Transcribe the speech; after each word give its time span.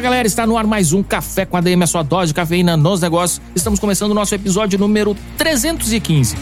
Galera, 0.00 0.26
está 0.26 0.46
no 0.46 0.56
ar 0.56 0.66
mais 0.66 0.94
um 0.94 1.02
Café 1.02 1.44
com 1.44 1.58
ADM, 1.58 1.82
a 1.82 1.86
sua 1.86 2.02
dose 2.02 2.28
de 2.28 2.34
cafeína 2.34 2.74
nos 2.74 3.02
negócios. 3.02 3.40
Estamos 3.54 3.78
começando 3.78 4.12
o 4.12 4.14
nosso 4.14 4.34
episódio 4.34 4.78
número 4.78 5.14
315. 5.36 6.36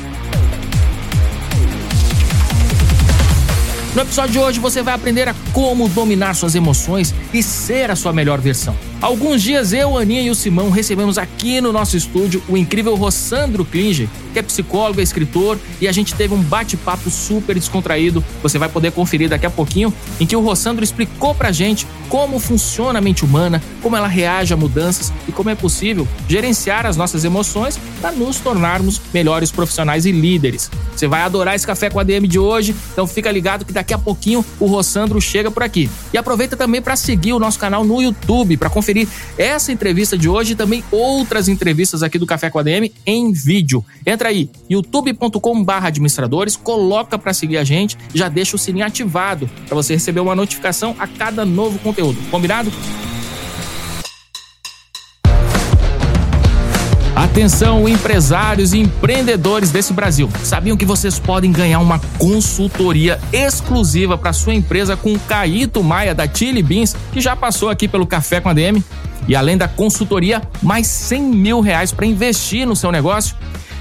No 3.97 4.03
episódio 4.03 4.31
de 4.31 4.39
hoje 4.39 4.61
você 4.61 4.81
vai 4.81 4.95
aprender 4.95 5.29
a 5.29 5.35
como 5.53 5.89
dominar 5.89 6.35
suas 6.35 6.55
emoções 6.55 7.13
e 7.35 7.43
ser 7.43 7.91
a 7.91 7.97
sua 7.97 8.13
melhor 8.13 8.41
versão. 8.41 8.77
Alguns 9.03 9.43
dias 9.43 9.73
eu, 9.73 9.99
a 9.99 10.03
Aninha 10.03 10.23
e 10.23 10.31
o 10.31 10.37
Simão 10.37 10.71
recebemos 10.71 11.19
aqui 11.19 11.61
no 11.61 11.73
nosso 11.73 11.97
estúdio 11.97 12.41
o 12.49 12.57
incrível 12.57 12.95
Rossandro 12.95 13.65
Klinger, 13.65 14.09
que 14.39 14.41
é 14.41 14.43
psicólogo, 14.43 15.01
é 15.01 15.03
escritor, 15.03 15.59
e 15.81 15.89
a 15.89 15.93
gente 15.93 16.15
teve 16.15 16.33
um 16.33 16.41
bate-papo 16.41 17.11
super 17.11 17.55
descontraído. 17.55 18.25
Você 18.43 18.59
vai 18.59 18.69
poder 18.69 18.93
conferir 18.93 19.29
daqui 19.29 19.47
a 19.47 19.51
pouquinho, 19.51 19.93
em 20.21 20.27
que 20.27 20.37
o 20.37 20.41
Rossandro 20.41 20.85
explicou 20.85 21.35
pra 21.35 21.51
gente 21.51 21.87
como 22.09 22.39
funciona 22.39 22.99
a 22.99 23.03
mente 23.03 23.25
humana, 23.25 23.63
como 23.83 23.97
ela 23.97 24.07
reage 24.07 24.55
a 24.55 24.57
mudanças 24.57 25.13
e 25.27 25.33
como 25.33 25.51
é 25.51 25.55
possível 25.55 26.07
gerenciar 26.29 26.87
as 26.87 26.97
nossas 26.97 27.25
emoções 27.25 27.79
para 28.01 28.13
nos 28.13 28.39
tornarmos 28.39 29.01
melhores 29.13 29.51
profissionais 29.51 30.07
e 30.07 30.13
líderes. 30.13 30.71
Você 30.95 31.07
vai 31.07 31.23
adorar 31.23 31.55
esse 31.55 31.67
café 31.67 31.91
com 31.91 32.01
a 32.01 32.03
DM 32.03 32.27
de 32.27 32.39
hoje, 32.39 32.75
então 32.93 33.07
fica 33.07 33.31
ligado 33.31 33.65
que 33.65 33.73
daqui 33.73 33.93
a 33.93 33.99
pouquinho 33.99 34.45
o 34.59 34.67
Rossandro 34.67 35.21
chega 35.21 35.51
por 35.51 35.63
aqui. 35.63 35.91
E 36.13 36.19
aproveita 36.19 36.57
também 36.57 36.81
para 36.81 36.97
seguir 36.97 37.33
o 37.33 37.39
nosso 37.39 37.59
canal 37.59 37.85
no 37.85 38.01
YouTube 38.01 38.57
para 38.57 38.71
conferir 38.71 39.07
essa 39.37 39.71
entrevista 39.71 40.17
de 40.17 40.29
hoje 40.29 40.53
e 40.53 40.57
também 40.57 40.83
outras 40.91 41.49
entrevistas 41.49 42.03
aqui 42.03 42.19
do 42.19 42.27
Café 42.27 42.51
com 42.51 42.59
a 42.59 42.63
DM 42.63 42.93
em 43.05 43.33
vídeo. 43.33 43.85
Entra 44.07 44.28
aí, 44.29 44.51
youtube.com/barra 44.71 45.89
administradores, 45.89 46.57
coloca 46.57 47.19
para 47.19 47.33
seguir 47.33 47.59
a 47.59 47.65
gente, 47.65 47.97
já 48.15 48.29
deixa 48.29 48.57
o 48.57 48.59
sininho 48.59 48.87
ativado 48.87 49.51
para 49.67 49.75
você 49.75 49.95
receber 49.95 50.21
uma 50.21 50.35
notificação 50.35 50.95
a 50.99 51.07
cada 51.07 51.45
novo 51.45 51.79
conteúdo. 51.79 52.19
Combinado? 52.31 52.71
Atenção, 57.19 57.89
empresários 57.89 58.73
e 58.73 58.79
empreendedores 58.79 59.73
desse 59.73 59.93
Brasil. 59.93 60.31
Sabiam 60.45 60.77
que 60.77 60.85
vocês 60.85 61.19
podem 61.19 61.51
ganhar 61.51 61.81
uma 61.81 61.99
consultoria 62.17 63.19
exclusiva 63.33 64.17
para 64.17 64.33
sua 64.33 64.55
empresa 64.55 64.97
com 64.97 65.13
o 65.13 65.19
Caíto 65.19 65.83
Maia 65.83 66.15
da 66.15 66.29
Chili 66.33 66.63
Beans, 66.63 66.95
que 67.13 67.21
já 67.21 67.35
passou 67.35 67.71
aqui 67.71 67.89
pelo 67.89 68.07
Café 68.07 68.41
com 68.41 68.49
a 68.49 68.53
DM? 68.53 68.85
E 69.27 69.35
além 69.35 69.59
da 69.59 69.67
consultoria, 69.67 70.41
mais 70.63 70.87
100 70.87 71.23
mil 71.23 71.61
reais 71.61 71.91
para 71.91 72.07
investir 72.07 72.65
no 72.65 72.77
seu 72.77 72.93
negócio? 72.93 73.37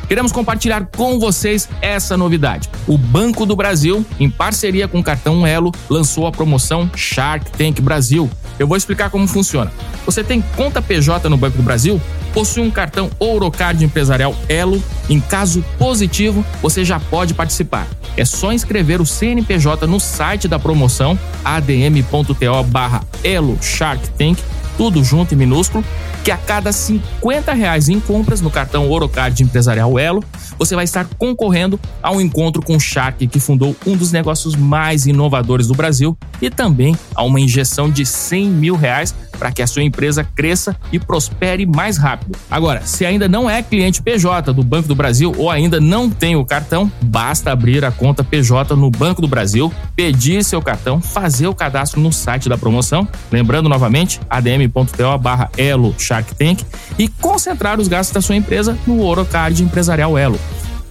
Queremos 0.08 0.32
compartilhar 0.32 0.86
com 0.96 1.20
vocês 1.20 1.68
essa 1.82 2.16
novidade. 2.16 2.70
O 2.88 2.98
Banco 2.98 3.46
do 3.46 3.58
Brasil, 3.58 4.06
em 4.18 4.30
parceria 4.30 4.88
com 4.88 5.00
o 5.00 5.04
cartão 5.04 5.46
Elo, 5.46 5.74
lançou 5.90 6.26
a 6.26 6.32
promoção 6.32 6.90
Shark 6.96 7.52
Tank 7.52 7.82
Brasil. 7.82 8.30
Eu 8.58 8.68
vou 8.68 8.78
explicar 8.78 9.10
como 9.10 9.28
funciona. 9.28 9.72
Você 10.06 10.24
tem 10.24 10.42
conta 10.56 10.82
PJ 10.82 11.28
no 11.30 11.36
Banco 11.36 11.58
do 11.58 11.64
Brasil? 11.64 12.02
Possui 12.34 12.64
um 12.64 12.72
cartão 12.72 13.10
Ourocard 13.20 13.84
empresarial 13.84 14.34
Elo? 14.48 14.82
Em 15.10 15.20
caso 15.20 15.64
positivo, 15.78 16.46
você 16.62 16.86
já 16.86 17.00
pode 17.00 17.34
participar. 17.34 17.86
É 18.16 18.24
só 18.24 18.54
inscrever 18.54 19.02
o 19.02 19.06
CNPJ 19.06 19.86
no 19.88 20.00
site 20.00 20.48
da 20.48 20.58
promoção 20.58 21.20
adm.to 21.44 22.64
barra 22.68 23.04
Elo 23.24 23.58
Shark 23.62 24.10
Tank, 24.12 24.40
tudo 24.78 25.04
junto 25.04 25.34
em 25.34 25.38
minúsculo, 25.38 25.84
que 26.24 26.32
a 26.32 26.38
cada 26.38 26.72
50 26.72 27.52
reais 27.54 27.90
em 27.90 28.00
compras 28.00 28.42
no 28.42 28.52
cartão 28.52 28.90
Orocard 28.90 29.42
Empresarial 29.42 29.98
Elo, 29.98 30.24
você 30.58 30.76
vai 30.76 30.86
estar 30.86 31.06
concorrendo 31.18 31.80
a 32.02 32.12
um 32.12 32.22
encontro 32.22 32.62
com 32.62 32.76
o 32.76 32.80
Shark, 32.80 33.28
que 33.28 33.40
fundou 33.40 33.76
um 33.86 33.98
dos 33.98 34.12
negócios 34.12 34.56
mais 34.56 35.06
inovadores 35.06 35.68
do 35.68 35.74
Brasil, 35.74 36.18
e 36.42 36.50
também 36.50 36.96
a 37.16 37.24
uma 37.24 37.40
injeção 37.40 37.90
de 37.90 38.06
100 38.06 38.50
mil 38.50 38.76
reais 38.76 39.14
para 39.38 39.52
que 39.52 39.62
a 39.62 39.68
sua 39.68 39.84
empresa 39.84 40.24
cresça 40.24 40.76
e 40.92 41.00
prospere 41.00 41.66
mais 41.66 41.98
rápido. 41.98 42.38
Agora, 42.50 42.82
se 42.86 43.06
ainda 43.06 43.28
não 43.28 43.50
é 43.50 43.62
cliente 43.62 44.02
PJ 44.02 44.54
do 44.54 44.64
Banco 44.64 44.88
do 44.88 44.96
Brasil 44.96 45.34
ou 45.38 45.50
ainda 45.50 45.80
não 45.80 46.10
tem 46.10 46.36
o 46.36 46.46
cartão, 46.46 46.92
basta 47.02 47.52
abrir 47.52 47.86
a 47.86 47.92
conta 47.92 48.24
PJ 48.24 48.76
no 48.76 48.90
Banco 48.90 49.22
do 49.22 49.28
Brasil, 49.28 49.72
pedir 49.96 50.44
seu 50.44 50.62
cartão, 50.62 51.02
fazer 51.02 51.48
o 51.48 51.56
cadastro 51.56 52.00
no 52.00 52.12
site 52.12 52.50
da 52.50 52.58
promoção, 52.58 53.08
lembrando 53.32 53.70
novamente, 53.70 54.20
adm.to 54.30 55.18
barra 55.20 55.50
Elo 55.58 55.94
Shark 55.98 56.36
Tank, 56.36 56.64
e 56.98 57.08
concentrar 57.08 57.80
os 57.80 57.88
gastos 57.88 58.14
da 58.14 58.22
sua 58.22 58.36
empresa 58.36 58.78
no 58.86 59.04
Orocard 59.04 59.62
Empresarial 59.62 60.18
Elo. 60.18 60.40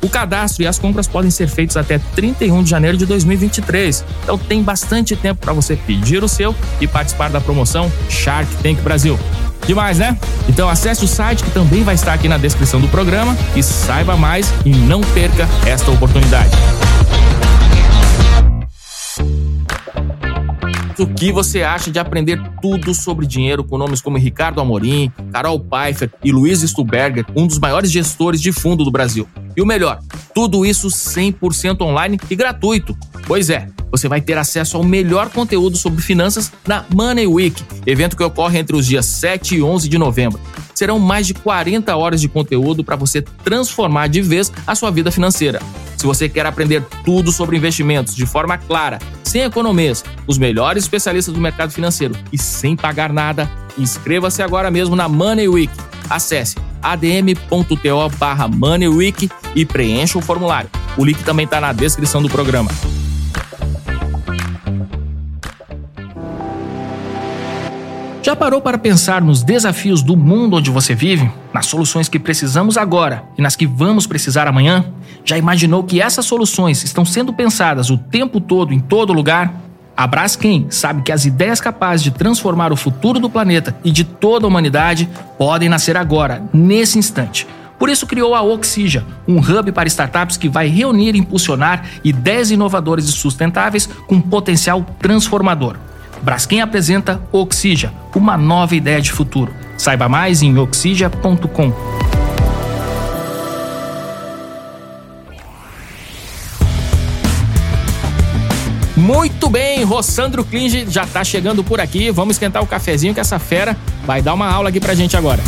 O 0.02 0.08
cadastro 0.08 0.62
e 0.62 0.66
as 0.66 0.78
compras 0.78 1.06
podem 1.06 1.30
ser 1.30 1.48
feitos 1.48 1.76
até 1.76 1.98
31 2.14 2.62
de 2.62 2.70
janeiro 2.70 2.96
de 2.96 3.06
2023. 3.06 4.04
Então 4.22 4.38
tem 4.38 4.62
bastante 4.62 5.16
tempo 5.16 5.40
para 5.40 5.52
você 5.52 5.76
pedir 5.76 6.22
o 6.22 6.28
seu 6.28 6.54
e 6.80 6.86
participar 6.86 7.30
da 7.30 7.40
promoção 7.40 7.90
Shark 8.08 8.54
Tank 8.62 8.80
Brasil. 8.82 9.18
Demais, 9.66 9.98
né? 9.98 10.16
Então 10.48 10.68
acesse 10.68 11.04
o 11.04 11.08
site 11.08 11.42
que 11.42 11.50
também 11.50 11.82
vai 11.82 11.94
estar 11.94 12.12
aqui 12.12 12.28
na 12.28 12.38
descrição 12.38 12.80
do 12.80 12.88
programa 12.88 13.36
e 13.56 13.62
saiba 13.62 14.16
mais 14.16 14.52
e 14.64 14.70
não 14.70 15.00
perca 15.00 15.48
esta 15.66 15.90
oportunidade. 15.90 16.50
O 20.98 21.06
que 21.06 21.30
você 21.30 21.62
acha 21.62 21.90
de 21.90 21.98
aprender 21.98 22.40
tudo 22.62 22.94
sobre 22.94 23.26
dinheiro 23.26 23.62
com 23.62 23.76
nomes 23.76 24.00
como 24.00 24.16
Ricardo 24.16 24.62
Amorim, 24.62 25.12
Carol 25.30 25.60
Pfeiffer 25.60 26.10
e 26.24 26.32
Luiz 26.32 26.60
Stuberger, 26.60 27.26
um 27.36 27.46
dos 27.46 27.58
maiores 27.58 27.90
gestores 27.90 28.40
de 28.40 28.50
fundo 28.50 28.82
do 28.82 28.90
Brasil? 28.90 29.28
E 29.54 29.60
o 29.60 29.66
melhor, 29.66 30.00
tudo 30.34 30.64
isso 30.64 30.88
100% 30.88 31.82
online 31.82 32.18
e 32.30 32.34
gratuito. 32.34 32.96
Pois 33.26 33.50
é, 33.50 33.68
você 33.90 34.08
vai 34.08 34.22
ter 34.22 34.38
acesso 34.38 34.78
ao 34.78 34.84
melhor 34.84 35.28
conteúdo 35.28 35.76
sobre 35.76 36.00
finanças 36.00 36.50
na 36.66 36.84
Money 36.94 37.26
Week, 37.26 37.62
evento 37.84 38.16
que 38.16 38.22
ocorre 38.22 38.58
entre 38.58 38.74
os 38.74 38.86
dias 38.86 39.04
7 39.04 39.56
e 39.56 39.62
11 39.62 39.90
de 39.90 39.98
novembro. 39.98 40.40
Serão 40.76 40.98
mais 40.98 41.26
de 41.26 41.32
40 41.32 41.96
horas 41.96 42.20
de 42.20 42.28
conteúdo 42.28 42.84
para 42.84 42.96
você 42.96 43.22
transformar 43.22 44.08
de 44.08 44.20
vez 44.20 44.52
a 44.66 44.74
sua 44.74 44.90
vida 44.90 45.10
financeira. 45.10 45.58
Se 45.96 46.04
você 46.04 46.28
quer 46.28 46.44
aprender 46.44 46.84
tudo 47.02 47.32
sobre 47.32 47.56
investimentos 47.56 48.14
de 48.14 48.26
forma 48.26 48.58
clara, 48.58 48.98
sem 49.24 49.40
economias, 49.40 50.04
os 50.26 50.36
melhores 50.36 50.84
especialistas 50.84 51.32
do 51.32 51.40
mercado 51.40 51.72
financeiro 51.72 52.14
e 52.30 52.36
sem 52.36 52.76
pagar 52.76 53.10
nada, 53.10 53.50
inscreva-se 53.78 54.42
agora 54.42 54.70
mesmo 54.70 54.94
na 54.94 55.08
Money 55.08 55.48
Week. 55.48 55.72
Acesse 56.10 56.56
adm.to 56.82 58.10
barra 58.18 58.46
Money 58.46 58.88
Week 58.88 59.30
e 59.54 59.64
preencha 59.64 60.18
o 60.18 60.22
formulário. 60.22 60.68
O 60.98 61.06
link 61.06 61.24
também 61.24 61.46
está 61.46 61.58
na 61.58 61.72
descrição 61.72 62.20
do 62.20 62.28
programa. 62.28 62.70
Já 68.26 68.34
parou 68.34 68.60
para 68.60 68.76
pensar 68.76 69.22
nos 69.22 69.44
desafios 69.44 70.02
do 70.02 70.16
mundo 70.16 70.56
onde 70.56 70.68
você 70.68 70.96
vive? 70.96 71.30
Nas 71.54 71.66
soluções 71.66 72.08
que 72.08 72.18
precisamos 72.18 72.76
agora 72.76 73.22
e 73.38 73.40
nas 73.40 73.54
que 73.54 73.68
vamos 73.68 74.04
precisar 74.04 74.48
amanhã? 74.48 74.84
Já 75.24 75.38
imaginou 75.38 75.84
que 75.84 76.02
essas 76.02 76.26
soluções 76.26 76.82
estão 76.82 77.04
sendo 77.04 77.32
pensadas 77.32 77.88
o 77.88 77.96
tempo 77.96 78.40
todo 78.40 78.74
em 78.74 78.80
todo 78.80 79.12
lugar? 79.12 79.54
A 79.96 80.08
Braskem 80.08 80.66
sabe 80.70 81.02
que 81.02 81.12
as 81.12 81.24
ideias 81.24 81.60
capazes 81.60 82.02
de 82.02 82.10
transformar 82.10 82.72
o 82.72 82.76
futuro 82.76 83.20
do 83.20 83.30
planeta 83.30 83.76
e 83.84 83.92
de 83.92 84.02
toda 84.02 84.44
a 84.44 84.48
humanidade 84.48 85.08
podem 85.38 85.68
nascer 85.68 85.96
agora, 85.96 86.42
nesse 86.52 86.98
instante. 86.98 87.46
Por 87.78 87.88
isso 87.88 88.08
criou 88.08 88.34
a 88.34 88.42
Oxija, 88.42 89.06
um 89.28 89.38
hub 89.38 89.70
para 89.70 89.86
startups 89.86 90.36
que 90.36 90.48
vai 90.48 90.66
reunir 90.66 91.14
e 91.14 91.18
impulsionar 91.20 91.84
ideias 92.02 92.50
inovadoras 92.50 93.08
e 93.08 93.12
sustentáveis 93.12 93.88
com 94.08 94.20
potencial 94.20 94.84
transformador. 94.98 95.76
Braskem 96.22 96.60
apresenta 96.60 97.20
Oxija, 97.30 97.92
uma 98.14 98.36
nova 98.36 98.74
ideia 98.74 99.00
de 99.00 99.12
futuro. 99.12 99.52
Saiba 99.76 100.08
mais 100.08 100.42
em 100.42 100.56
oxija.com. 100.58 101.72
Muito 108.96 109.50
bem, 109.50 109.84
Rossandro 109.84 110.44
Klinge 110.44 110.86
já 110.88 111.04
está 111.04 111.22
chegando 111.22 111.62
por 111.62 111.80
aqui. 111.80 112.10
Vamos 112.10 112.36
esquentar 112.36 112.62
o 112.62 112.66
cafezinho 112.66 113.14
que 113.14 113.20
essa 113.20 113.38
fera 113.38 113.76
vai 114.06 114.22
dar 114.22 114.34
uma 114.34 114.50
aula 114.50 114.70
aqui 114.70 114.80
pra 114.80 114.94
gente 114.94 115.16
agora. 115.16 115.40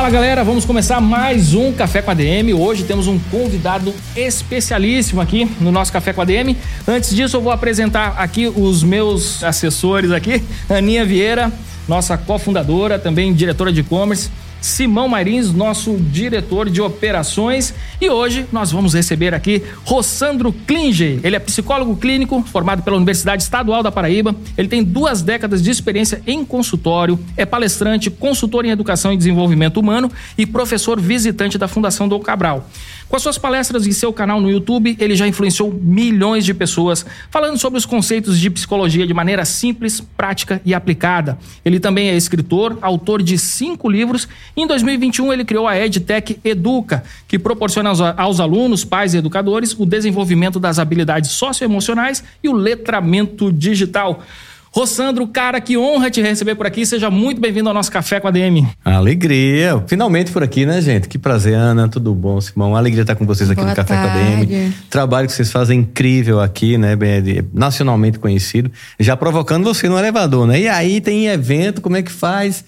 Fala 0.00 0.08
galera, 0.08 0.42
vamos 0.42 0.64
começar 0.64 0.98
mais 0.98 1.52
um 1.52 1.74
Café 1.74 2.00
com 2.00 2.10
a 2.10 2.14
DM. 2.14 2.54
Hoje 2.54 2.84
temos 2.84 3.06
um 3.06 3.18
convidado 3.18 3.94
especialíssimo 4.16 5.20
aqui 5.20 5.44
no 5.60 5.70
nosso 5.70 5.92
Café 5.92 6.14
com 6.14 6.22
a 6.22 6.24
DM. 6.24 6.56
Antes 6.88 7.14
disso, 7.14 7.36
eu 7.36 7.42
vou 7.42 7.52
apresentar 7.52 8.14
aqui 8.16 8.48
os 8.48 8.82
meus 8.82 9.44
assessores 9.44 10.10
aqui, 10.10 10.42
Aninha 10.70 11.04
Vieira, 11.04 11.52
nossa 11.86 12.16
cofundadora, 12.16 12.98
também 12.98 13.34
diretora 13.34 13.70
de 13.70 13.80
e-commerce, 13.80 14.30
Simão 14.60 15.08
Marins, 15.08 15.52
nosso 15.52 15.96
diretor 15.96 16.68
de 16.68 16.80
operações. 16.80 17.74
E 18.00 18.08
hoje 18.08 18.46
nós 18.52 18.70
vamos 18.70 18.94
receber 18.94 19.34
aqui 19.34 19.62
Rossandro 19.84 20.52
Klinge. 20.52 21.20
Ele 21.22 21.36
é 21.36 21.38
psicólogo 21.38 21.96
clínico, 21.96 22.42
formado 22.42 22.82
pela 22.82 22.96
Universidade 22.96 23.42
Estadual 23.42 23.82
da 23.82 23.90
Paraíba. 23.90 24.34
Ele 24.56 24.68
tem 24.68 24.82
duas 24.82 25.22
décadas 25.22 25.62
de 25.62 25.70
experiência 25.70 26.22
em 26.26 26.44
consultório, 26.44 27.18
é 27.36 27.46
palestrante, 27.46 28.10
consultor 28.10 28.64
em 28.64 28.70
educação 28.70 29.12
e 29.12 29.16
desenvolvimento 29.16 29.78
humano 29.78 30.10
e 30.36 30.46
professor 30.46 31.00
visitante 31.00 31.58
da 31.58 31.68
Fundação 31.68 32.08
Dom 32.08 32.20
Cabral. 32.20 32.68
Com 33.10 33.16
as 33.16 33.22
suas 33.22 33.36
palestras 33.36 33.88
em 33.88 33.90
seu 33.90 34.12
canal 34.12 34.40
no 34.40 34.48
YouTube, 34.48 34.96
ele 35.00 35.16
já 35.16 35.26
influenciou 35.26 35.72
milhões 35.72 36.44
de 36.44 36.54
pessoas, 36.54 37.04
falando 37.28 37.58
sobre 37.58 37.76
os 37.76 37.84
conceitos 37.84 38.38
de 38.38 38.48
psicologia 38.48 39.04
de 39.04 39.12
maneira 39.12 39.44
simples, 39.44 40.00
prática 40.00 40.62
e 40.64 40.72
aplicada. 40.72 41.36
Ele 41.64 41.80
também 41.80 42.08
é 42.08 42.16
escritor, 42.16 42.78
autor 42.80 43.20
de 43.20 43.36
cinco 43.36 43.90
livros. 43.90 44.28
Em 44.56 44.64
2021, 44.64 45.32
ele 45.32 45.44
criou 45.44 45.66
a 45.66 45.76
EdTech 45.76 46.38
Educa, 46.44 47.02
que 47.26 47.36
proporciona 47.36 47.90
aos, 48.16 48.38
alunos, 48.38 48.84
pais 48.84 49.12
e 49.12 49.18
educadores 49.18 49.74
o 49.76 49.84
desenvolvimento 49.84 50.60
das 50.60 50.78
habilidades 50.78 51.32
socioemocionais 51.32 52.22
e 52.44 52.48
o 52.48 52.52
letramento 52.52 53.52
digital. 53.52 54.22
Rossandro, 54.72 55.26
cara, 55.26 55.60
que 55.60 55.76
honra 55.76 56.10
te 56.10 56.22
receber 56.22 56.54
por 56.54 56.64
aqui. 56.64 56.86
Seja 56.86 57.10
muito 57.10 57.40
bem-vindo 57.40 57.68
ao 57.68 57.74
nosso 57.74 57.90
Café 57.90 58.20
com 58.20 58.28
a 58.28 58.30
DM. 58.30 58.68
Alegria. 58.84 59.82
Finalmente 59.88 60.30
por 60.30 60.44
aqui, 60.44 60.64
né, 60.64 60.80
gente? 60.80 61.08
Que 61.08 61.18
prazer, 61.18 61.54
Ana. 61.54 61.88
Tudo 61.88 62.14
bom, 62.14 62.40
Simão? 62.40 62.76
Alegria 62.76 63.02
estar 63.02 63.16
com 63.16 63.26
vocês 63.26 63.50
aqui 63.50 63.60
Boa 63.60 63.70
no 63.70 63.76
Café 63.76 63.94
tarde. 63.94 64.12
com 64.12 64.42
a 64.42 64.46
DM. 64.46 64.72
Trabalho 64.88 65.26
que 65.26 65.32
vocês 65.32 65.50
fazem 65.50 65.80
incrível 65.80 66.40
aqui, 66.40 66.78
né? 66.78 66.94
Bem, 66.94 67.20
nacionalmente 67.52 68.20
conhecido. 68.20 68.70
Já 69.00 69.16
provocando 69.16 69.64
você 69.64 69.88
no 69.88 69.98
elevador, 69.98 70.46
né? 70.46 70.60
E 70.60 70.68
aí 70.68 71.00
tem 71.00 71.26
evento, 71.26 71.80
como 71.80 71.96
é 71.96 72.02
que 72.02 72.12
faz? 72.12 72.64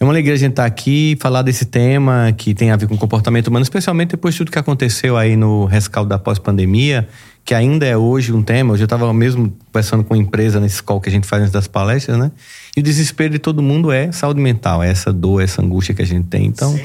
É 0.00 0.04
uma 0.04 0.12
alegria 0.12 0.34
a 0.34 0.38
gente 0.38 0.50
estar 0.50 0.66
aqui, 0.66 1.16
falar 1.20 1.42
desse 1.42 1.64
tema 1.64 2.34
que 2.36 2.54
tem 2.54 2.72
a 2.72 2.76
ver 2.76 2.88
com 2.88 2.98
comportamento 2.98 3.46
humano, 3.46 3.62
especialmente 3.62 4.10
depois 4.10 4.34
de 4.34 4.38
tudo 4.38 4.50
que 4.50 4.58
aconteceu 4.58 5.16
aí 5.16 5.36
no 5.36 5.64
rescaldo 5.64 6.08
da 6.08 6.18
pós-pandemia, 6.18 7.08
que 7.46 7.54
ainda 7.54 7.86
é 7.86 7.96
hoje 7.96 8.32
um 8.32 8.42
tema. 8.42 8.72
Hoje 8.72 8.82
eu 8.82 8.86
estava 8.86 9.10
mesmo 9.14 9.56
conversando 9.72 10.02
com 10.02 10.14
uma 10.14 10.20
empresa 10.20 10.58
nesse 10.58 10.82
call 10.82 11.00
que 11.00 11.08
a 11.08 11.12
gente 11.12 11.28
faz 11.28 11.42
antes 11.42 11.52
das 11.52 11.68
palestras, 11.68 12.18
né? 12.18 12.32
E 12.76 12.80
o 12.80 12.82
desespero 12.82 13.32
de 13.32 13.38
todo 13.38 13.62
mundo 13.62 13.90
é 13.90 14.12
saúde 14.12 14.38
mental, 14.38 14.82
é 14.82 14.90
essa 14.90 15.10
dor, 15.10 15.42
essa 15.42 15.62
angústia 15.62 15.94
que 15.94 16.02
a 16.02 16.04
gente 16.04 16.26
tem. 16.26 16.44
Então, 16.44 16.78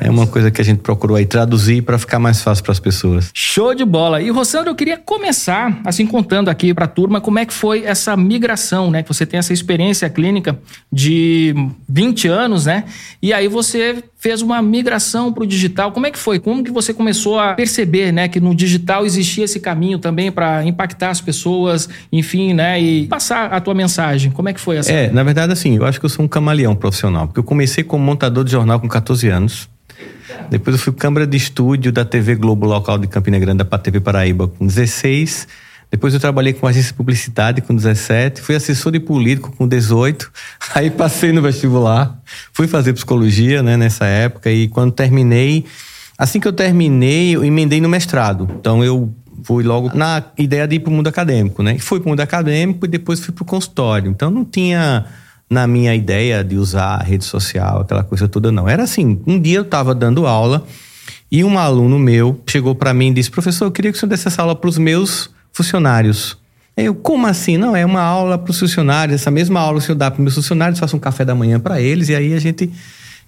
é 0.00 0.10
uma 0.10 0.26
coisa 0.26 0.50
que 0.50 0.60
a 0.60 0.64
gente 0.64 0.78
procurou 0.78 1.16
aí 1.16 1.24
traduzir 1.24 1.82
para 1.82 1.96
ficar 1.98 2.18
mais 2.18 2.42
fácil 2.42 2.64
para 2.64 2.72
as 2.72 2.80
pessoas. 2.80 3.30
Show 3.32 3.72
de 3.72 3.84
bola. 3.84 4.20
E 4.20 4.28
Rossandro, 4.28 4.70
eu 4.70 4.74
queria 4.74 4.96
começar 4.96 5.80
assim 5.84 6.04
contando 6.04 6.48
aqui 6.48 6.74
para 6.74 6.86
a 6.86 6.88
turma 6.88 7.20
como 7.20 7.38
é 7.38 7.46
que 7.46 7.54
foi 7.54 7.84
essa 7.84 8.16
migração, 8.16 8.90
né? 8.90 9.04
Que 9.04 9.08
você 9.08 9.24
tem 9.24 9.38
essa 9.38 9.52
experiência 9.52 10.10
clínica 10.10 10.58
de 10.92 11.54
20 11.88 12.26
anos, 12.26 12.66
né? 12.66 12.82
E 13.22 13.32
aí 13.32 13.46
você 13.46 14.02
fez 14.20 14.42
uma 14.42 14.60
migração 14.60 15.32
para 15.32 15.44
o 15.44 15.46
digital. 15.46 15.92
Como 15.92 16.06
é 16.06 16.10
que 16.10 16.18
foi? 16.18 16.38
Como 16.38 16.62
que 16.62 16.70
você 16.70 16.92
começou 16.92 17.38
a 17.38 17.54
perceber, 17.54 18.12
né, 18.12 18.28
que 18.28 18.38
no 18.38 18.54
digital 18.54 19.06
existia 19.06 19.44
esse 19.44 19.58
caminho 19.58 19.98
também 19.98 20.30
para 20.30 20.62
impactar 20.62 21.08
as 21.08 21.22
pessoas, 21.22 21.88
enfim, 22.12 22.52
né, 22.52 22.78
e 22.78 23.06
passar 23.06 23.46
a 23.46 23.58
tua 23.60 23.72
mensagem? 23.72 24.30
Como 24.30 24.46
é 24.46 24.52
que 24.52 24.60
foi 24.60 24.76
essa? 24.76 24.92
É, 24.92 25.10
na 25.20 25.24
verdade, 25.24 25.52
assim, 25.52 25.76
eu 25.76 25.84
acho 25.84 26.00
que 26.00 26.06
eu 26.06 26.08
sou 26.08 26.24
um 26.24 26.28
camaleão 26.28 26.74
profissional, 26.74 27.26
porque 27.26 27.40
eu 27.40 27.44
comecei 27.44 27.84
como 27.84 28.02
montador 28.02 28.42
de 28.42 28.52
jornal 28.52 28.80
com 28.80 28.88
14 28.88 29.28
anos. 29.28 29.68
Depois 30.48 30.74
eu 30.74 30.82
fui 30.82 30.94
câmara 30.94 31.26
de 31.26 31.36
estúdio 31.36 31.92
da 31.92 32.06
TV 32.06 32.34
Globo 32.36 32.64
local 32.64 32.96
de 32.96 33.06
Campina 33.06 33.38
Grande, 33.38 33.62
da 33.62 33.78
TV 33.78 34.00
Paraíba, 34.00 34.48
com 34.48 34.66
16. 34.66 35.46
Depois 35.90 36.14
eu 36.14 36.20
trabalhei 36.20 36.54
com 36.54 36.66
agência 36.66 36.92
de 36.92 36.94
publicidade 36.94 37.60
com 37.60 37.76
17, 37.76 38.40
fui 38.40 38.54
assessor 38.54 38.92
de 38.92 38.98
político 38.98 39.54
com 39.54 39.68
18, 39.68 40.32
aí 40.74 40.88
passei 40.88 41.32
no 41.32 41.42
vestibular, 41.42 42.18
fui 42.50 42.66
fazer 42.66 42.94
psicologia, 42.94 43.62
né, 43.62 43.76
nessa 43.76 44.06
época 44.06 44.50
e 44.50 44.68
quando 44.68 44.90
terminei, 44.90 45.66
assim 46.16 46.40
que 46.40 46.48
eu 46.48 46.52
terminei, 46.54 47.36
eu 47.36 47.44
emendei 47.44 47.78
no 47.78 47.90
mestrado. 47.90 48.48
Então 48.58 48.82
eu 48.82 49.14
fui 49.44 49.62
logo 49.62 49.90
na 49.94 50.22
ideia 50.38 50.66
de 50.66 50.76
ir 50.76 50.80
para 50.80 50.90
o 50.90 50.92
mundo 50.92 51.08
acadêmico, 51.08 51.62
né? 51.62 51.78
Fui 51.78 52.00
para 52.00 52.06
o 52.06 52.10
mundo 52.10 52.20
acadêmico 52.20 52.84
e 52.84 52.88
depois 52.88 53.20
fui 53.20 53.32
para 53.32 53.42
o 53.42 53.46
consultório. 53.46 54.10
Então 54.10 54.30
não 54.30 54.44
tinha 54.44 55.06
na 55.48 55.66
minha 55.66 55.94
ideia 55.94 56.44
de 56.44 56.56
usar 56.56 57.00
a 57.00 57.02
rede 57.02 57.24
social, 57.24 57.80
aquela 57.80 58.04
coisa 58.04 58.28
toda 58.28 58.52
não. 58.52 58.68
Era 58.68 58.84
assim, 58.84 59.20
um 59.26 59.38
dia 59.40 59.58
eu 59.58 59.62
estava 59.62 59.94
dando 59.94 60.26
aula 60.26 60.64
e 61.30 61.42
um 61.42 61.58
aluno 61.58 61.98
meu 61.98 62.40
chegou 62.48 62.74
para 62.74 62.94
mim 62.94 63.08
e 63.08 63.14
disse: 63.14 63.30
"Professor, 63.30 63.64
eu 63.64 63.70
queria 63.70 63.90
que 63.90 63.96
o 63.96 64.00
senhor 64.00 64.10
desse 64.10 64.28
essa 64.28 64.42
aula 64.42 64.54
para 64.54 64.68
os 64.68 64.78
meus 64.78 65.30
funcionários. 65.52 66.38
Eu, 66.76 66.94
como 66.94 67.26
assim? 67.26 67.58
Não, 67.58 67.76
é 67.76 67.84
uma 67.84 68.00
aula 68.00 68.38
para 68.38 68.50
os 68.50 68.58
funcionários. 68.58 69.20
Essa 69.20 69.30
mesma 69.30 69.60
aula 69.60 69.78
o 69.78 69.80
senhor 69.80 69.96
dá 69.96 70.10
para 70.10 70.18
os 70.18 70.22
meus 70.22 70.34
funcionários, 70.34 70.78
faço 70.78 70.96
um 70.96 71.00
café 71.00 71.24
da 71.24 71.34
manhã 71.34 71.60
para 71.60 71.80
eles 71.80 72.08
e 72.08 72.14
aí 72.14 72.32
a 72.32 72.38
gente. 72.38 72.70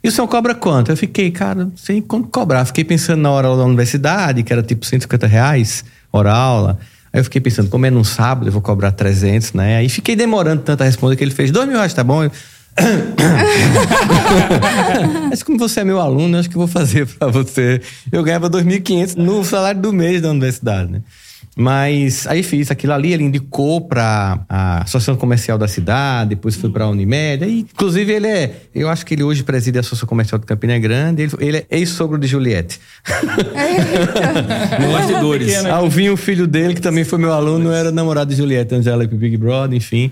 E 0.02 0.08
o 0.08 0.12
senhor 0.12 0.26
cobra 0.26 0.54
quanto? 0.54 0.90
Eu 0.90 0.96
fiquei, 0.96 1.30
cara, 1.30 1.66
não 1.66 1.76
sei 1.76 2.00
quanto 2.00 2.28
cobrar. 2.28 2.64
Fiquei 2.64 2.82
pensando 2.82 3.20
na 3.20 3.30
hora 3.30 3.48
da 3.48 3.64
universidade, 3.64 4.42
que 4.42 4.52
era 4.52 4.62
tipo 4.62 4.84
150 4.84 5.26
reais, 5.26 5.84
hora 6.12 6.32
aula. 6.32 6.78
Aí 7.12 7.20
eu 7.20 7.24
fiquei 7.24 7.40
pensando, 7.40 7.68
como 7.68 7.84
é 7.84 7.90
num 7.90 8.04
sábado, 8.04 8.48
eu 8.48 8.52
vou 8.52 8.62
cobrar 8.62 8.92
300, 8.92 9.52
né? 9.52 9.76
Aí 9.76 9.88
fiquei 9.88 10.16
demorando 10.16 10.62
tanto 10.62 10.82
a 10.82 10.84
responder 10.84 11.16
que 11.16 11.24
ele 11.24 11.30
fez, 11.30 11.50
dois 11.50 11.66
mil 11.66 11.76
reais, 11.76 11.92
tá 11.92 12.04
bom? 12.04 12.22
Mas 15.28 15.42
como 15.42 15.58
você 15.58 15.80
é 15.80 15.84
meu 15.84 16.00
aluno, 16.00 16.38
acho 16.38 16.48
que 16.48 16.56
vou 16.56 16.66
fazer 16.66 17.06
para 17.06 17.28
você. 17.28 17.82
Eu 18.10 18.22
ganhava 18.22 18.48
2.500 18.48 19.16
no 19.16 19.44
salário 19.44 19.80
do 19.80 19.92
mês 19.92 20.22
da 20.22 20.30
universidade, 20.30 20.90
né? 20.90 21.02
Mas 21.54 22.26
aí 22.26 22.42
fiz 22.42 22.70
aquilo 22.70 22.94
ali, 22.94 23.12
ele 23.12 23.24
indicou 23.24 23.82
para 23.82 24.40
a 24.48 24.82
Associação 24.84 25.16
Comercial 25.16 25.58
da 25.58 25.68
cidade, 25.68 26.30
depois 26.30 26.56
foi 26.56 26.70
para 26.70 26.84
a 26.84 26.88
Unimed. 26.88 27.44
Aí, 27.44 27.60
inclusive, 27.60 28.10
ele 28.10 28.26
é. 28.26 28.62
Eu 28.74 28.88
acho 28.88 29.04
que 29.04 29.12
ele 29.12 29.22
hoje 29.22 29.42
preside 29.42 29.76
a 29.76 29.80
Associação 29.80 30.08
Comercial 30.08 30.38
de 30.38 30.46
Campina 30.46 30.78
Grande. 30.78 31.22
Ele, 31.22 31.32
ele 31.40 31.56
é 31.58 31.66
ex-sogro 31.70 32.18
de 32.18 32.26
Juliette. 32.26 32.80
Bastidores. 34.92 35.64
Alvinho, 35.66 36.14
o 36.14 36.16
filho 36.16 36.46
dele, 36.46 36.74
que 36.74 36.80
também 36.80 37.04
foi 37.04 37.18
meu 37.18 37.32
aluno, 37.32 37.70
era 37.70 37.92
namorado 37.92 38.30
de 38.30 38.36
Juliette, 38.36 38.74
antes 38.74 38.86
dela 38.86 39.04
ir 39.04 39.08
pro 39.08 39.18
Big 39.18 39.36
Brother, 39.36 39.76
enfim. 39.76 40.10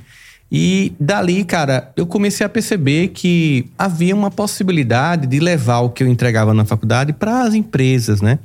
E 0.52 0.92
dali, 1.00 1.44
cara, 1.44 1.90
eu 1.96 2.04
comecei 2.04 2.44
a 2.44 2.48
perceber 2.48 3.08
que 3.08 3.66
havia 3.78 4.14
uma 4.14 4.30
possibilidade 4.30 5.26
de 5.26 5.38
levar 5.38 5.78
o 5.78 5.90
que 5.90 6.02
eu 6.02 6.08
entregava 6.08 6.52
na 6.52 6.64
faculdade 6.64 7.12
para 7.12 7.42
as 7.42 7.54
empresas, 7.54 8.20
né? 8.20 8.40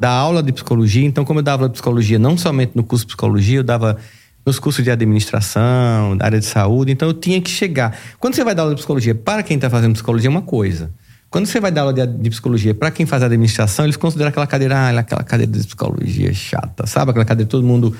Da 0.00 0.10
aula 0.10 0.42
de 0.42 0.50
psicologia. 0.52 1.06
Então, 1.06 1.24
como 1.24 1.40
eu 1.40 1.42
dava 1.42 1.64
aula 1.64 1.68
de 1.68 1.74
psicologia 1.74 2.18
não 2.18 2.36
somente 2.36 2.72
no 2.74 2.82
curso 2.82 3.04
de 3.04 3.08
psicologia, 3.08 3.58
eu 3.58 3.62
dava 3.62 3.98
nos 4.44 4.58
cursos 4.58 4.82
de 4.82 4.90
administração, 4.90 6.16
área 6.18 6.40
de 6.40 6.46
saúde. 6.46 6.90
Então, 6.90 7.08
eu 7.08 7.14
tinha 7.14 7.40
que 7.40 7.50
chegar. 7.50 7.96
Quando 8.18 8.34
você 8.34 8.42
vai 8.42 8.54
dar 8.54 8.62
aula 8.62 8.74
de 8.74 8.78
psicologia 8.78 9.14
para 9.14 9.42
quem 9.42 9.56
está 9.56 9.68
fazendo 9.68 9.92
psicologia, 9.92 10.28
é 10.28 10.30
uma 10.30 10.42
coisa. 10.42 10.90
Quando 11.30 11.46
você 11.46 11.60
vai 11.60 11.70
dar 11.70 11.82
aula 11.82 11.92
de, 11.92 12.04
de 12.06 12.30
psicologia 12.30 12.74
para 12.74 12.90
quem 12.90 13.06
faz 13.06 13.22
administração, 13.22 13.84
eles 13.84 13.96
consideram 13.96 14.30
aquela 14.30 14.46
cadeira, 14.46 14.76
ah, 14.76 14.98
aquela 14.98 15.22
cadeira 15.22 15.52
de 15.52 15.64
psicologia 15.64 16.34
chata, 16.34 16.86
sabe? 16.86 17.12
Aquela 17.12 17.24
cadeira 17.24 17.46
que 17.46 17.50
todo 17.50 17.62
mundo 17.62 17.94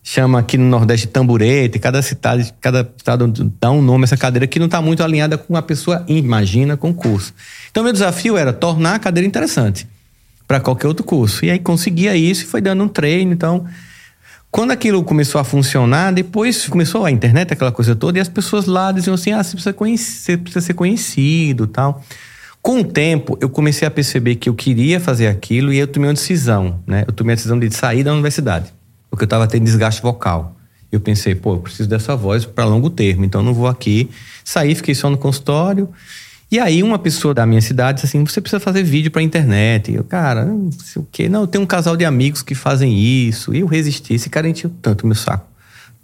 chama 0.00 0.38
aqui 0.38 0.56
no 0.56 0.66
Nordeste 0.66 1.06
de 1.06 1.12
tamburete, 1.12 1.78
cada 1.80 2.00
cidade, 2.02 2.54
cada 2.60 2.88
estado 2.96 3.26
dá 3.60 3.70
um 3.72 3.82
nome 3.82 4.04
a 4.04 4.06
essa 4.06 4.16
cadeira 4.16 4.46
que 4.46 4.60
não 4.60 4.66
está 4.66 4.80
muito 4.80 5.02
alinhada 5.02 5.36
com 5.36 5.56
a 5.56 5.62
pessoa 5.62 6.04
imagina 6.06 6.76
com 6.76 6.90
o 6.90 6.94
curso. 6.94 7.34
Então, 7.70 7.82
meu 7.82 7.92
desafio 7.92 8.36
era 8.36 8.52
tornar 8.52 8.94
a 8.94 8.98
cadeira 9.00 9.26
interessante 9.26 9.88
para 10.48 10.58
qualquer 10.58 10.88
outro 10.88 11.04
curso. 11.04 11.44
E 11.44 11.50
aí 11.50 11.58
conseguia 11.58 12.16
isso 12.16 12.44
e 12.44 12.46
foi 12.46 12.62
dando 12.62 12.82
um 12.82 12.88
treino. 12.88 13.32
Então, 13.32 13.66
quando 14.50 14.70
aquilo 14.70 15.04
começou 15.04 15.38
a 15.38 15.44
funcionar, 15.44 16.10
depois 16.10 16.66
começou 16.66 17.04
a 17.04 17.10
internet, 17.10 17.52
aquela 17.52 17.70
coisa 17.70 17.94
toda, 17.94 18.16
e 18.16 18.20
as 18.20 18.28
pessoas 18.28 18.64
lá 18.64 18.90
diziam 18.90 19.14
assim: 19.14 19.30
ah, 19.30 19.44
você 19.44 19.52
precisa, 19.52 19.72
conhecer, 19.74 20.32
você 20.32 20.36
precisa 20.38 20.66
ser 20.66 20.74
conhecido 20.74 21.66
tal. 21.66 22.02
Com 22.62 22.80
o 22.80 22.84
tempo, 22.84 23.38
eu 23.40 23.48
comecei 23.48 23.86
a 23.86 23.90
perceber 23.90 24.34
que 24.34 24.48
eu 24.48 24.54
queria 24.54 24.98
fazer 24.98 25.28
aquilo 25.28 25.72
e 25.72 25.78
eu 25.78 25.86
tomei 25.86 26.08
uma 26.08 26.14
decisão, 26.14 26.80
né? 26.86 27.04
Eu 27.06 27.12
tomei 27.12 27.34
a 27.34 27.36
decisão 27.36 27.58
de 27.58 27.70
sair 27.70 28.02
da 28.02 28.12
universidade, 28.12 28.72
porque 29.10 29.22
eu 29.22 29.26
estava 29.26 29.46
tendo 29.46 29.64
desgaste 29.64 30.02
vocal. 30.02 30.56
Eu 30.90 31.00
pensei, 31.00 31.34
pô, 31.34 31.54
eu 31.54 31.58
preciso 31.58 31.88
dessa 31.88 32.16
voz 32.16 32.46
para 32.46 32.64
longo 32.64 32.88
termo, 32.88 33.24
então 33.24 33.42
não 33.42 33.52
vou 33.52 33.68
aqui. 33.68 34.10
Saí, 34.42 34.74
fiquei 34.74 34.94
só 34.94 35.10
no 35.10 35.18
consultório. 35.18 35.88
E 36.50 36.58
aí 36.58 36.82
uma 36.82 36.98
pessoa 36.98 37.34
da 37.34 37.44
minha 37.44 37.60
cidade 37.60 38.00
disse 38.00 38.06
assim, 38.06 38.24
você 38.24 38.40
precisa 38.40 38.58
fazer 38.58 38.82
vídeo 38.82 39.10
pra 39.10 39.20
internet. 39.20 39.90
E 39.92 39.96
eu, 39.96 40.04
cara, 40.04 40.46
não 40.46 40.72
sei 40.72 41.02
o 41.02 41.06
quê. 41.10 41.28
Não, 41.28 41.42
eu 41.42 41.46
tenho 41.46 41.62
um 41.62 41.66
casal 41.66 41.96
de 41.96 42.06
amigos 42.06 42.40
que 42.40 42.54
fazem 42.54 42.98
isso. 42.98 43.54
E 43.54 43.60
eu 43.60 43.66
resisti. 43.66 44.14
Esse 44.14 44.30
cara 44.30 44.48
encheu 44.48 44.70
tanto 44.80 45.06
meu 45.06 45.14
saco. 45.14 45.46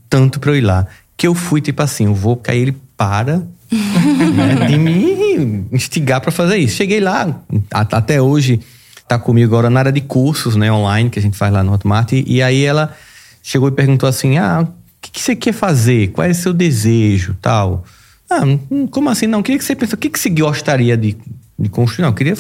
Tanto 0.09 0.39
pra 0.39 0.51
eu 0.51 0.57
ir 0.57 0.61
lá. 0.61 0.87
Que 1.17 1.27
eu 1.27 1.35
fui, 1.35 1.61
tipo 1.63 1.83
assim, 1.83 2.05
eu 2.05 2.15
vou, 2.15 2.37
porque 2.37 2.51
aí 2.51 2.61
ele 2.61 2.77
para 2.97 3.39
né, 3.73 4.67
de 4.67 4.77
me 4.77 5.67
instigar 5.73 6.21
para 6.21 6.31
fazer 6.31 6.59
isso. 6.59 6.77
Cheguei 6.77 7.01
lá, 7.01 7.41
até 7.73 8.21
hoje 8.21 8.61
tá 9.09 9.19
comigo 9.19 9.47
agora 9.47 9.71
na 9.71 9.81
área 9.81 9.93
de 9.93 10.01
cursos, 10.01 10.57
né, 10.57 10.71
online, 10.71 11.11
que 11.11 11.19
a 11.19 11.23
gente 11.23 11.37
faz 11.37 11.53
lá 11.53 11.63
no 11.63 11.73
Hotmart. 11.73 12.13
E, 12.13 12.25
e 12.27 12.43
aí 12.43 12.65
ela 12.65 12.95
chegou 13.43 13.69
e 13.69 13.73
perguntou 13.73 14.09
assim, 14.09 14.39
ah, 14.39 14.63
o 14.63 14.69
que, 15.01 15.11
que 15.11 15.21
você 15.21 15.35
quer 15.35 15.53
fazer? 15.53 16.09
Qual 16.09 16.27
é 16.27 16.31
o 16.31 16.35
seu 16.35 16.53
desejo, 16.53 17.35
tal? 17.41 17.85
Ah, 18.31 18.43
como 18.91 19.11
assim? 19.11 19.27
Não, 19.27 19.43
queria 19.43 19.59
que 19.59 19.65
você 19.65 19.75
pensasse, 19.75 19.95
o 19.95 19.99
que, 19.99 20.11
que 20.11 20.19
você 20.19 20.31
gostaria 20.31 20.97
de 20.97 21.17
de 21.59 21.69
construir, 21.69 22.05
não. 22.05 22.13
Queria 22.13 22.37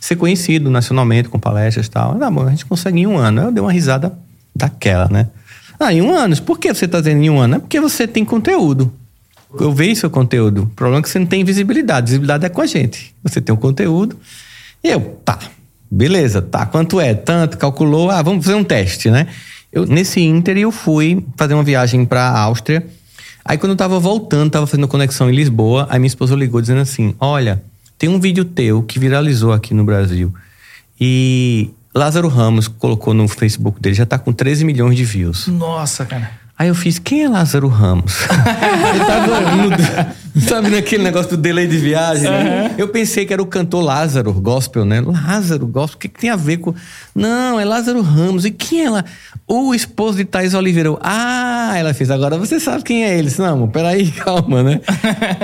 ser 0.00 0.16
conhecido 0.16 0.70
nacionalmente 0.70 1.28
com 1.28 1.38
palestras 1.38 1.86
e 1.86 1.90
tal. 1.90 2.18
Ah, 2.20 2.30
bom, 2.30 2.46
a 2.46 2.50
gente 2.50 2.66
consegue 2.66 3.00
em 3.00 3.06
um 3.06 3.16
ano. 3.16 3.42
Eu 3.42 3.52
dei 3.52 3.62
uma 3.62 3.72
risada 3.72 4.16
daquela, 4.54 5.08
né? 5.08 5.28
Ah, 5.78 5.92
em 5.92 6.02
um 6.02 6.12
ano? 6.12 6.40
Por 6.42 6.58
que 6.58 6.72
você 6.72 6.84
está 6.84 6.98
dizendo 6.98 7.22
em 7.22 7.30
um 7.30 7.40
ano? 7.40 7.56
É 7.56 7.58
porque 7.58 7.80
você 7.80 8.06
tem 8.06 8.24
conteúdo. 8.24 8.92
Eu 9.58 9.72
vejo 9.72 10.00
seu 10.00 10.10
conteúdo. 10.10 10.62
O 10.62 10.66
problema 10.68 11.00
é 11.00 11.02
que 11.02 11.08
você 11.08 11.18
não 11.18 11.26
tem 11.26 11.44
visibilidade. 11.44 12.06
Visibilidade 12.06 12.46
é 12.46 12.48
com 12.48 12.60
a 12.60 12.66
gente. 12.66 13.14
Você 13.22 13.40
tem 13.40 13.54
o 13.54 13.58
um 13.58 13.60
conteúdo. 13.60 14.18
E 14.82 14.88
eu, 14.88 15.20
tá, 15.24 15.38
beleza, 15.90 16.40
tá. 16.40 16.66
Quanto 16.66 17.00
é? 17.00 17.14
Tanto, 17.14 17.58
calculou. 17.58 18.10
Ah, 18.10 18.22
vamos 18.22 18.44
fazer 18.44 18.56
um 18.56 18.64
teste, 18.64 19.10
né? 19.10 19.26
Eu, 19.70 19.86
nesse 19.86 20.20
Inter, 20.20 20.56
eu 20.56 20.70
fui 20.70 21.24
fazer 21.36 21.54
uma 21.54 21.62
viagem 21.62 22.04
para 22.04 22.22
a 22.22 22.40
Áustria. 22.40 22.86
Aí, 23.44 23.58
quando 23.58 23.72
eu 23.72 23.76
tava 23.76 23.98
voltando, 23.98 24.50
tava 24.50 24.66
fazendo 24.66 24.86
conexão 24.88 25.28
em 25.30 25.34
Lisboa, 25.34 25.86
aí 25.90 25.98
minha 25.98 26.06
esposa 26.06 26.34
ligou 26.34 26.60
dizendo 26.60 26.80
assim: 26.80 27.14
Olha, 27.18 27.62
tem 27.98 28.08
um 28.08 28.20
vídeo 28.20 28.44
teu 28.44 28.82
que 28.82 28.98
viralizou 28.98 29.52
aqui 29.52 29.74
no 29.74 29.84
Brasil. 29.84 30.32
E 31.00 31.70
Lázaro 31.94 32.28
Ramos 32.28 32.68
colocou 32.68 33.12
no 33.12 33.28
Facebook 33.28 33.80
dele, 33.80 33.94
já 33.94 34.06
tá 34.06 34.18
com 34.18 34.32
13 34.32 34.64
milhões 34.64 34.96
de 34.96 35.04
views. 35.04 35.46
Nossa, 35.48 36.04
cara. 36.06 36.41
Aí 36.62 36.68
eu 36.68 36.76
fiz, 36.76 36.96
quem 36.96 37.24
é 37.24 37.28
Lázaro 37.28 37.66
Ramos? 37.66 38.20
Ele 38.94 39.04
tava 39.04 39.40
no, 39.56 40.40
sabe 40.40 40.70
naquele 40.70 41.02
negócio 41.02 41.32
do 41.32 41.36
delay 41.36 41.66
de 41.66 41.76
viagem? 41.76 42.30
Né? 42.30 42.74
Eu 42.78 42.86
pensei 42.86 43.26
que 43.26 43.32
era 43.32 43.42
o 43.42 43.46
cantor 43.46 43.82
Lázaro, 43.82 44.32
gospel, 44.32 44.84
né? 44.84 45.00
Lázaro, 45.00 45.66
gospel, 45.66 45.96
o 45.96 45.98
que, 45.98 46.08
que, 46.08 46.20
tem 46.20 46.30
a 46.30 46.36
ver 46.36 46.58
com. 46.58 46.72
Não, 47.14 47.58
é 47.58 47.64
Lázaro 47.64 48.00
Ramos. 48.00 48.44
E 48.44 48.52
quem 48.52 48.80
é 48.80 48.84
ela? 48.84 49.04
O 49.46 49.74
esposo 49.74 50.18
de 50.18 50.24
Thais 50.24 50.54
Oliveira. 50.54 50.96
Ah, 51.00 51.74
ela 51.76 51.92
fez, 51.92 52.10
agora 52.10 52.38
você 52.38 52.60
sabe 52.60 52.84
quem 52.84 53.04
é 53.04 53.18
ele. 53.18 53.28
Disse, 53.28 53.40
não, 53.40 53.68
peraí, 53.68 54.10
calma, 54.24 54.62
né? 54.62 54.80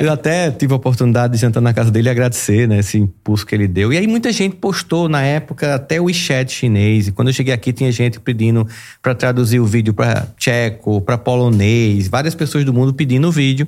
Eu 0.01 0.13
até 0.13 0.51
tive 0.53 0.73
a 0.73 0.77
oportunidade 0.77 1.35
de 1.35 1.41
jantar 1.41 1.61
na 1.61 1.75
casa 1.75 1.91
dele 1.91 2.09
e 2.09 2.11
agradecer, 2.11 2.69
né? 2.69 2.79
Esse 2.79 2.97
impulso 2.97 3.45
que 3.45 3.55
ele 3.55 3.67
deu. 3.67 3.93
E 3.93 3.99
aí 3.99 4.07
muita 4.07 4.33
gente 4.33 4.55
postou 4.55 5.09
na 5.09 5.23
época 5.23 5.75
até 5.75 6.01
o 6.01 6.05
WeChat 6.05 6.53
chinês. 6.53 7.09
E 7.09 7.13
quando 7.13 7.29
eu 7.29 7.35
cheguei 7.35 7.53
aqui, 7.53 7.73
tinha 7.73 7.91
gente 7.91 8.21
pedindo 8.21 8.67
para 9.03 9.15
traduzir 9.15 9.59
o 9.61 9.67
vídeo 9.67 9.93
para 9.93 10.29
tcheco, 10.39 11.01
para 11.09 11.17
polonês, 11.17 12.07
várias 12.07 12.35
pessoas 12.35 12.67
do 12.67 12.75
mundo 12.75 12.93
pedindo 12.93 13.29
o 13.29 13.33
vídeo. 13.33 13.67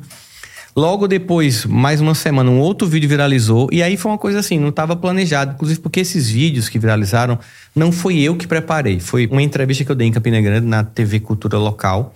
Logo 0.76 1.08
depois, 1.08 1.64
mais 1.64 1.98
uma 1.98 2.14
semana, 2.14 2.50
um 2.50 2.58
outro 2.58 2.86
vídeo 2.86 3.08
viralizou. 3.08 3.66
E 3.72 3.82
aí 3.82 3.96
foi 3.96 4.12
uma 4.12 4.18
coisa 4.18 4.40
assim, 4.40 4.58
não 4.58 4.68
estava 4.68 4.94
planejado. 4.94 5.54
Inclusive 5.54 5.80
porque 5.80 6.00
esses 6.00 6.28
vídeos 6.28 6.68
que 6.68 6.78
viralizaram, 6.78 7.38
não 7.74 7.90
foi 7.90 8.18
eu 8.18 8.36
que 8.36 8.46
preparei. 8.46 9.00
Foi 9.00 9.26
uma 9.26 9.40
entrevista 9.40 9.86
que 9.86 9.90
eu 9.90 9.96
dei 9.96 10.06
em 10.06 10.12
Campina 10.12 10.38
Grande, 10.38 10.66
na 10.66 10.84
TV 10.84 11.18
Cultura 11.18 11.56
Local. 11.56 12.14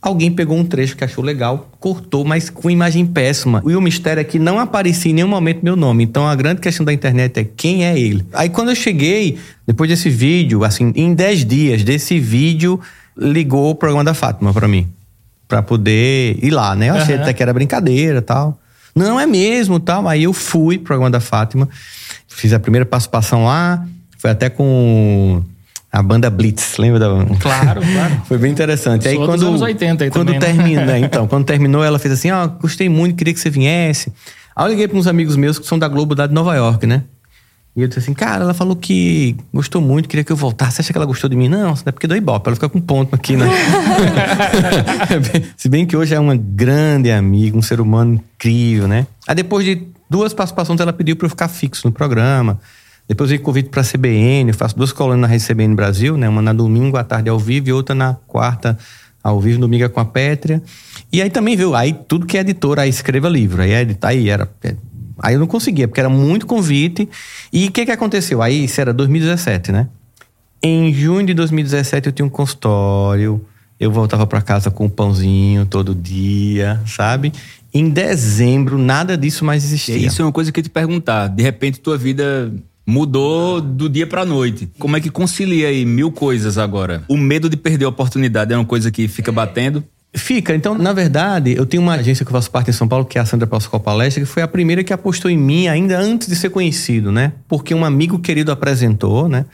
Alguém 0.00 0.32
pegou 0.32 0.56
um 0.56 0.64
trecho 0.64 0.96
que 0.96 1.04
achou 1.04 1.22
legal, 1.22 1.70
cortou, 1.78 2.24
mas 2.24 2.48
com 2.48 2.70
imagem 2.70 3.04
péssima. 3.04 3.62
E 3.66 3.76
o 3.76 3.80
mistério 3.82 4.22
é 4.22 4.24
que 4.24 4.38
não 4.38 4.58
aparecia 4.58 5.10
em 5.10 5.14
nenhum 5.16 5.28
momento 5.28 5.62
meu 5.62 5.76
nome. 5.76 6.02
Então 6.02 6.26
a 6.26 6.34
grande 6.34 6.62
questão 6.62 6.86
da 6.86 6.94
internet 6.94 7.40
é 7.40 7.44
quem 7.44 7.84
é 7.84 7.98
ele. 7.98 8.24
Aí 8.32 8.48
quando 8.48 8.70
eu 8.70 8.74
cheguei, 8.74 9.36
depois 9.66 9.90
desse 9.90 10.08
vídeo, 10.08 10.64
assim, 10.64 10.94
em 10.96 11.12
10 11.12 11.44
dias 11.44 11.84
desse 11.84 12.18
vídeo, 12.18 12.80
ligou 13.16 13.70
o 13.70 13.74
programa 13.74 14.04
da 14.04 14.14
Fátima 14.14 14.52
para 14.52 14.68
mim 14.68 14.88
para 15.48 15.62
poder 15.62 16.38
ir 16.42 16.50
lá, 16.50 16.74
né? 16.74 16.90
Eu 16.90 16.94
achei 16.94 17.14
uhum. 17.14 17.22
até 17.22 17.32
que 17.32 17.42
era 17.42 17.52
brincadeira 17.52 18.20
tal. 18.20 18.58
Não, 18.94 19.20
é 19.20 19.26
mesmo 19.26 19.78
tal. 19.78 20.08
Aí 20.08 20.24
eu 20.24 20.32
fui 20.32 20.76
pro 20.76 20.86
programa 20.86 21.10
da 21.10 21.20
Fátima, 21.20 21.68
fiz 22.26 22.52
a 22.52 22.58
primeira 22.58 22.84
participação 22.84 23.44
lá, 23.44 23.86
foi 24.18 24.30
até 24.30 24.48
com 24.48 25.42
a 25.92 26.02
banda 26.02 26.28
Blitz, 26.28 26.76
lembra 26.78 26.98
da 26.98 27.06
Claro, 27.40 27.80
claro. 27.80 28.22
foi 28.26 28.38
bem 28.38 28.50
interessante. 28.50 29.06
aí 29.06 29.16
quando 29.16 29.46
anos 29.46 29.62
80 29.62 30.04
aí 30.04 30.10
quando 30.10 30.32
também, 30.32 30.40
né? 30.40 30.46
termina, 30.46 30.84
né? 30.84 30.98
então, 31.00 31.28
quando 31.28 31.44
terminou, 31.44 31.84
ela 31.84 31.98
fez 31.98 32.14
assim: 32.14 32.30
"Ó, 32.30 32.44
oh, 32.44 32.48
gostei 32.60 32.88
muito, 32.88 33.16
queria 33.16 33.32
que 33.32 33.40
você 33.40 33.50
viesse". 33.50 34.12
Aí 34.54 34.64
eu 34.64 34.70
liguei 34.70 34.88
para 34.88 34.98
uns 34.98 35.06
amigos 35.06 35.36
meus 35.36 35.58
que 35.58 35.66
são 35.66 35.78
da 35.78 35.86
Globo 35.86 36.14
da 36.14 36.26
de 36.26 36.34
Nova 36.34 36.54
York, 36.54 36.86
né? 36.86 37.04
E 37.76 37.82
eu 37.82 37.88
disse 37.88 37.98
assim, 37.98 38.14
cara, 38.14 38.42
ela 38.42 38.54
falou 38.54 38.74
que 38.74 39.36
gostou 39.52 39.82
muito, 39.82 40.08
queria 40.08 40.24
que 40.24 40.32
eu 40.32 40.36
voltasse. 40.36 40.76
Você 40.76 40.80
acha 40.80 40.92
que 40.92 40.98
ela 40.98 41.04
gostou 41.04 41.28
de 41.28 41.36
mim? 41.36 41.46
Não, 41.46 41.74
é 41.84 41.92
porque 41.92 42.06
do 42.06 42.16
Ibope. 42.16 42.48
Ela 42.48 42.56
fica 42.56 42.70
com 42.70 42.80
ponto 42.80 43.14
aqui, 43.14 43.36
né? 43.36 43.46
Se 45.58 45.68
bem 45.68 45.84
que 45.84 45.94
hoje 45.94 46.14
é 46.14 46.18
uma 46.18 46.34
grande 46.34 47.10
amiga, 47.10 47.54
um 47.54 47.60
ser 47.60 47.78
humano 47.78 48.14
incrível, 48.14 48.88
né? 48.88 49.06
Aí 49.28 49.34
depois 49.34 49.66
de 49.66 49.86
duas 50.08 50.32
participações, 50.32 50.80
ela 50.80 50.92
pediu 50.92 51.16
para 51.16 51.26
eu 51.26 51.30
ficar 51.30 51.48
fixo 51.48 51.86
no 51.86 51.92
programa. 51.92 52.58
Depois 53.06 53.28
veio 53.28 53.42
convite 53.42 53.68
para 53.68 53.82
a 53.82 53.84
CBN, 53.84 54.50
eu 54.50 54.54
faço 54.54 54.74
duas 54.74 54.90
colunas 54.90 55.20
na 55.20 55.26
Rede 55.26 55.46
CBN 55.46 55.74
Brasil, 55.74 56.16
né? 56.16 56.28
Uma 56.28 56.40
na 56.40 56.54
domingo 56.54 56.96
à 56.96 57.04
tarde 57.04 57.28
ao 57.28 57.38
vivo 57.38 57.68
e 57.68 57.72
outra 57.74 57.94
na 57.94 58.14
quarta 58.26 58.78
ao 59.22 59.38
vivo, 59.38 59.60
domingo 59.60 59.84
é 59.84 59.88
com 59.88 60.00
a 60.00 60.04
Pétria. 60.04 60.62
E 61.12 61.20
aí 61.20 61.28
também 61.28 61.56
viu, 61.56 61.74
aí 61.74 61.92
tudo 61.92 62.24
que 62.24 62.38
é 62.38 62.40
editora, 62.40 62.82
aí 62.82 62.88
escreva 62.88 63.28
livro. 63.28 63.60
Aí 63.60 63.72
editar, 63.72 64.08
aí 64.08 64.30
era 64.30 64.48
Aí 65.18 65.34
eu 65.34 65.40
não 65.40 65.46
conseguia, 65.46 65.88
porque 65.88 66.00
era 66.00 66.08
muito 66.08 66.46
convite. 66.46 67.08
E 67.52 67.68
o 67.68 67.72
que, 67.72 67.86
que 67.86 67.92
aconteceu? 67.92 68.42
Aí 68.42 68.64
isso 68.64 68.80
era 68.80 68.92
2017, 68.92 69.72
né? 69.72 69.88
Em 70.62 70.92
junho 70.92 71.26
de 71.26 71.34
2017 71.34 72.06
eu 72.06 72.12
tinha 72.12 72.26
um 72.26 72.30
consultório. 72.30 73.44
Eu 73.78 73.90
voltava 73.92 74.26
para 74.26 74.40
casa 74.40 74.70
com 74.70 74.86
um 74.86 74.88
pãozinho 74.88 75.66
todo 75.66 75.94
dia, 75.94 76.80
sabe? 76.86 77.32
Em 77.72 77.90
dezembro, 77.90 78.78
nada 78.78 79.18
disso 79.18 79.44
mais 79.44 79.62
existia. 79.62 79.96
Isso 79.96 80.22
é 80.22 80.24
uma 80.24 80.32
coisa 80.32 80.50
que 80.50 80.60
eu 80.60 80.64
te 80.64 80.70
perguntar. 80.70 81.28
De 81.28 81.42
repente, 81.42 81.78
tua 81.78 81.98
vida 81.98 82.50
mudou 82.86 83.60
do 83.60 83.88
dia 83.88 84.06
para 84.06 84.24
noite. 84.24 84.70
Como 84.78 84.96
é 84.96 85.00
que 85.00 85.10
concilia 85.10 85.68
aí 85.68 85.84
mil 85.84 86.10
coisas 86.10 86.56
agora? 86.56 87.02
O 87.08 87.16
medo 87.16 87.50
de 87.50 87.56
perder 87.56 87.84
a 87.84 87.88
oportunidade 87.88 88.52
é 88.52 88.56
uma 88.56 88.64
coisa 88.64 88.90
que 88.90 89.08
fica 89.08 89.30
batendo? 89.30 89.84
Fica. 90.16 90.54
Então, 90.54 90.76
na 90.76 90.94
verdade, 90.94 91.54
eu 91.54 91.66
tenho 91.66 91.82
uma 91.82 91.94
agência 91.94 92.24
que 92.24 92.30
eu 92.30 92.32
faço 92.32 92.50
parte 92.50 92.70
em 92.70 92.72
São 92.72 92.88
Paulo, 92.88 93.04
que 93.04 93.18
é 93.18 93.20
a 93.20 93.26
Sandra 93.26 93.46
Pascoal 93.46 93.80
Palestra, 93.80 94.24
que 94.24 94.28
foi 94.28 94.42
a 94.42 94.48
primeira 94.48 94.82
que 94.82 94.92
apostou 94.92 95.30
em 95.30 95.36
mim 95.36 95.68
ainda 95.68 95.98
antes 95.98 96.26
de 96.26 96.34
ser 96.34 96.48
conhecido, 96.48 97.12
né? 97.12 97.34
Porque 97.46 97.74
um 97.74 97.84
amigo 97.84 98.18
querido 98.18 98.50
apresentou, 98.50 99.28
né? 99.28 99.44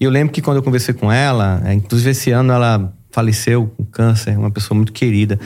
E 0.00 0.04
eu 0.04 0.10
lembro 0.10 0.32
que 0.32 0.40
quando 0.40 0.56
eu 0.56 0.62
conversei 0.62 0.94
com 0.94 1.12
ela, 1.12 1.62
é, 1.66 1.74
inclusive 1.74 2.10
esse 2.12 2.30
ano 2.30 2.50
ela 2.50 2.90
faleceu 3.10 3.70
com 3.76 3.84
câncer, 3.84 4.38
uma 4.38 4.50
pessoa 4.50 4.74
muito 4.74 4.90
querida. 4.90 5.38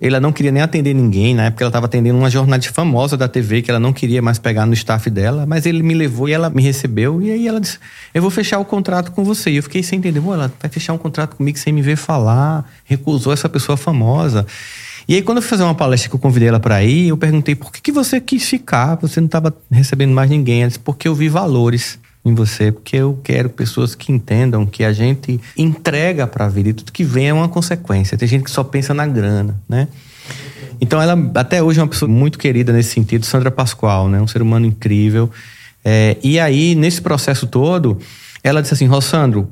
Ela 0.00 0.20
não 0.20 0.32
queria 0.32 0.52
nem 0.52 0.62
atender 0.62 0.94
ninguém, 0.94 1.34
na 1.34 1.46
época 1.46 1.64
ela 1.64 1.70
estava 1.70 1.86
atendendo 1.86 2.18
uma 2.18 2.30
jornalista 2.30 2.72
famosa 2.72 3.16
da 3.16 3.26
TV 3.26 3.62
que 3.62 3.70
ela 3.70 3.80
não 3.80 3.92
queria 3.92 4.22
mais 4.22 4.38
pegar 4.38 4.64
no 4.64 4.72
staff 4.74 5.10
dela, 5.10 5.44
mas 5.44 5.66
ele 5.66 5.82
me 5.82 5.94
levou 5.94 6.28
e 6.28 6.32
ela 6.32 6.48
me 6.48 6.62
recebeu 6.62 7.20
e 7.20 7.30
aí 7.30 7.48
ela 7.48 7.60
disse: 7.60 7.78
"Eu 8.14 8.22
vou 8.22 8.30
fechar 8.30 8.58
o 8.58 8.64
contrato 8.64 9.10
com 9.10 9.24
você". 9.24 9.50
E 9.50 9.56
eu 9.56 9.62
fiquei 9.62 9.82
sem 9.82 9.98
entender, 9.98 10.20
ela 10.20 10.52
vai 10.60 10.70
fechar 10.70 10.92
um 10.92 10.98
contrato 10.98 11.36
comigo 11.36 11.58
sem 11.58 11.72
me 11.72 11.82
ver 11.82 11.96
falar, 11.96 12.70
recusou 12.84 13.32
essa 13.32 13.48
pessoa 13.48 13.76
famosa. 13.76 14.46
E 15.08 15.14
aí, 15.14 15.22
quando 15.22 15.38
eu 15.38 15.42
fui 15.42 15.48
fazer 15.48 15.62
uma 15.62 15.74
palestra 15.74 16.10
que 16.10 16.14
eu 16.14 16.20
convidei 16.20 16.48
ela 16.48 16.60
para 16.60 16.84
ir, 16.84 17.08
eu 17.08 17.16
perguntei 17.16 17.54
por 17.54 17.72
que, 17.72 17.80
que 17.80 17.90
você 17.90 18.20
quis 18.20 18.46
ficar, 18.46 18.96
você 18.96 19.20
não 19.20 19.26
estava 19.26 19.56
recebendo 19.70 20.12
mais 20.12 20.28
ninguém. 20.28 20.60
Ela 20.60 20.68
disse, 20.68 20.78
porque 20.78 21.08
eu 21.08 21.14
vi 21.14 21.30
valores 21.30 21.98
em 22.24 22.34
você, 22.34 22.72
porque 22.72 22.96
eu 22.96 23.18
quero 23.22 23.48
pessoas 23.48 23.94
que 23.94 24.12
entendam 24.12 24.66
que 24.66 24.84
a 24.84 24.92
gente 24.92 25.40
entrega 25.56 26.26
para 26.26 26.46
a 26.46 26.48
vida 26.48 26.70
e 26.70 26.72
tudo 26.72 26.92
que 26.92 27.04
vem 27.04 27.28
é 27.28 27.32
uma 27.32 27.48
consequência. 27.48 28.18
Tem 28.18 28.28
gente 28.28 28.44
que 28.44 28.50
só 28.50 28.62
pensa 28.64 28.92
na 28.92 29.06
grana, 29.06 29.60
né? 29.68 29.88
Então 30.80 31.00
ela 31.00 31.16
até 31.34 31.62
hoje 31.62 31.80
é 31.80 31.82
uma 31.82 31.88
pessoa 31.88 32.10
muito 32.10 32.38
querida 32.38 32.72
nesse 32.72 32.90
sentido, 32.90 33.24
Sandra 33.24 33.50
Pascoal, 33.50 34.08
né? 34.08 34.20
Um 34.20 34.26
ser 34.26 34.42
humano 34.42 34.66
incrível. 34.66 35.30
É, 35.84 36.16
e 36.22 36.38
aí, 36.38 36.74
nesse 36.74 37.00
processo 37.00 37.46
todo, 37.46 37.98
ela 38.42 38.60
disse 38.60 38.74
assim, 38.74 38.86
Rossandro, 38.86 39.48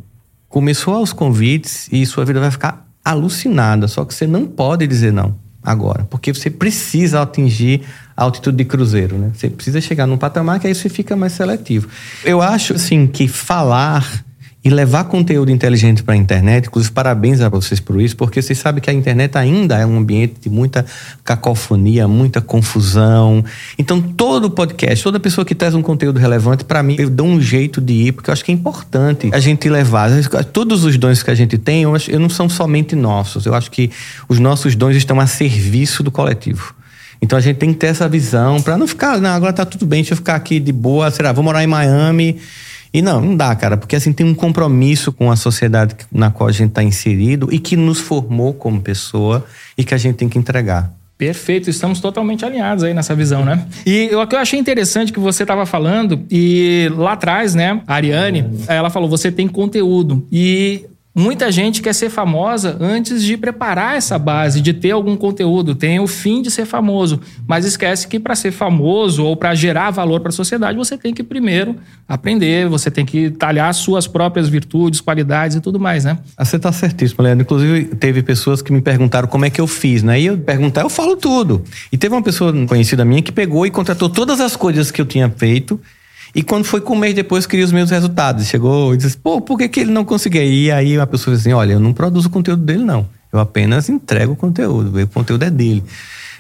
começou 0.49 0.95
aos 0.95 1.13
convites 1.13 1.89
e 1.91 2.05
sua 2.05 2.25
vida 2.25 2.41
vai 2.41 2.51
ficar 2.51 2.87
alucinada, 3.05 3.89
só 3.89 4.05
que 4.05 4.13
você 4.13 4.27
não 4.27 4.47
pode 4.47 4.87
dizer 4.87 5.13
não 5.13 5.46
agora, 5.67 6.07
porque 6.09 6.33
você 6.33 6.49
precisa 6.49 7.21
atingir 7.21 7.83
a 8.17 8.23
altitude 8.23 8.57
de 8.57 8.65
cruzeiro, 8.65 9.19
né? 9.19 9.33
Você 9.35 9.51
precisa 9.51 9.81
chegar 9.81 10.07
num 10.07 10.17
patamar 10.17 10.61
que 10.61 10.69
aí 10.69 10.75
você 10.75 10.89
fica 10.89 11.17
mais 11.17 11.33
seletivo. 11.33 11.89
Eu 12.25 12.41
acho, 12.41 12.75
assim, 12.75 13.07
que 13.07 13.27
falar 13.27 14.25
e 14.67 14.69
levar 14.69 15.05
conteúdo 15.05 15.53
inteligente 15.53 16.03
para 16.03 16.15
a 16.15 16.17
internet, 16.17 16.67
inclusive 16.67 16.93
parabéns 16.93 17.41
a 17.41 17.49
vocês 17.49 17.79
por 17.79 18.01
isso, 18.01 18.17
porque 18.17 18.43
vocês 18.43 18.59
sabem 18.59 18.83
que 18.83 18.91
a 18.91 18.93
internet 18.93 19.39
ainda 19.39 19.79
é 19.79 19.87
um 19.87 19.97
ambiente 19.97 20.41
de 20.41 20.51
muita 20.51 20.85
cacofonia, 21.23 22.09
muita 22.09 22.41
confusão. 22.41 23.45
Então, 23.79 24.03
todo 24.03 24.51
podcast, 24.51 25.05
toda 25.05 25.21
pessoa 25.21 25.45
que 25.45 25.55
traz 25.55 25.73
um 25.73 25.83
conteúdo 25.83 26.19
relevante, 26.19 26.65
para 26.65 26.83
mim, 26.83 26.97
eu 26.99 27.09
dou 27.09 27.29
um 27.29 27.41
jeito 27.41 27.81
de 27.81 27.93
ir, 27.93 28.13
porque 28.13 28.29
eu 28.29 28.33
acho 28.33 28.45
que 28.45 28.51
é 28.51 28.55
importante 28.57 29.31
a 29.33 29.39
gente 29.39 29.69
levar. 29.69 30.11
Todos 30.53 30.83
os 30.83 30.99
dons 30.99 31.23
que 31.23 31.31
a 31.31 31.35
gente 31.37 31.57
tem, 31.57 31.85
eu, 31.85 31.95
acho, 31.95 32.11
eu 32.11 32.19
não 32.19 32.29
são 32.29 32.49
somente 32.49 32.97
nossos. 32.97 33.47
Eu 33.47 33.55
acho 33.55 33.71
que 33.71 33.93
os 34.29 34.41
nossos 34.41 34.75
dons 34.75 34.97
estão 34.97 35.21
a 35.21 35.29
serviço 35.29 36.03
do 36.03 36.11
coletivo. 36.11 36.75
Então 37.23 37.39
a 37.39 37.41
gente 37.41 37.59
tem 37.59 37.73
que 37.73 37.79
ter 37.79 37.87
essa 37.87 38.09
visão 38.09 38.61
para 38.61 38.77
não 38.77 38.89
ficar, 38.89 39.21
não, 39.21 39.31
agora 39.31 39.53
tá 39.53 39.65
tudo 39.65 39.87
bem, 39.87 40.03
deixa 40.03 40.15
eu 40.15 40.17
ficar 40.17 40.35
aqui 40.35 40.59
de 40.59 40.73
boa, 40.73 41.09
será, 41.09 41.33
vou 41.33 41.45
morar 41.45 41.63
em 41.63 41.69
Miami 41.69 42.41
e 42.93 43.03
não, 43.03 43.21
não 43.21 43.37
dá, 43.37 43.55
cara, 43.55 43.77
porque 43.77 43.97
assim 43.97 44.13
tem 44.13 44.27
um 44.27 44.35
compromisso 44.35 45.13
com 45.13 45.31
a 45.31 45.37
sociedade 45.37 45.95
na 46.11 46.31
qual 46.31 46.49
a 46.49 46.53
gente 46.53 46.71
está 46.71 46.83
inserido 46.83 47.49
e 47.53 47.59
que 47.59 47.77
nos 47.77 47.99
formou 47.99 48.55
como 48.55 48.81
pessoa 48.81 49.45
e 49.77 49.85
que 49.85 49.95
a 49.95 49.99
gente 49.99 50.17
tem 50.17 50.29
que 50.29 50.39
entregar. 50.39 50.93
Perfeito, 51.19 51.71
estamos 51.71 51.99
totalmente 51.99 52.45
alinhados 52.45 52.85
aí 52.85 52.93
nessa 52.93 53.15
visão, 53.15 53.43
né? 53.43 53.67
E 53.87 54.11
o 54.15 54.27
que 54.27 54.35
eu 54.35 54.39
achei 54.39 54.59
interessante 54.61 55.11
que 55.11 55.19
você 55.19 55.45
estava 55.45 55.65
falando, 55.65 56.23
e 56.31 56.91
lá 56.95 57.13
atrás, 57.13 57.55
né, 57.55 57.81
a 57.87 57.95
Ariane, 57.95 58.45
ela 58.69 58.91
falou: 58.91 59.09
você 59.09 59.33
tem 59.33 59.49
conteúdo. 59.49 60.27
E 60.31 60.85
Muita 61.19 61.51
gente 61.51 61.81
quer 61.81 61.95
ser 61.95 62.11
famosa 62.11 62.77
antes 62.79 63.23
de 63.23 63.39
preparar 63.39 63.97
essa 63.97 64.19
base, 64.19 64.61
de 64.61 64.75
ter 64.75 64.91
algum 64.91 65.17
conteúdo, 65.17 65.75
tem 65.75 65.99
o 65.99 66.07
fim 66.07 66.43
de 66.43 66.51
ser 66.51 66.67
famoso, 66.67 67.19
mas 67.49 67.65
esquece 67.65 68.07
que 68.07 68.21
para 68.21 68.37
ser 68.37 68.53
famoso 68.53 69.25
ou 69.25 69.35
para 69.35 69.55
gerar 69.55 69.91
valor 69.91 70.21
para 70.21 70.29
a 70.29 70.33
sociedade, 70.33 70.77
você 70.77 70.99
tem 70.99 71.15
que 71.15 71.23
primeiro 71.23 71.77
aprender, 72.07 72.69
você 72.69 72.91
tem 72.91 73.07
que 73.07 73.31
talhar 73.31 73.73
suas 73.73 74.07
próprias 74.07 74.47
virtudes, 74.47 75.01
qualidades 75.01 75.57
e 75.57 75.61
tudo 75.63 75.81
mais, 75.81 76.05
né? 76.05 76.19
Ah, 76.37 76.45
você 76.45 76.57
está 76.57 76.71
certíssimo, 76.71 77.25
Leandro. 77.25 77.45
Inclusive, 77.45 77.85
teve 77.97 78.23
pessoas 78.23 78.61
que 78.61 78.71
me 78.71 78.83
perguntaram 78.83 79.27
como 79.27 79.47
é 79.47 79.49
que 79.49 79.59
eu 79.59 79.67
fiz, 79.67 80.03
né? 80.03 80.21
E 80.21 80.27
eu 80.27 80.37
perguntar, 80.37 80.83
eu 80.83 80.91
falo 80.91 81.17
tudo. 81.17 81.65
E 81.91 81.97
teve 81.97 82.15
uma 82.15 82.23
pessoa 82.23 82.53
conhecida 82.67 83.07
minha 83.07 83.23
que 83.23 83.33
pegou 83.33 83.65
e 83.65 83.71
contratou 83.71 84.11
todas 84.11 84.39
as 84.39 84.55
coisas 84.55 84.91
que 84.91 85.01
eu 85.01 85.07
tinha 85.07 85.31
feito 85.31 85.81
e 86.37 86.43
quando 86.43 86.67
foi 86.67 86.83
com 86.83 86.93
um 86.93 86.99
mês 86.99 87.15
depois, 87.15 87.47
queria 87.47 87.65
os 87.65 87.73
meus 87.73 87.91
resultados. 87.91 88.45
Chegou 88.45 88.93
e 88.93 88.99
disse, 88.99 89.17
pô, 89.17 89.41
por 89.41 89.57
que, 89.57 89.71
que 89.71 89.81
ele 89.81 89.91
não 89.91 90.05
conseguia? 90.05 90.45
E 90.45 90.71
aí 90.71 90.95
uma 90.99 91.07
pessoa 91.07 91.35
disse 91.35 91.49
assim, 91.49 91.57
olha, 91.57 91.73
eu 91.73 91.81
não 91.81 91.95
produzo 91.95 92.29
o 92.29 92.31
conteúdo 92.31 92.63
dele, 92.63 92.85
não. 92.85 93.09
Eu 93.33 93.39
apenas 93.39 93.89
entrego 93.89 94.35
o 94.35 94.37
conteúdo. 94.37 95.01
O 95.01 95.09
conteúdo 95.09 95.45
é 95.45 95.51
dele. 95.51 95.83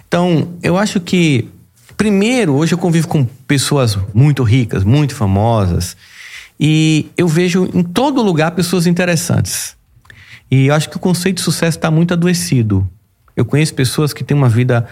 Então, 0.07 0.49
eu 0.63 0.77
acho 0.77 1.01
que, 1.01 1.49
primeiro, 1.97 2.53
hoje 2.53 2.75
eu 2.75 2.79
convivo 2.79 3.09
com 3.09 3.25
pessoas 3.25 3.99
muito 4.13 4.43
ricas, 4.43 4.85
muito 4.85 5.15
famosas. 5.15 5.97
E 6.61 7.07
eu 7.17 7.27
vejo 7.27 7.67
em 7.73 7.83
todo 7.83 8.21
lugar 8.21 8.51
pessoas 8.51 8.87
interessantes. 8.87 9.75
E 10.51 10.67
eu 10.67 10.75
acho 10.75 10.91
que 10.91 10.99
o 10.99 11.01
conceito 11.01 11.39
de 11.39 11.43
sucesso 11.43 11.79
está 11.79 11.91
muito 11.91 12.13
adoecido. 12.13 12.87
Eu 13.35 13.47
conheço 13.47 13.73
pessoas 13.73 14.13
que 14.13 14.23
têm 14.23 14.37
uma 14.37 14.51
vida 14.51 14.87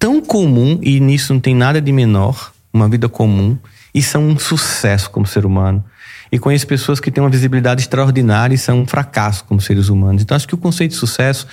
tão 0.00 0.20
comum, 0.20 0.80
e 0.82 0.98
nisso 0.98 1.32
não 1.32 1.38
tem 1.38 1.54
nada 1.54 1.80
de 1.80 1.92
menor, 1.92 2.52
uma 2.72 2.88
vida 2.88 3.08
comum, 3.08 3.56
e 3.94 4.02
são 4.02 4.26
um 4.26 4.38
sucesso 4.38 5.10
como 5.10 5.26
ser 5.26 5.44
humano. 5.46 5.84
E 6.30 6.38
conheço 6.38 6.66
pessoas 6.66 7.00
que 7.00 7.10
têm 7.10 7.22
uma 7.22 7.30
visibilidade 7.30 7.80
extraordinária 7.80 8.54
e 8.54 8.58
são 8.58 8.80
um 8.80 8.86
fracasso 8.86 9.44
como 9.44 9.60
seres 9.60 9.88
humanos. 9.88 10.22
Então, 10.22 10.36
acho 10.36 10.46
que 10.46 10.54
o 10.54 10.58
conceito 10.58 10.92
de 10.92 10.98
sucesso 10.98 11.46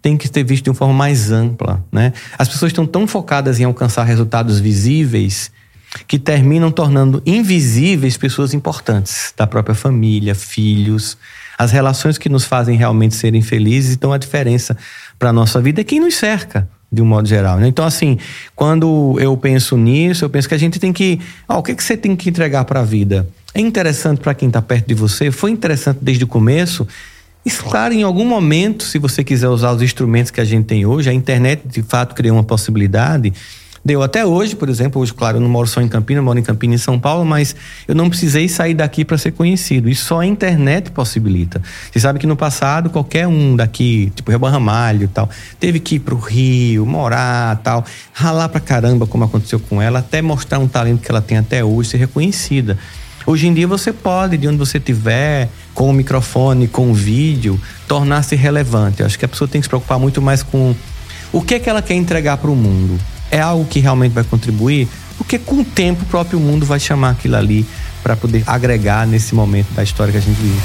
tem 0.00 0.16
que 0.16 0.26
ser 0.26 0.42
visto 0.42 0.64
de 0.64 0.70
uma 0.70 0.76
forma 0.76 0.94
mais 0.94 1.30
ampla. 1.30 1.84
Né? 1.92 2.12
As 2.38 2.48
pessoas 2.48 2.70
estão 2.70 2.86
tão 2.86 3.06
focadas 3.06 3.60
em 3.60 3.64
alcançar 3.64 4.04
resultados 4.04 4.58
visíveis 4.58 5.52
que 6.08 6.18
terminam 6.18 6.70
tornando 6.70 7.22
invisíveis 7.26 8.16
pessoas 8.16 8.54
importantes 8.54 9.34
da 9.36 9.46
própria 9.46 9.74
família, 9.74 10.34
filhos. 10.34 11.18
As 11.58 11.70
relações 11.70 12.16
que 12.16 12.30
nos 12.30 12.44
fazem 12.44 12.76
realmente 12.76 13.14
serem 13.14 13.42
felizes. 13.42 13.94
Então, 13.94 14.12
a 14.12 14.18
diferença 14.18 14.76
para 15.18 15.28
a 15.28 15.32
nossa 15.32 15.60
vida 15.60 15.82
é 15.82 15.84
quem 15.84 16.00
nos 16.00 16.14
cerca 16.14 16.66
de 16.92 17.00
um 17.00 17.06
modo 17.06 17.26
geral. 17.26 17.58
Né? 17.58 17.68
Então, 17.68 17.84
assim, 17.84 18.18
quando 18.54 19.16
eu 19.18 19.36
penso 19.36 19.76
nisso, 19.76 20.24
eu 20.24 20.30
penso 20.30 20.48
que 20.48 20.54
a 20.54 20.58
gente 20.58 20.78
tem 20.78 20.92
que. 20.92 21.18
O 21.48 21.62
que, 21.62 21.74
que 21.74 21.82
você 21.82 21.96
tem 21.96 22.14
que 22.14 22.28
entregar 22.28 22.64
para 22.66 22.80
a 22.80 22.84
vida? 22.84 23.26
É 23.54 23.60
interessante 23.60 24.20
para 24.20 24.34
quem 24.34 24.48
está 24.48 24.60
perto 24.60 24.86
de 24.86 24.94
você? 24.94 25.30
Foi 25.30 25.50
interessante 25.50 25.98
desde 26.02 26.24
o 26.24 26.26
começo? 26.26 26.86
Claro, 27.68 27.92
em 27.92 28.02
algum 28.02 28.24
momento, 28.24 28.84
se 28.84 28.98
você 28.98 29.24
quiser 29.24 29.48
usar 29.48 29.72
os 29.72 29.82
instrumentos 29.82 30.30
que 30.30 30.40
a 30.40 30.44
gente 30.44 30.66
tem 30.66 30.86
hoje, 30.86 31.10
a 31.10 31.12
internet 31.12 31.62
de 31.66 31.82
fato 31.82 32.14
criou 32.14 32.36
uma 32.36 32.44
possibilidade 32.44 33.32
Deu 33.84 34.00
até 34.00 34.24
hoje, 34.24 34.54
por 34.54 34.68
exemplo, 34.68 35.02
hoje, 35.02 35.12
claro, 35.12 35.38
eu 35.38 35.40
não 35.40 35.48
moro 35.48 35.66
só 35.66 35.80
em 35.80 35.88
Campinas, 35.88 36.22
moro 36.22 36.38
em 36.38 36.42
Campinas 36.42 36.80
e 36.80 36.84
São 36.84 37.00
Paulo, 37.00 37.24
mas 37.24 37.56
eu 37.88 37.96
não 37.96 38.08
precisei 38.08 38.48
sair 38.48 38.74
daqui 38.74 39.04
para 39.04 39.18
ser 39.18 39.32
conhecido. 39.32 39.88
E 39.88 39.94
só 39.94 40.20
a 40.20 40.26
internet 40.26 40.92
possibilita. 40.92 41.60
Você 41.90 41.98
sabe 41.98 42.20
que 42.20 42.26
no 42.26 42.36
passado, 42.36 42.90
qualquer 42.90 43.26
um 43.26 43.56
daqui, 43.56 44.12
tipo 44.14 44.30
Rebão 44.30 44.52
Ramalho 44.52 45.02
e 45.02 45.08
tal, 45.08 45.28
teve 45.58 45.80
que 45.80 45.96
ir 45.96 45.98
para 45.98 46.14
o 46.14 46.18
Rio, 46.18 46.86
morar 46.86 47.56
tal, 47.64 47.84
ralar 48.12 48.48
para 48.50 48.60
caramba, 48.60 49.04
como 49.04 49.24
aconteceu 49.24 49.58
com 49.58 49.82
ela, 49.82 49.98
até 49.98 50.22
mostrar 50.22 50.60
um 50.60 50.68
talento 50.68 51.00
que 51.00 51.10
ela 51.10 51.20
tem 51.20 51.38
até 51.38 51.64
hoje, 51.64 51.90
ser 51.90 51.96
reconhecida. 51.96 52.78
Hoje 53.26 53.48
em 53.48 53.54
dia 53.54 53.66
você 53.66 53.92
pode, 53.92 54.36
de 54.36 54.46
onde 54.46 54.58
você 54.58 54.78
estiver, 54.78 55.48
com 55.74 55.90
o 55.90 55.92
microfone, 55.92 56.68
com 56.68 56.92
o 56.92 56.94
vídeo, 56.94 57.60
tornar-se 57.88 58.36
relevante. 58.36 59.00
Eu 59.00 59.06
acho 59.06 59.18
que 59.18 59.24
a 59.24 59.28
pessoa 59.28 59.48
tem 59.48 59.60
que 59.60 59.64
se 59.64 59.68
preocupar 59.68 59.98
muito 59.98 60.22
mais 60.22 60.40
com 60.44 60.72
o 61.32 61.42
que 61.42 61.54
é 61.54 61.58
que 61.58 61.68
ela 61.68 61.82
quer 61.82 61.94
entregar 61.94 62.36
para 62.36 62.50
o 62.50 62.54
mundo 62.54 62.96
é 63.32 63.40
algo 63.40 63.64
que 63.64 63.80
realmente 63.80 64.12
vai 64.12 64.22
contribuir, 64.22 64.86
porque 65.16 65.38
com 65.38 65.56
o 65.56 65.64
tempo 65.64 66.02
o 66.02 66.06
próprio 66.06 66.38
mundo 66.38 66.66
vai 66.66 66.78
chamar 66.78 67.10
aquilo 67.10 67.34
ali 67.34 67.66
para 68.02 68.14
poder 68.14 68.44
agregar 68.46 69.06
nesse 69.06 69.34
momento 69.34 69.72
da 69.72 69.82
história 69.82 70.12
que 70.12 70.18
a 70.18 70.20
gente 70.20 70.36
vive. 70.36 70.60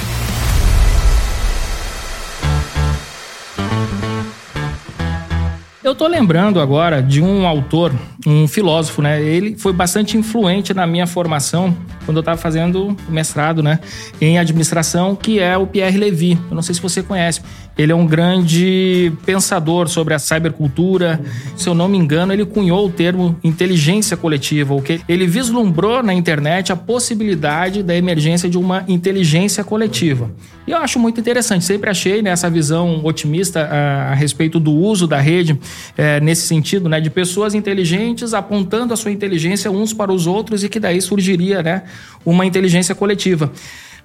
Eu 5.81 5.95
tô 5.95 6.05
lembrando 6.05 6.59
agora 6.59 7.01
de 7.01 7.21
um 7.21 7.47
autor, 7.47 7.95
um 8.25 8.45
filósofo, 8.45 9.01
né? 9.01 9.23
Ele 9.23 9.55
foi 9.57 9.71
bastante 9.71 10.17
influente 10.17 10.73
na 10.73 10.85
minha 10.85 11.07
formação 11.07 11.73
quando 12.05 12.17
eu 12.17 12.21
estava 12.21 12.37
fazendo 12.37 12.97
o 13.07 13.11
mestrado, 13.11 13.63
né, 13.63 13.79
em 14.19 14.39
administração, 14.39 15.15
que 15.15 15.39
é 15.39 15.57
o 15.57 15.67
Pierre 15.67 15.97
Levy. 15.97 16.39
Eu 16.49 16.55
não 16.55 16.61
sei 16.61 16.75
se 16.75 16.81
você 16.81 17.01
conhece. 17.01 17.41
Ele 17.77 17.91
é 17.91 17.95
um 17.95 18.05
grande 18.05 19.11
pensador 19.25 19.87
sobre 19.87 20.13
a 20.13 20.19
cybercultura. 20.19 21.21
Se 21.55 21.69
eu 21.69 21.75
não 21.75 21.87
me 21.87 21.97
engano, 21.97 22.33
ele 22.33 22.45
cunhou 22.45 22.87
o 22.87 22.89
termo 22.89 23.37
inteligência 23.43 24.17
coletiva, 24.17 24.73
o 24.73 24.81
que 24.81 24.99
ele 25.07 25.27
vislumbrou 25.27 26.01
na 26.01 26.13
internet 26.13 26.71
a 26.71 26.75
possibilidade 26.75 27.83
da 27.83 27.95
emergência 27.95 28.49
de 28.49 28.57
uma 28.57 28.83
inteligência 28.87 29.63
coletiva. 29.63 30.31
E 30.65 30.71
eu 30.71 30.77
acho 30.77 30.99
muito 30.99 31.19
interessante. 31.19 31.63
Sempre 31.63 31.89
achei 31.89 32.21
né, 32.21 32.31
essa 32.31 32.49
visão 32.49 33.01
otimista 33.05 33.61
a, 33.61 34.11
a 34.11 34.13
respeito 34.13 34.59
do 34.59 34.71
uso 34.71 35.07
da 35.07 35.19
rede 35.19 35.57
é, 35.97 36.19
nesse 36.19 36.47
sentido, 36.47 36.89
né, 36.89 36.99
de 36.99 37.09
pessoas 37.09 37.53
inteligentes 37.53 38.33
apontando 38.33 38.93
a 38.93 38.97
sua 38.97 39.11
inteligência 39.11 39.71
uns 39.71 39.93
para 39.93 40.11
os 40.11 40.27
outros 40.27 40.63
e 40.63 40.69
que 40.69 40.79
daí 40.79 40.99
surgiria, 41.01 41.61
né, 41.61 41.83
uma 42.25 42.45
inteligência 42.45 42.93
coletiva. 42.93 43.51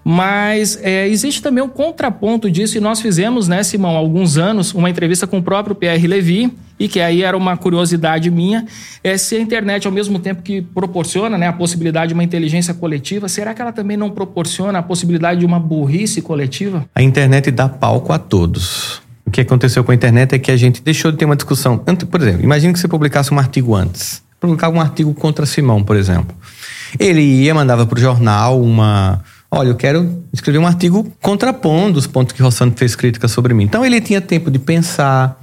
Mas 0.04 0.78
é, 0.82 1.08
existe 1.08 1.40
também 1.40 1.62
um 1.62 1.68
contraponto 1.68 2.50
disso, 2.50 2.76
e 2.76 2.80
nós 2.80 3.00
fizemos, 3.00 3.46
né, 3.46 3.62
Simão, 3.62 3.94
há 3.94 3.98
alguns 3.98 4.36
anos, 4.36 4.74
uma 4.74 4.90
entrevista 4.90 5.26
com 5.26 5.38
o 5.38 5.42
próprio 5.42 5.74
Pierre 5.74 6.06
Levy, 6.06 6.52
e 6.78 6.88
que 6.88 7.00
aí 7.00 7.22
era 7.22 7.36
uma 7.36 7.56
curiosidade 7.56 8.28
minha, 8.30 8.66
é 9.04 9.16
se 9.16 9.36
a 9.36 9.40
internet, 9.40 9.86
ao 9.86 9.92
mesmo 9.92 10.18
tempo 10.18 10.42
que 10.42 10.60
proporciona 10.60 11.38
né, 11.38 11.46
a 11.46 11.52
possibilidade 11.52 12.08
de 12.08 12.14
uma 12.14 12.24
inteligência 12.24 12.74
coletiva, 12.74 13.28
será 13.28 13.54
que 13.54 13.62
ela 13.62 13.72
também 13.72 13.96
não 13.96 14.10
proporciona 14.10 14.80
a 14.80 14.82
possibilidade 14.82 15.40
de 15.40 15.46
uma 15.46 15.60
burrice 15.60 16.20
coletiva? 16.20 16.84
A 16.94 17.02
internet 17.02 17.50
dá 17.52 17.68
palco 17.68 18.12
a 18.12 18.18
todos. 18.18 19.00
O 19.24 19.30
que 19.30 19.40
aconteceu 19.40 19.84
com 19.84 19.92
a 19.92 19.94
internet 19.94 20.34
é 20.34 20.38
que 20.38 20.50
a 20.50 20.56
gente 20.56 20.82
deixou 20.82 21.12
de 21.12 21.18
ter 21.18 21.24
uma 21.24 21.36
discussão. 21.36 21.78
Por 21.78 22.20
exemplo, 22.20 22.42
imagine 22.42 22.72
que 22.72 22.80
você 22.80 22.88
publicasse 22.88 23.32
um 23.32 23.38
artigo 23.38 23.74
antes. 23.74 24.20
Publicava 24.40 24.76
um 24.76 24.80
artigo 24.80 25.14
contra 25.14 25.46
Simão, 25.46 25.84
por 25.84 25.94
exemplo. 25.94 26.36
Ele 26.98 27.20
ia, 27.20 27.54
mandava 27.54 27.86
para 27.86 27.96
o 27.96 28.00
jornal 28.00 28.60
uma 28.60 29.22
olha, 29.54 29.68
eu 29.68 29.74
quero 29.74 30.24
escrever 30.32 30.58
um 30.58 30.66
artigo 30.66 31.06
contrapondo 31.20 31.98
os 31.98 32.06
pontos 32.06 32.34
que 32.34 32.42
Rossano 32.42 32.72
fez 32.74 32.96
crítica 32.96 33.28
sobre 33.28 33.52
mim. 33.52 33.64
Então 33.64 33.84
ele 33.84 34.00
tinha 34.00 34.18
tempo 34.18 34.50
de 34.50 34.58
pensar, 34.58 35.38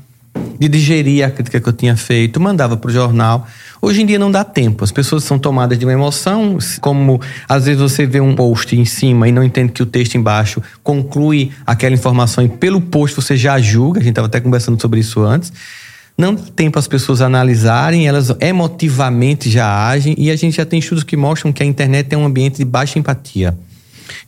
de 0.60 0.68
digerir 0.68 1.24
a 1.24 1.30
crítica 1.30 1.62
que 1.62 1.70
eu 1.70 1.74
tinha 1.74 1.96
feito, 1.96 2.40
mandava 2.40 2.76
para 2.76 2.90
o 2.90 2.92
jornal. 2.92 3.48
Hoje 3.80 4.02
em 4.02 4.08
dia 4.08 4.18
não 4.18 4.32
dá 4.32 4.44
tempo, 4.44 4.84
as 4.84 4.92
pessoas 4.92 5.24
são 5.24 5.38
tomadas 5.38 5.78
de 5.78 5.86
uma 5.86 5.94
emoção, 5.94 6.58
como 6.82 7.22
às 7.48 7.66
vezes 7.66 7.80
você 7.80 8.08
vê 8.08 8.20
um 8.20 8.36
post 8.36 8.76
em 8.76 8.84
cima 8.84 9.28
e 9.28 9.32
não 9.32 9.44
entende 9.44 9.72
que 9.72 9.84
o 9.84 9.86
texto 9.86 10.16
embaixo 10.16 10.62
conclui 10.84 11.52
aquela 11.66 11.94
informação 11.94 12.44
e 12.44 12.50
pelo 12.50 12.82
post 12.82 13.16
você 13.16 13.38
já 13.38 13.60
julga, 13.60 14.00
a 14.00 14.04
gente 14.04 14.14
estava 14.14 14.28
até 14.28 14.42
conversando 14.42 14.82
sobre 14.82 15.00
isso 15.00 15.22
antes. 15.22 15.54
Não 16.18 16.34
dá 16.34 16.42
tempo 16.54 16.78
as 16.80 16.88
pessoas 16.88 17.22
analisarem, 17.22 18.08
elas 18.08 18.36
emotivamente 18.42 19.50
já 19.50 19.88
agem 19.88 20.16
e 20.18 20.32
a 20.32 20.36
gente 20.36 20.58
já 20.58 20.66
tem 20.66 20.80
estudos 20.80 21.04
que 21.04 21.16
mostram 21.16 21.54
que 21.54 21.62
a 21.64 21.66
internet 21.66 22.12
é 22.12 22.18
um 22.18 22.26
ambiente 22.26 22.58
de 22.58 22.66
baixa 22.66 22.98
empatia. 23.00 23.56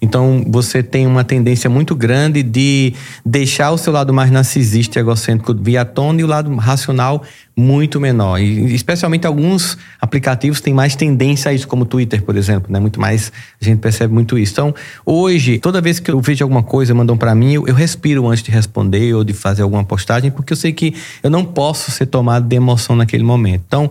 Então, 0.02 0.44
você 0.48 0.82
tem 0.82 1.08
uma 1.08 1.24
tendência 1.24 1.70
muito 1.70 1.96
grande 1.96 2.44
de 2.44 2.94
deixar 3.26 3.72
o 3.72 3.78
seu 3.78 3.94
lado 3.94 4.14
mais 4.14 4.32
narcisista 4.32 5.00
e 5.00 5.02
egocêntrico 5.02 5.54
via 5.54 5.86
tona 5.86 6.22
e 6.22 6.24
o 6.24 6.28
lado 6.28 6.54
racional 6.56 7.24
muito 7.62 8.00
menor. 8.00 8.40
E 8.40 8.74
especialmente 8.74 9.28
alguns 9.28 9.78
aplicativos 10.00 10.60
têm 10.60 10.74
mais 10.74 10.96
tendência 10.96 11.52
a 11.52 11.54
isso, 11.54 11.68
como 11.68 11.84
o 11.84 11.86
Twitter, 11.86 12.22
por 12.22 12.36
exemplo, 12.36 12.72
né? 12.72 12.80
Muito 12.80 13.00
mais, 13.00 13.32
a 13.62 13.64
gente 13.64 13.80
percebe 13.80 14.14
muito 14.14 14.38
isso. 14.38 14.54
Então, 14.54 14.76
hoje, 15.06 15.60
toda 15.60 15.80
vez 15.80 16.00
que 16.00 16.12
eu 16.12 16.20
vejo 16.20 16.44
alguma 16.44 16.64
coisa, 16.64 16.94
mandam 16.94 17.16
para 17.16 17.34
mim, 17.36 17.54
eu, 17.54 17.68
eu, 17.68 17.76
respiro 17.76 18.28
antes 18.28 18.44
de 18.44 18.52
responder 18.52 19.14
ou 19.14 19.24
de 19.24 19.34
fazer 19.34 19.62
alguma 19.62 19.84
postagem, 19.84 20.32
porque 20.32 20.54
eu 20.54 20.58
sei 20.58 20.74
que 20.74 20.94
eu 21.22 21.30
não 21.30 21.46
posso 21.46 21.92
ser 21.92 22.08
tomado 22.08 22.48
de 22.48 22.56
emoção 22.56 22.96
naquele 22.96 23.24
momento. 23.24 23.64
Então, 23.68 23.90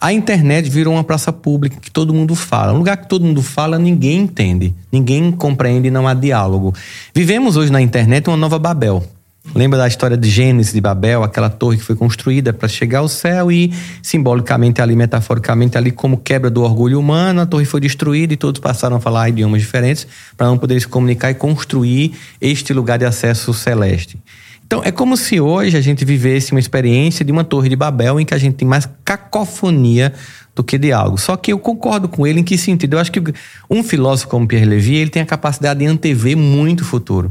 a 0.00 0.12
internet 0.12 0.68
virou 0.68 0.94
uma 0.94 1.04
praça 1.04 1.32
pública 1.32 1.78
que 1.80 1.90
todo 1.90 2.12
mundo 2.12 2.34
fala. 2.34 2.72
Um 2.72 2.78
lugar 2.78 2.96
que 2.98 3.08
todo 3.08 3.24
mundo 3.24 3.42
fala, 3.42 3.78
ninguém 3.78 4.20
entende, 4.20 4.74
ninguém 4.92 5.32
compreende, 5.32 5.90
não 5.90 6.06
há 6.06 6.14
diálogo. 6.14 6.74
Vivemos 7.14 7.56
hoje 7.56 7.72
na 7.72 7.80
internet 7.80 8.28
uma 8.28 8.36
nova 8.36 8.58
Babel. 8.58 9.15
Lembra 9.54 9.78
da 9.78 9.88
história 9.88 10.16
de 10.16 10.28
Gênesis 10.28 10.72
de 10.72 10.80
Babel, 10.80 11.22
aquela 11.22 11.48
torre 11.48 11.78
que 11.78 11.82
foi 11.82 11.96
construída 11.96 12.52
para 12.52 12.68
chegar 12.68 12.98
ao 12.98 13.08
céu 13.08 13.50
e 13.50 13.72
simbolicamente 14.02 14.82
ali, 14.82 14.94
metaforicamente 14.94 15.78
ali, 15.78 15.90
como 15.90 16.18
quebra 16.18 16.50
do 16.50 16.62
orgulho 16.62 17.00
humano, 17.00 17.40
a 17.40 17.46
torre 17.46 17.64
foi 17.64 17.80
destruída 17.80 18.34
e 18.34 18.36
todos 18.36 18.60
passaram 18.60 18.96
a 18.96 19.00
falar 19.00 19.28
idiomas 19.28 19.62
diferentes 19.62 20.06
para 20.36 20.46
não 20.46 20.58
poder 20.58 20.80
se 20.80 20.86
comunicar 20.86 21.30
e 21.30 21.34
construir 21.34 22.14
este 22.40 22.72
lugar 22.72 22.98
de 22.98 23.06
acesso 23.06 23.54
celeste. 23.54 24.18
Então, 24.66 24.82
é 24.84 24.90
como 24.90 25.16
se 25.16 25.40
hoje 25.40 25.76
a 25.76 25.80
gente 25.80 26.04
vivesse 26.04 26.50
uma 26.50 26.58
experiência 26.58 27.24
de 27.24 27.30
uma 27.30 27.44
torre 27.44 27.68
de 27.68 27.76
Babel 27.76 28.18
em 28.18 28.26
que 28.26 28.34
a 28.34 28.38
gente 28.38 28.56
tem 28.56 28.66
mais 28.66 28.88
cacofonia 29.04 30.12
do 30.56 30.64
que 30.64 30.78
diálogo. 30.78 31.18
Só 31.18 31.36
que 31.36 31.52
eu 31.52 31.58
concordo 31.58 32.08
com 32.08 32.26
ele 32.26 32.40
em 32.40 32.42
que 32.42 32.56
sentido? 32.56 32.94
Eu 32.94 32.98
acho 32.98 33.12
que 33.12 33.22
um 33.70 33.84
filósofo 33.84 34.28
como 34.28 34.48
Pierre 34.48 34.64
Levy, 34.64 34.96
ele 34.96 35.10
tem 35.10 35.22
a 35.22 35.26
capacidade 35.26 35.80
de 35.80 35.86
antever 35.86 36.34
muito 36.34 36.80
o 36.80 36.84
futuro. 36.84 37.30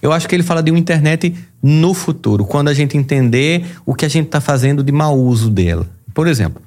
Eu 0.00 0.10
acho 0.10 0.26
que 0.26 0.34
ele 0.34 0.42
fala 0.42 0.62
de 0.62 0.70
uma 0.70 0.80
internet 0.80 1.34
no 1.62 1.92
futuro, 1.92 2.46
quando 2.46 2.68
a 2.68 2.74
gente 2.74 2.96
entender 2.96 3.66
o 3.84 3.94
que 3.94 4.06
a 4.06 4.08
gente 4.08 4.26
está 4.26 4.40
fazendo 4.40 4.82
de 4.82 4.90
mau 4.90 5.16
uso 5.16 5.50
dela. 5.50 5.86
Por 6.14 6.26
exemplo, 6.26 6.62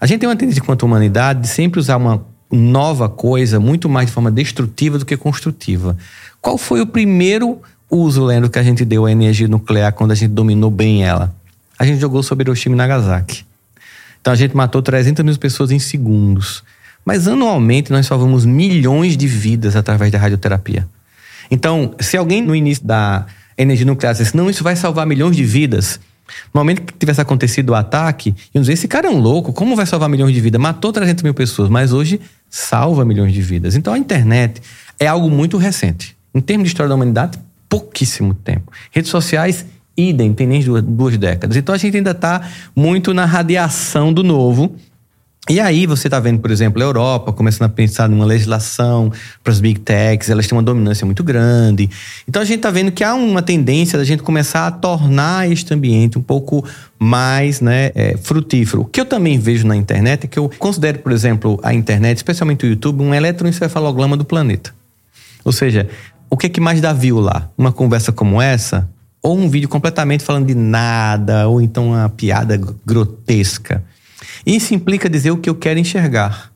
a 0.00 0.06
gente 0.06 0.20
tem 0.20 0.28
uma 0.28 0.36
tendência 0.36 0.62
quanto 0.62 0.86
humanidade 0.86 1.42
de 1.42 1.48
sempre 1.48 1.80
usar 1.80 1.96
uma 1.96 2.24
nova 2.50 3.08
coisa 3.08 3.58
muito 3.58 3.88
mais 3.88 4.06
de 4.06 4.12
forma 4.12 4.30
destrutiva 4.30 4.96
do 4.96 5.04
que 5.04 5.16
construtiva. 5.16 5.96
Qual 6.40 6.56
foi 6.56 6.80
o 6.80 6.86
primeiro 6.86 7.60
uso, 7.90 8.24
Leandro, 8.24 8.48
que 8.48 8.60
a 8.60 8.62
gente 8.62 8.84
deu 8.84 9.06
à 9.06 9.10
energia 9.10 9.48
nuclear 9.48 9.92
quando 9.92 10.12
a 10.12 10.14
gente 10.14 10.30
dominou 10.30 10.70
bem 10.70 11.04
ela? 11.04 11.34
A 11.76 11.84
gente 11.84 12.00
jogou 12.00 12.22
sobre 12.22 12.44
Hiroshima 12.44 12.74
e 12.74 12.78
Nagasaki. 12.78 13.47
Então 14.28 14.34
a 14.34 14.36
gente 14.36 14.54
matou 14.54 14.82
300 14.82 15.24
mil 15.24 15.38
pessoas 15.38 15.70
em 15.70 15.78
segundos. 15.78 16.62
Mas 17.02 17.26
anualmente 17.26 17.90
nós 17.90 18.04
salvamos 18.04 18.44
milhões 18.44 19.16
de 19.16 19.26
vidas 19.26 19.74
através 19.74 20.12
da 20.12 20.18
radioterapia. 20.18 20.86
Então, 21.50 21.94
se 21.98 22.14
alguém 22.14 22.42
no 22.42 22.54
início 22.54 22.86
da 22.86 23.24
energia 23.56 23.86
nuclear 23.86 24.12
dissesse, 24.12 24.36
não, 24.36 24.50
isso 24.50 24.62
vai 24.62 24.76
salvar 24.76 25.06
milhões 25.06 25.34
de 25.34 25.42
vidas, 25.44 25.98
no 26.52 26.60
momento 26.60 26.82
que 26.82 26.92
tivesse 26.92 27.22
acontecido 27.22 27.70
o 27.70 27.74
ataque, 27.74 28.34
iam 28.54 28.60
dizer: 28.60 28.74
esse 28.74 28.86
cara 28.86 29.06
é 29.06 29.10
um 29.10 29.18
louco, 29.18 29.50
como 29.50 29.74
vai 29.74 29.86
salvar 29.86 30.10
milhões 30.10 30.34
de 30.34 30.42
vidas? 30.42 30.60
Matou 30.60 30.92
300 30.92 31.22
mil 31.22 31.32
pessoas, 31.32 31.70
mas 31.70 31.94
hoje 31.94 32.20
salva 32.50 33.06
milhões 33.06 33.32
de 33.32 33.40
vidas. 33.40 33.76
Então 33.76 33.94
a 33.94 33.98
internet 33.98 34.60
é 35.00 35.06
algo 35.06 35.30
muito 35.30 35.56
recente. 35.56 36.14
Em 36.34 36.40
termos 36.42 36.64
de 36.64 36.68
história 36.68 36.90
da 36.90 36.94
humanidade, 36.94 37.38
pouquíssimo 37.66 38.34
tempo. 38.34 38.70
Redes 38.90 39.10
sociais, 39.10 39.64
idem, 39.98 40.32
tem 40.32 40.46
nem 40.46 40.62
duas, 40.62 40.82
duas 40.82 41.16
décadas. 41.18 41.56
Então 41.56 41.74
a 41.74 41.78
gente 41.78 41.96
ainda 41.96 42.12
está 42.12 42.40
muito 42.74 43.12
na 43.12 43.24
radiação 43.24 44.12
do 44.12 44.22
novo. 44.22 44.74
E 45.50 45.60
aí 45.60 45.86
você 45.86 46.08
está 46.08 46.20
vendo, 46.20 46.40
por 46.40 46.50
exemplo, 46.50 46.82
a 46.82 46.84
Europa 46.84 47.32
começando 47.32 47.64
a 47.64 47.68
pensar 47.70 48.06
numa 48.06 48.26
legislação 48.26 49.10
para 49.42 49.50
as 49.50 49.60
big 49.60 49.80
techs, 49.80 50.28
elas 50.28 50.46
têm 50.46 50.56
uma 50.56 50.62
dominância 50.62 51.06
muito 51.06 51.24
grande. 51.24 51.88
Então 52.28 52.42
a 52.42 52.44
gente 52.44 52.58
está 52.58 52.70
vendo 52.70 52.92
que 52.92 53.02
há 53.02 53.14
uma 53.14 53.40
tendência 53.40 53.98
da 53.98 54.04
gente 54.04 54.22
começar 54.22 54.66
a 54.66 54.70
tornar 54.70 55.50
este 55.50 55.72
ambiente 55.72 56.18
um 56.18 56.22
pouco 56.22 56.62
mais 56.98 57.62
né, 57.62 57.92
é, 57.94 58.18
frutífero. 58.18 58.82
O 58.82 58.84
que 58.84 59.00
eu 59.00 59.06
também 59.06 59.38
vejo 59.38 59.66
na 59.66 59.74
internet 59.74 60.24
é 60.24 60.26
que 60.26 60.38
eu 60.38 60.50
considero, 60.58 60.98
por 60.98 61.12
exemplo, 61.12 61.58
a 61.62 61.72
internet, 61.72 62.18
especialmente 62.18 62.66
o 62.66 62.68
YouTube, 62.68 63.02
um 63.02 63.14
eletroencefalograma 63.14 64.18
do 64.18 64.26
planeta. 64.26 64.74
Ou 65.42 65.52
seja, 65.52 65.88
o 66.28 66.36
que, 66.36 66.46
é 66.46 66.50
que 66.50 66.60
mais 66.60 66.78
dá 66.78 66.92
view 66.92 67.20
lá? 67.20 67.48
Uma 67.56 67.72
conversa 67.72 68.12
como 68.12 68.42
essa? 68.42 68.86
Ou 69.22 69.36
um 69.36 69.48
vídeo 69.48 69.68
completamente 69.68 70.24
falando 70.24 70.46
de 70.46 70.54
nada, 70.54 71.48
ou 71.48 71.60
então 71.60 71.88
uma 71.90 72.08
piada 72.08 72.60
grotesca. 72.86 73.84
Isso 74.46 74.74
implica 74.74 75.08
dizer 75.08 75.30
o 75.30 75.36
que 75.36 75.50
eu 75.50 75.54
quero 75.54 75.78
enxergar. 75.78 76.52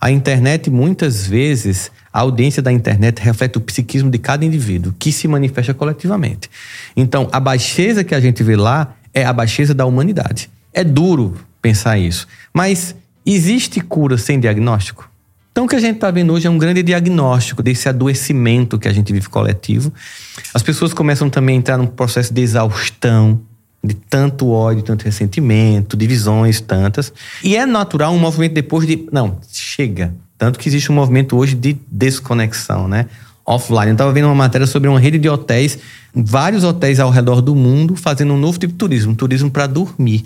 A 0.00 0.10
internet, 0.10 0.70
muitas 0.70 1.26
vezes, 1.26 1.90
a 2.12 2.20
audiência 2.20 2.62
da 2.62 2.72
internet 2.72 3.20
reflete 3.20 3.58
o 3.58 3.60
psiquismo 3.60 4.10
de 4.10 4.18
cada 4.18 4.44
indivíduo, 4.44 4.94
que 4.98 5.12
se 5.12 5.28
manifesta 5.28 5.74
coletivamente. 5.74 6.50
Então, 6.96 7.28
a 7.30 7.38
baixeza 7.38 8.02
que 8.02 8.14
a 8.14 8.20
gente 8.20 8.42
vê 8.42 8.56
lá 8.56 8.94
é 9.12 9.24
a 9.24 9.32
baixeza 9.32 9.74
da 9.74 9.84
humanidade. 9.84 10.50
É 10.72 10.82
duro 10.82 11.36
pensar 11.60 11.98
isso, 11.98 12.26
mas 12.54 12.94
existe 13.26 13.80
cura 13.80 14.16
sem 14.16 14.40
diagnóstico? 14.40 15.09
Então, 15.60 15.66
o 15.66 15.68
que 15.68 15.76
a 15.76 15.80
gente 15.80 15.96
está 15.96 16.10
vendo 16.10 16.32
hoje 16.32 16.46
é 16.46 16.50
um 16.50 16.56
grande 16.56 16.82
diagnóstico 16.82 17.62
desse 17.62 17.86
adoecimento 17.86 18.78
que 18.78 18.88
a 18.88 18.92
gente 18.94 19.12
vive 19.12 19.28
coletivo. 19.28 19.92
As 20.54 20.62
pessoas 20.62 20.94
começam 20.94 21.28
também 21.28 21.56
a 21.56 21.58
entrar 21.58 21.76
num 21.76 21.86
processo 21.86 22.32
de 22.32 22.40
exaustão, 22.40 23.38
de 23.84 23.92
tanto 23.92 24.48
ódio, 24.48 24.82
tanto 24.82 25.04
ressentimento, 25.04 25.98
divisões 25.98 26.62
tantas. 26.62 27.12
E 27.44 27.56
é 27.58 27.66
natural 27.66 28.14
um 28.14 28.18
movimento 28.18 28.54
depois 28.54 28.86
de. 28.86 29.06
Não, 29.12 29.36
chega. 29.52 30.14
Tanto 30.38 30.58
que 30.58 30.66
existe 30.66 30.90
um 30.90 30.94
movimento 30.94 31.36
hoje 31.36 31.54
de 31.54 31.76
desconexão, 31.92 32.88
né? 32.88 33.04
Offline. 33.44 33.88
Eu 33.88 33.92
estava 33.92 34.12
vendo 34.14 34.28
uma 34.28 34.34
matéria 34.34 34.66
sobre 34.66 34.88
uma 34.88 34.98
rede 34.98 35.18
de 35.18 35.28
hotéis, 35.28 35.78
vários 36.14 36.64
hotéis 36.64 36.98
ao 36.98 37.10
redor 37.10 37.42
do 37.42 37.54
mundo, 37.54 37.96
fazendo 37.96 38.32
um 38.32 38.38
novo 38.38 38.58
tipo 38.58 38.72
de 38.72 38.78
turismo, 38.78 39.14
turismo 39.14 39.50
para 39.50 39.66
dormir. 39.66 40.24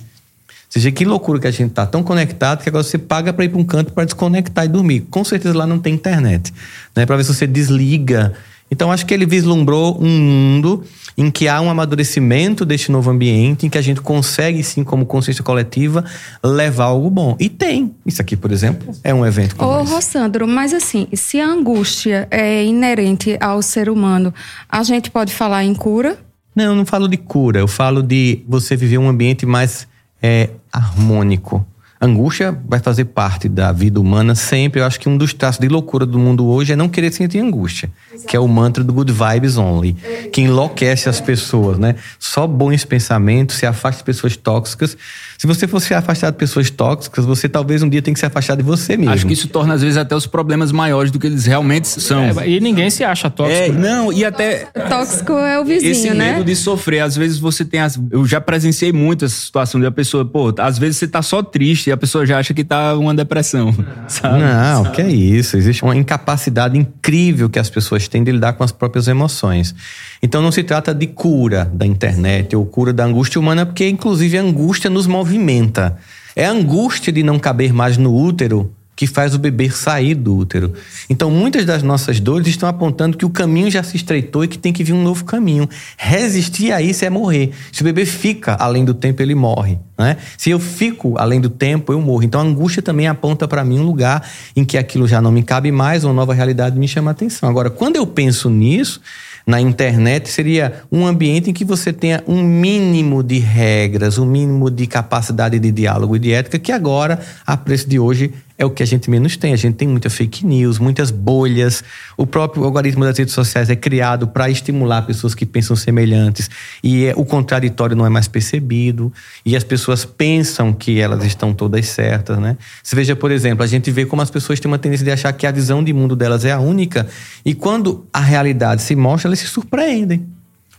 Ou 0.74 0.80
seja, 0.80 0.90
que 0.90 1.04
loucura 1.04 1.38
que 1.38 1.46
a 1.46 1.52
gente 1.52 1.70
está 1.70 1.86
tão 1.86 2.02
conectado 2.02 2.60
que 2.60 2.68
agora 2.68 2.82
você 2.82 2.98
paga 2.98 3.32
para 3.32 3.44
ir 3.44 3.48
para 3.48 3.60
um 3.60 3.64
canto 3.64 3.92
para 3.92 4.04
desconectar 4.04 4.64
e 4.64 4.68
dormir. 4.68 5.02
Com 5.08 5.22
certeza 5.22 5.56
lá 5.56 5.68
não 5.68 5.78
tem 5.78 5.94
internet, 5.94 6.52
né? 6.96 7.06
Para 7.06 7.16
ver 7.16 7.22
se 7.22 7.32
você 7.32 7.46
desliga. 7.46 8.34
Então 8.68 8.90
acho 8.90 9.06
que 9.06 9.14
ele 9.14 9.24
vislumbrou 9.24 9.96
um 10.02 10.08
mundo 10.08 10.82
em 11.16 11.30
que 11.30 11.46
há 11.46 11.60
um 11.60 11.70
amadurecimento 11.70 12.64
deste 12.64 12.90
novo 12.90 13.08
ambiente, 13.08 13.66
em 13.66 13.70
que 13.70 13.78
a 13.78 13.82
gente 13.82 14.00
consegue, 14.00 14.64
sim, 14.64 14.82
como 14.82 15.06
consciência 15.06 15.44
coletiva, 15.44 16.04
levar 16.42 16.86
algo 16.86 17.08
bom. 17.08 17.36
E 17.38 17.48
tem. 17.48 17.94
Isso 18.04 18.20
aqui, 18.20 18.36
por 18.36 18.50
exemplo, 18.50 18.92
é 19.04 19.14
um 19.14 19.24
evento 19.24 19.54
como 19.54 19.70
Ô, 19.70 19.80
esse. 19.80 19.92
Rossandro, 19.92 20.48
mas 20.48 20.74
assim, 20.74 21.06
se 21.12 21.38
a 21.38 21.46
angústia 21.46 22.26
é 22.32 22.64
inerente 22.64 23.36
ao 23.40 23.62
ser 23.62 23.88
humano, 23.88 24.34
a 24.68 24.82
gente 24.82 25.08
pode 25.08 25.32
falar 25.32 25.62
em 25.62 25.72
cura? 25.72 26.18
Não, 26.52 26.64
eu 26.64 26.74
não 26.74 26.84
falo 26.84 27.06
de 27.06 27.16
cura. 27.16 27.60
Eu 27.60 27.68
falo 27.68 28.02
de 28.02 28.42
você 28.48 28.74
viver 28.74 28.98
um 28.98 29.08
ambiente 29.08 29.46
mais 29.46 29.86
é, 30.24 30.48
harmônico. 30.72 31.66
Angústia 32.04 32.56
vai 32.68 32.78
fazer 32.78 33.06
parte 33.06 33.48
da 33.48 33.72
vida 33.72 33.98
humana 33.98 34.34
sempre. 34.34 34.80
Eu 34.80 34.84
acho 34.84 35.00
que 35.00 35.08
um 35.08 35.16
dos 35.16 35.32
traços 35.32 35.58
de 35.58 35.68
loucura 35.68 36.04
do 36.04 36.18
mundo 36.18 36.46
hoje 36.46 36.72
é 36.72 36.76
não 36.76 36.88
querer 36.88 37.10
sentir 37.12 37.38
angústia, 37.38 37.90
Exato. 38.12 38.28
que 38.28 38.36
é 38.36 38.40
o 38.40 38.46
mantra 38.46 38.84
do 38.84 38.92
good 38.92 39.10
vibes 39.10 39.56
only, 39.56 39.96
que 40.30 40.42
enlouquece 40.42 41.08
as 41.08 41.20
pessoas, 41.20 41.78
né? 41.78 41.94
Só 42.18 42.46
bons 42.46 42.84
pensamentos, 42.84 43.56
se 43.56 43.64
afasta 43.64 43.98
de 43.98 44.04
pessoas 44.04 44.36
tóxicas. 44.36 44.96
Se 45.38 45.46
você 45.46 45.66
fosse 45.66 45.86
se 45.86 45.94
afastar 45.94 46.30
de 46.30 46.36
pessoas 46.36 46.70
tóxicas, 46.70 47.24
você 47.24 47.48
talvez 47.48 47.82
um 47.82 47.88
dia 47.88 48.02
tenha 48.02 48.12
que 48.14 48.20
se 48.20 48.26
afastar 48.26 48.56
de 48.56 48.62
você 48.62 48.96
mesmo. 48.96 49.12
Acho 49.12 49.26
que 49.26 49.32
isso 49.32 49.48
torna 49.48 49.74
às 49.74 49.82
vezes 49.82 49.96
até 49.96 50.14
os 50.14 50.26
problemas 50.26 50.72
maiores 50.72 51.10
do 51.10 51.18
que 51.18 51.26
eles 51.26 51.46
realmente 51.46 51.88
são. 51.88 52.22
É, 52.22 52.48
e 52.48 52.60
ninguém 52.60 52.90
se 52.90 53.02
acha 53.02 53.30
tóxico. 53.30 53.62
É, 53.62 53.68
não, 53.70 54.12
e 54.12 54.24
até 54.24 54.66
tóxico 54.88 55.32
é 55.32 55.58
o 55.58 55.64
vizinho, 55.64 55.92
esse 55.92 56.10
né? 56.10 56.32
medo 56.32 56.44
de 56.44 56.54
sofrer, 56.54 57.00
às 57.00 57.16
vezes 57.16 57.38
você 57.38 57.64
tem 57.64 57.80
as, 57.80 57.98
eu 58.10 58.26
já 58.26 58.40
presenciei 58.40 58.92
muito 58.92 59.24
essa 59.24 59.34
situação 59.34 59.80
de 59.80 59.86
a 59.86 59.90
pessoa, 59.90 60.24
pô, 60.24 60.54
às 60.58 60.78
vezes 60.78 60.98
você 60.98 61.08
tá 61.08 61.22
só 61.22 61.42
triste 61.42 61.90
a 61.94 61.96
pessoa 61.96 62.26
já 62.26 62.38
acha 62.38 62.52
que 62.52 62.64
tá 62.64 62.94
uma 62.96 63.14
depressão, 63.14 63.74
sabe? 64.08 64.40
Não, 64.40 64.84
sabe? 64.84 64.96
que 64.96 65.02
é 65.02 65.10
isso. 65.10 65.56
Existe 65.56 65.82
uma 65.82 65.96
incapacidade 65.96 66.78
incrível 66.78 67.48
que 67.48 67.58
as 67.58 67.70
pessoas 67.70 68.06
têm 68.08 68.22
de 68.22 68.32
lidar 68.32 68.52
com 68.54 68.64
as 68.64 68.72
próprias 68.72 69.08
emoções. 69.08 69.74
Então 70.22 70.42
não 70.42 70.52
se 70.52 70.62
trata 70.62 70.94
de 70.94 71.06
cura 71.06 71.70
da 71.72 71.86
internet 71.86 72.54
ou 72.54 72.64
cura 72.66 72.92
da 72.92 73.04
angústia 73.04 73.40
humana, 73.40 73.64
porque 73.64 73.88
inclusive 73.88 74.38
a 74.38 74.42
angústia 74.42 74.90
nos 74.90 75.06
movimenta. 75.06 75.96
É 76.36 76.46
a 76.46 76.50
angústia 76.50 77.12
de 77.12 77.22
não 77.22 77.38
caber 77.38 77.72
mais 77.72 77.96
no 77.96 78.14
útero 78.14 78.72
que 78.96 79.06
faz 79.06 79.34
o 79.34 79.38
bebê 79.38 79.70
sair 79.70 80.14
do 80.14 80.36
útero. 80.36 80.72
Então, 81.10 81.30
muitas 81.30 81.64
das 81.64 81.82
nossas 81.82 82.20
dores 82.20 82.46
estão 82.46 82.68
apontando 82.68 83.16
que 83.16 83.24
o 83.24 83.30
caminho 83.30 83.70
já 83.70 83.82
se 83.82 83.96
estreitou 83.96 84.44
e 84.44 84.48
que 84.48 84.58
tem 84.58 84.72
que 84.72 84.84
vir 84.84 84.92
um 84.92 85.02
novo 85.02 85.24
caminho. 85.24 85.68
Resistir 85.96 86.72
a 86.72 86.80
isso 86.80 87.04
é 87.04 87.10
morrer. 87.10 87.52
Se 87.72 87.82
o 87.82 87.84
bebê 87.84 88.04
fica 88.06 88.54
além 88.54 88.84
do 88.84 88.94
tempo, 88.94 89.20
ele 89.20 89.34
morre. 89.34 89.78
Né? 89.98 90.16
Se 90.38 90.50
eu 90.50 90.60
fico 90.60 91.14
além 91.18 91.40
do 91.40 91.48
tempo, 91.48 91.92
eu 91.92 92.00
morro. 92.00 92.22
Então, 92.22 92.40
a 92.40 92.44
angústia 92.44 92.82
também 92.82 93.08
aponta 93.08 93.48
para 93.48 93.64
mim 93.64 93.78
um 93.78 93.84
lugar 93.84 94.28
em 94.54 94.64
que 94.64 94.78
aquilo 94.78 95.08
já 95.08 95.20
não 95.20 95.32
me 95.32 95.42
cabe 95.42 95.72
mais, 95.72 96.04
uma 96.04 96.12
nova 96.12 96.34
realidade 96.34 96.78
me 96.78 96.86
chama 96.86 97.10
a 97.10 97.12
atenção. 97.12 97.48
Agora, 97.48 97.70
quando 97.70 97.96
eu 97.96 98.06
penso 98.06 98.48
nisso, 98.48 99.00
na 99.46 99.60
internet 99.60 100.30
seria 100.30 100.82
um 100.90 101.06
ambiente 101.06 101.50
em 101.50 101.52
que 101.52 101.64
você 101.64 101.92
tenha 101.92 102.22
um 102.26 102.42
mínimo 102.42 103.22
de 103.22 103.38
regras, 103.38 104.16
um 104.16 104.24
mínimo 104.24 104.70
de 104.70 104.86
capacidade 104.86 105.58
de 105.58 105.70
diálogo 105.70 106.16
e 106.16 106.18
de 106.18 106.32
ética, 106.32 106.58
que 106.58 106.72
agora, 106.72 107.20
a 107.46 107.56
preço 107.56 107.88
de 107.88 107.98
hoje, 107.98 108.32
é 108.56 108.64
o 108.64 108.70
que 108.70 108.82
a 108.82 108.86
gente 108.86 109.10
menos 109.10 109.36
tem. 109.36 109.52
A 109.52 109.56
gente 109.56 109.74
tem 109.74 109.88
muita 109.88 110.08
fake 110.08 110.46
news, 110.46 110.78
muitas 110.78 111.10
bolhas. 111.10 111.82
O 112.16 112.26
próprio 112.26 112.64
algoritmo 112.64 113.04
das 113.04 113.18
redes 113.18 113.34
sociais 113.34 113.68
é 113.68 113.76
criado 113.76 114.28
para 114.28 114.48
estimular 114.48 115.02
pessoas 115.02 115.34
que 115.34 115.44
pensam 115.44 115.74
semelhantes 115.74 116.48
e 116.82 117.06
é, 117.06 117.14
o 117.16 117.24
contraditório 117.24 117.96
não 117.96 118.06
é 118.06 118.08
mais 118.08 118.28
percebido 118.28 119.12
e 119.44 119.56
as 119.56 119.64
pessoas 119.64 120.04
pensam 120.04 120.72
que 120.72 121.00
elas 121.00 121.24
estão 121.24 121.52
todas 121.52 121.86
certas, 121.86 122.38
né? 122.38 122.56
Você 122.82 122.94
veja, 122.94 123.16
por 123.16 123.30
exemplo, 123.30 123.64
a 123.64 123.66
gente 123.66 123.90
vê 123.90 124.06
como 124.06 124.22
as 124.22 124.30
pessoas 124.30 124.60
têm 124.60 124.70
uma 124.70 124.78
tendência 124.78 125.04
de 125.04 125.10
achar 125.10 125.32
que 125.32 125.46
a 125.46 125.50
visão 125.50 125.82
de 125.82 125.92
mundo 125.92 126.14
delas 126.14 126.44
é 126.44 126.52
a 126.52 126.60
única 126.60 127.06
e 127.44 127.54
quando 127.54 128.06
a 128.12 128.20
realidade 128.20 128.82
se 128.82 128.94
mostra, 128.94 129.28
elas 129.28 129.40
se 129.40 129.46
surpreendem. 129.46 130.26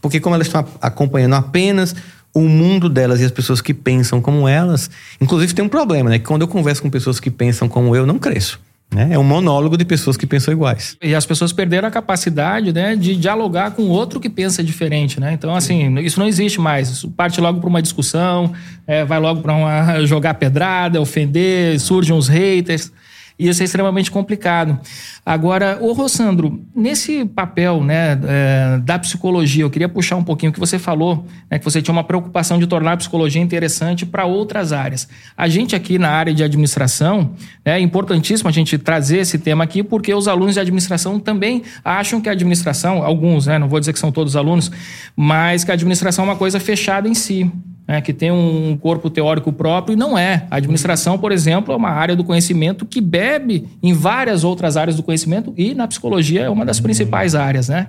Porque 0.02 0.20
como 0.20 0.36
elas 0.36 0.48
estão 0.48 0.64
acompanhando 0.80 1.34
apenas 1.34 1.96
o 2.36 2.42
mundo 2.42 2.90
delas 2.90 3.22
e 3.22 3.24
as 3.24 3.32
pessoas 3.32 3.62
que 3.62 3.74
pensam 3.74 4.22
como 4.22 4.48
elas. 4.48 4.92
Inclusive 5.22 5.54
tem 5.54 5.64
um 5.64 5.70
problema, 5.70 6.10
né? 6.10 6.20
Que 6.20 6.26
quando 6.26 6.42
eu 6.42 6.48
converso 6.48 6.82
com 6.82 6.90
pessoas 6.90 7.18
que 7.18 7.32
pensam 7.32 7.70
como 7.70 7.96
eu, 7.96 8.06
não 8.06 8.20
cresço. 8.20 8.60
Né? 8.94 9.10
É 9.12 9.18
um 9.20 9.24
monólogo 9.24 9.78
de 9.78 9.86
pessoas 9.86 10.18
que 10.18 10.28
pensam 10.28 10.54
iguais. 10.54 10.98
E 11.02 11.16
as 11.16 11.26
pessoas 11.26 11.52
perderam 11.54 11.88
a 11.88 11.92
capacidade 11.92 12.72
né, 12.72 12.96
de 12.96 13.16
dialogar 13.16 13.72
com 13.72 13.84
outro 13.84 14.20
que 14.20 14.30
pensa 14.30 14.62
diferente. 14.62 15.20
Né? 15.20 15.34
Então, 15.34 15.56
assim, 15.56 15.98
isso 16.00 16.20
não 16.20 16.28
existe 16.28 16.60
mais. 16.60 16.90
Isso 16.90 17.10
parte 17.10 17.40
logo 17.40 17.62
para 17.62 17.70
uma 17.70 17.82
discussão, 17.82 18.54
é, 18.86 19.06
vai 19.06 19.20
logo 19.20 19.42
para 19.42 20.04
jogar 20.06 20.34
pedrada, 20.34 21.00
ofender, 21.00 21.80
surgem 21.80 22.16
os 22.16 22.28
haters. 22.28 22.92
E 23.38 23.50
isso 23.50 23.62
é 23.62 23.66
extremamente 23.66 24.10
complicado. 24.10 24.80
Agora, 25.26 25.78
ô 25.82 25.92
Rossandro, 25.92 26.64
nesse 26.74 27.26
papel 27.26 27.84
né, 27.84 28.18
é, 28.24 28.78
da 28.78 28.98
psicologia, 28.98 29.64
eu 29.64 29.70
queria 29.70 29.90
puxar 29.90 30.16
um 30.16 30.24
pouquinho 30.24 30.52
o 30.52 30.54
que 30.54 30.60
você 30.60 30.80
falou, 30.80 31.26
né, 31.52 31.60
que 31.60 31.66
você 31.66 31.82
tinha 31.82 31.92
uma 31.92 32.04
preocupação 32.04 32.58
de 32.58 32.66
tornar 32.66 32.94
a 32.94 32.98
psicologia 32.98 33.42
interessante 33.42 34.06
para 34.06 34.26
outras 34.26 34.72
áreas. 34.72 35.08
A 35.36 35.50
gente 35.50 35.76
aqui 35.76 36.00
na 36.00 36.10
área 36.10 36.34
de 36.34 36.44
administração, 36.44 37.32
né, 37.66 37.78
é 37.78 37.80
importantíssimo 37.80 38.48
a 38.48 38.54
gente 38.54 38.78
trazer 38.78 39.18
esse 39.18 39.38
tema 39.38 39.66
aqui, 39.66 39.84
porque 39.84 40.14
os 40.14 40.30
alunos 40.30 40.54
de 40.54 40.62
administração 40.62 41.20
também 41.20 41.64
acham 41.84 42.22
que 42.22 42.30
a 42.30 42.32
administração, 42.32 43.04
alguns, 43.04 43.48
né, 43.48 43.60
não 43.60 43.68
vou 43.68 43.82
dizer 43.82 43.92
que 43.92 44.00
são 44.00 44.14
todos 44.14 44.38
alunos, 44.38 44.72
mas 45.14 45.66
que 45.66 45.72
a 45.72 45.74
administração 45.74 46.24
é 46.24 46.28
uma 46.30 46.38
coisa 46.38 46.58
fechada 46.58 47.10
em 47.10 47.14
si 47.14 47.52
né, 47.88 48.02
que 48.02 48.14
tem 48.14 48.32
um 48.32 48.78
corpo 48.78 49.10
teórico 49.10 49.52
próprio, 49.52 49.94
e 49.94 49.96
não 49.96 50.18
é. 50.18 50.48
A 50.50 50.58
administração, 50.58 51.18
por 51.18 51.32
exemplo, 51.32 51.74
é 51.74 51.78
uma 51.78 51.90
área 51.90 52.16
do 52.16 52.24
conhecimento 52.24 52.86
que 52.86 53.00
bebe 53.00 53.68
em 53.82 53.94
várias 53.94 54.44
outras 54.44 54.76
áreas 54.78 54.96
do 54.96 55.04
conhecimento 55.04 55.54
e 55.56 55.74
na 55.76 55.88
psicologia 55.88 56.42
é 56.42 56.50
uma 56.50 56.66
das 56.66 56.80
principais 56.80 57.36
áreas, 57.36 57.70
né? 57.70 57.88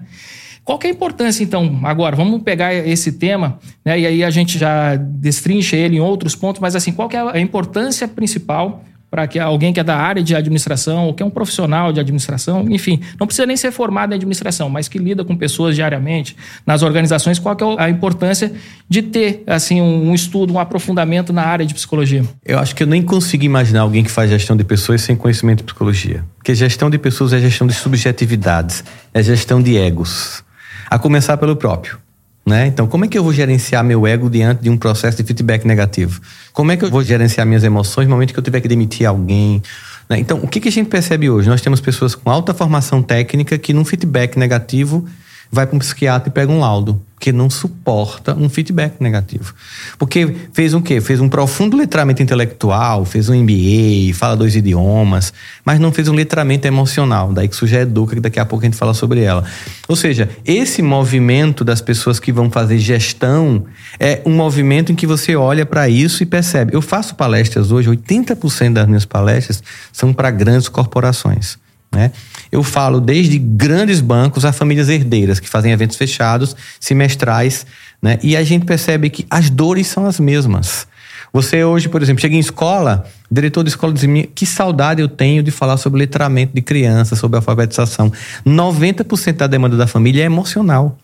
Qual 0.65 0.79
que 0.79 0.89
é 0.89 0.91
a 0.91 0.93
importância, 0.93 1.45
então, 1.45 1.79
agora, 1.85 2.17
vamos 2.17 2.43
pegar 2.43 2.75
esse 2.75 3.13
tema, 3.13 3.59
né, 3.85 4.01
e 4.01 4.07
aí 4.07 4.25
a 4.25 4.31
gente 4.31 4.59
já 4.59 4.97
destrincha 4.97 5.77
ele 5.77 5.97
em 5.97 6.01
outros 6.01 6.35
pontos, 6.35 6.61
mas 6.61 6.75
assim, 6.75 6.91
qual 6.91 7.09
que 7.09 7.17
é 7.17 7.21
a 7.21 7.39
importância 7.39 8.09
principal 8.09 8.83
para 9.11 9.27
que 9.27 9.39
alguém 9.39 9.73
que 9.73 9.81
é 9.81 9.85
da 9.85 9.97
área 9.97 10.23
de 10.23 10.35
administração, 10.35 11.07
ou 11.07 11.15
que 11.15 11.23
é 11.23 11.27
um 11.27 11.31
profissional 11.31 11.93
de 11.93 12.01
administração, 12.01 12.67
enfim, 12.69 13.01
não 13.19 13.27
precisa 13.27 13.47
nem 13.47 13.57
ser 13.57 13.71
formado 13.71 14.13
em 14.13 14.17
administração, 14.17 14.69
mas 14.69 14.89
que 14.89 14.99
lida 14.99 15.25
com 15.25 15.37
pessoas 15.37 15.75
diariamente 15.75 16.37
nas 16.67 16.83
organizações, 16.83 17.39
qual 17.39 17.55
que 17.55 17.65
é 17.65 17.77
a 17.79 17.89
importância 17.89 18.53
de 18.89 19.03
ter 19.03 19.43
assim 19.47 19.81
um 19.81 20.15
estudo, 20.15 20.53
um 20.53 20.59
aprofundamento 20.59 21.33
na 21.33 21.43
área 21.43 21.65
de 21.65 21.75
psicologia? 21.75 22.25
Eu 22.45 22.59
acho 22.59 22.75
que 22.75 22.83
eu 22.83 22.87
nem 22.87 23.03
consigo 23.03 23.45
imaginar 23.45 23.83
alguém 23.83 24.03
que 24.03 24.11
faz 24.11 24.31
gestão 24.31 24.57
de 24.57 24.65
pessoas 24.65 25.03
sem 25.03 25.17
conhecimento 25.17 25.59
de 25.59 25.65
psicologia. 25.65 26.25
Porque 26.37 26.55
gestão 26.55 26.91
de 26.91 26.99
pessoas 26.99 27.33
é 27.33 27.39
gestão 27.39 27.67
de 27.67 27.75
subjetividades, 27.75 28.85
é 29.13 29.23
gestão 29.23 29.63
de 29.63 29.77
egos. 29.77 30.45
A 30.89 30.99
começar 30.99 31.37
pelo 31.37 31.57
próprio. 31.57 31.99
Né? 32.47 32.69
Então, 32.69 32.87
como 32.87 33.05
é 33.05 33.09
que 33.09 33.19
eu 33.19 33.25
vou 33.25 33.33
gerenciar 33.33 33.83
meu 33.83 34.07
ego 34.07 34.31
diante 34.31 34.63
de 34.63 34.71
um 34.71 34.77
processo 34.77 35.17
de 35.17 35.25
feedback 35.25 35.67
negativo? 35.67 36.21
Como 36.53 36.71
é 36.71 36.77
que 36.77 36.85
eu 36.85 36.91
vou 36.91 37.03
gerenciar 37.03 37.45
minhas 37.45 37.65
emoções 37.65 38.07
no 38.07 38.15
momento 38.15 38.33
que 38.33 38.39
eu 38.39 38.43
tiver 38.43 38.61
que 38.61 38.69
demitir 38.69 39.05
alguém? 39.05 39.61
Né? 40.09 40.21
Então, 40.21 40.39
o 40.41 40.47
que, 40.47 40.61
que 40.61 40.69
a 40.69 40.73
gente 40.73 40.89
percebe 40.89 41.29
hoje? 41.29 41.49
Nós 41.49 41.61
temos 41.61 41.81
pessoas 41.81 42.15
com 42.15 42.31
alta 42.31 42.55
formação 42.55 43.03
técnica 43.03 43.59
que, 43.59 43.73
num 43.73 43.85
feedback 43.85 44.39
negativo, 44.39 45.05
vai 45.51 45.67
para 45.67 45.77
um 45.77 45.79
psiquiatra 45.79 46.29
e 46.29 46.33
pega 46.33 46.51
um 46.51 46.61
laudo 46.61 47.01
que 47.19 47.33
não 47.33 47.49
suporta 47.49 48.35
um 48.35 48.49
feedback 48.49 49.01
negativo. 49.01 49.55
Porque 49.99 50.37
fez 50.53 50.75
um 50.75 50.83
quê? 50.83 51.01
Fez 51.01 51.21
um 51.21 51.29
profundo 51.29 51.77
letramento 51.77 52.23
intelectual, 52.23 53.05
fez 53.05 53.29
um 53.29 53.35
MBA, 53.35 54.15
fala 54.15 54.37
dois 54.37 54.55
idiomas, 54.55 55.33
mas 55.65 55.81
não 55.81 55.91
fez 55.91 56.09
um 56.09 56.15
letramento 56.15 56.67
emocional. 56.67 57.33
Daí 57.33 57.49
que 57.49 57.57
surge 57.57 57.77
a 57.77 57.81
Educa, 57.81 58.15
que 58.15 58.21
daqui 58.21 58.39
a 58.39 58.45
pouco 58.45 58.65
a 58.65 58.67
gente 58.67 58.77
fala 58.77 58.93
sobre 58.93 59.23
ela. 59.23 59.45
Ou 59.89 59.97
seja, 59.97 60.29
esse 60.45 60.83
movimento 60.83 61.65
das 61.65 61.81
pessoas 61.81 62.21
que 62.21 62.31
vão 62.31 62.51
fazer 62.51 62.79
gestão 62.79 63.65
é 63.99 64.21
um 64.27 64.35
movimento 64.35 64.93
em 64.93 64.95
que 64.95 65.07
você 65.07 65.35
olha 65.35 65.65
para 65.65 65.89
isso 65.89 66.23
e 66.23 66.27
percebe. 66.27 66.75
Eu 66.75 66.83
faço 66.83 67.15
palestras 67.15 67.73
hoje, 67.73 67.89
80% 67.89 68.75
das 68.75 68.87
minhas 68.87 69.07
palestras 69.07 69.63
são 69.91 70.13
para 70.13 70.31
grandes 70.31 70.69
corporações. 70.69 71.59
Né? 71.97 72.13
Eu 72.53 72.63
falo 72.63 73.01
desde 73.01 73.39
grandes 73.39 74.03
bancos 74.03 74.45
a 74.45 74.53
famílias 74.53 74.91
herdeiras 74.91 75.41
que 75.41 75.49
fazem 75.49 75.73
eventos 75.73 75.97
fechados, 75.97 76.55
semestrais, 76.79 77.65
né? 78.03 78.19
e 78.23 78.37
a 78.37 78.45
gente 78.45 78.67
percebe 78.67 79.09
que 79.09 79.25
as 79.31 79.49
dores 79.49 79.87
são 79.87 80.05
as 80.05 80.21
mesmas. 80.21 80.87
Você 81.33 81.65
hoje, 81.65 81.89
por 81.89 82.03
exemplo, 82.03 82.21
chega 82.21 82.37
em 82.37 82.39
escola, 82.39 83.07
o 83.31 83.35
diretor 83.35 83.63
de 83.63 83.71
escola 83.71 83.95
diz: 83.95 84.05
que 84.35 84.45
saudade 84.45 85.01
eu 85.01 85.09
tenho 85.09 85.43
de 85.43 85.51
falar 85.51 85.79
sobre 85.79 86.01
letramento 86.01 86.55
de 86.55 86.61
crianças, 86.61 87.19
sobre 87.19 87.37
alfabetização. 87.37 88.13
90% 88.47 89.33
da 89.33 89.47
demanda 89.47 89.75
da 89.75 89.87
família 89.87 90.23
é 90.23 90.27
emocional. 90.27 90.99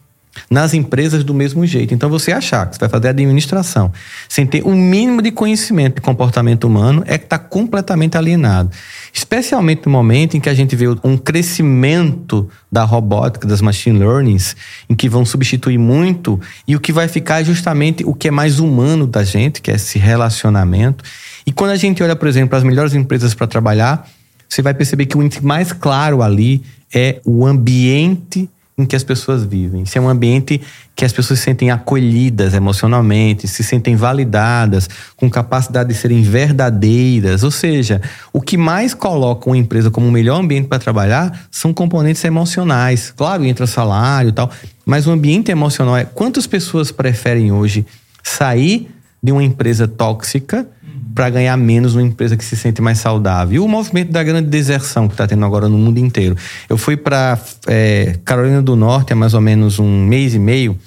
Nas 0.48 0.72
empresas, 0.72 1.22
do 1.24 1.34
mesmo 1.34 1.66
jeito. 1.66 1.92
Então, 1.92 2.08
você 2.08 2.32
achar 2.32 2.66
que 2.66 2.76
você 2.76 2.80
vai 2.80 2.88
fazer 2.88 3.08
administração 3.08 3.92
sem 4.28 4.46
ter 4.46 4.64
um 4.64 4.74
mínimo 4.74 5.20
de 5.20 5.30
conhecimento 5.30 5.96
de 5.96 6.00
comportamento 6.00 6.64
humano 6.64 7.02
é 7.06 7.18
que 7.18 7.24
está 7.24 7.38
completamente 7.38 8.16
alienado. 8.16 8.70
Especialmente 9.12 9.82
no 9.86 9.92
momento 9.92 10.36
em 10.36 10.40
que 10.40 10.48
a 10.48 10.54
gente 10.54 10.74
vê 10.74 10.86
um 11.04 11.16
crescimento 11.16 12.48
da 12.70 12.84
robótica, 12.84 13.46
das 13.46 13.60
machine 13.60 13.98
learnings, 13.98 14.56
em 14.88 14.94
que 14.94 15.08
vão 15.08 15.24
substituir 15.24 15.78
muito, 15.78 16.40
e 16.66 16.74
o 16.74 16.80
que 16.80 16.92
vai 16.92 17.08
ficar 17.08 17.42
é 17.42 17.44
justamente 17.44 18.04
o 18.04 18.14
que 18.14 18.28
é 18.28 18.30
mais 18.30 18.58
humano 18.58 19.06
da 19.06 19.22
gente, 19.22 19.60
que 19.60 19.70
é 19.70 19.74
esse 19.74 19.98
relacionamento. 19.98 21.04
E 21.46 21.52
quando 21.52 21.70
a 21.72 21.76
gente 21.76 22.02
olha, 22.02 22.16
por 22.16 22.28
exemplo, 22.28 22.50
para 22.50 22.58
as 22.58 22.64
melhores 22.64 22.94
empresas 22.94 23.34
para 23.34 23.46
trabalhar, 23.46 24.08
você 24.48 24.62
vai 24.62 24.74
perceber 24.74 25.06
que 25.06 25.16
o 25.16 25.22
índice 25.22 25.44
mais 25.44 25.72
claro 25.72 26.22
ali 26.22 26.62
é 26.94 27.20
o 27.24 27.46
ambiente 27.46 28.48
em 28.76 28.86
que 28.86 28.96
as 28.96 29.04
pessoas 29.04 29.44
vivem. 29.44 29.84
Se 29.84 29.98
é 29.98 30.00
um 30.00 30.08
ambiente 30.08 30.60
que 30.96 31.04
as 31.04 31.12
pessoas 31.12 31.38
se 31.38 31.44
sentem 31.44 31.70
acolhidas 31.70 32.54
emocionalmente, 32.54 33.46
se 33.46 33.62
sentem 33.62 33.96
validadas, 33.96 34.88
com 35.16 35.28
capacidade 35.28 35.90
de 35.90 35.94
serem 35.94 36.22
verdadeiras. 36.22 37.42
Ou 37.42 37.50
seja, 37.50 38.00
o 38.32 38.40
que 38.40 38.56
mais 38.56 38.94
coloca 38.94 39.48
uma 39.48 39.58
empresa 39.58 39.90
como 39.90 40.08
o 40.08 40.12
melhor 40.12 40.40
ambiente 40.40 40.68
para 40.68 40.78
trabalhar 40.78 41.46
são 41.50 41.72
componentes 41.72 42.24
emocionais. 42.24 43.12
Claro, 43.16 43.44
entra 43.44 43.66
salário 43.66 44.30
e 44.30 44.32
tal, 44.32 44.50
mas 44.86 45.06
o 45.06 45.10
ambiente 45.10 45.50
emocional 45.50 45.96
é 45.96 46.04
quantas 46.04 46.46
pessoas 46.46 46.90
preferem 46.90 47.52
hoje 47.52 47.86
sair 48.22 48.88
de 49.22 49.30
uma 49.30 49.42
empresa 49.42 49.86
tóxica 49.86 50.66
para 51.14 51.28
ganhar 51.30 51.56
menos 51.56 51.94
numa 51.94 52.06
empresa 52.06 52.36
que 52.36 52.44
se 52.44 52.56
sente 52.56 52.80
mais 52.80 52.98
saudável. 52.98 53.56
E 53.56 53.58
o 53.58 53.68
movimento 53.68 54.10
da 54.10 54.22
grande 54.22 54.48
deserção 54.48 55.08
que 55.08 55.14
está 55.14 55.26
tendo 55.26 55.44
agora 55.44 55.68
no 55.68 55.76
mundo 55.76 55.98
inteiro. 55.98 56.36
Eu 56.68 56.76
fui 56.76 56.96
para 56.96 57.38
é, 57.66 58.18
Carolina 58.24 58.62
do 58.62 58.76
Norte 58.76 59.12
há 59.12 59.16
mais 59.16 59.34
ou 59.34 59.40
menos 59.40 59.78
um 59.78 60.06
mês 60.06 60.34
e 60.34 60.38
meio. 60.38 60.78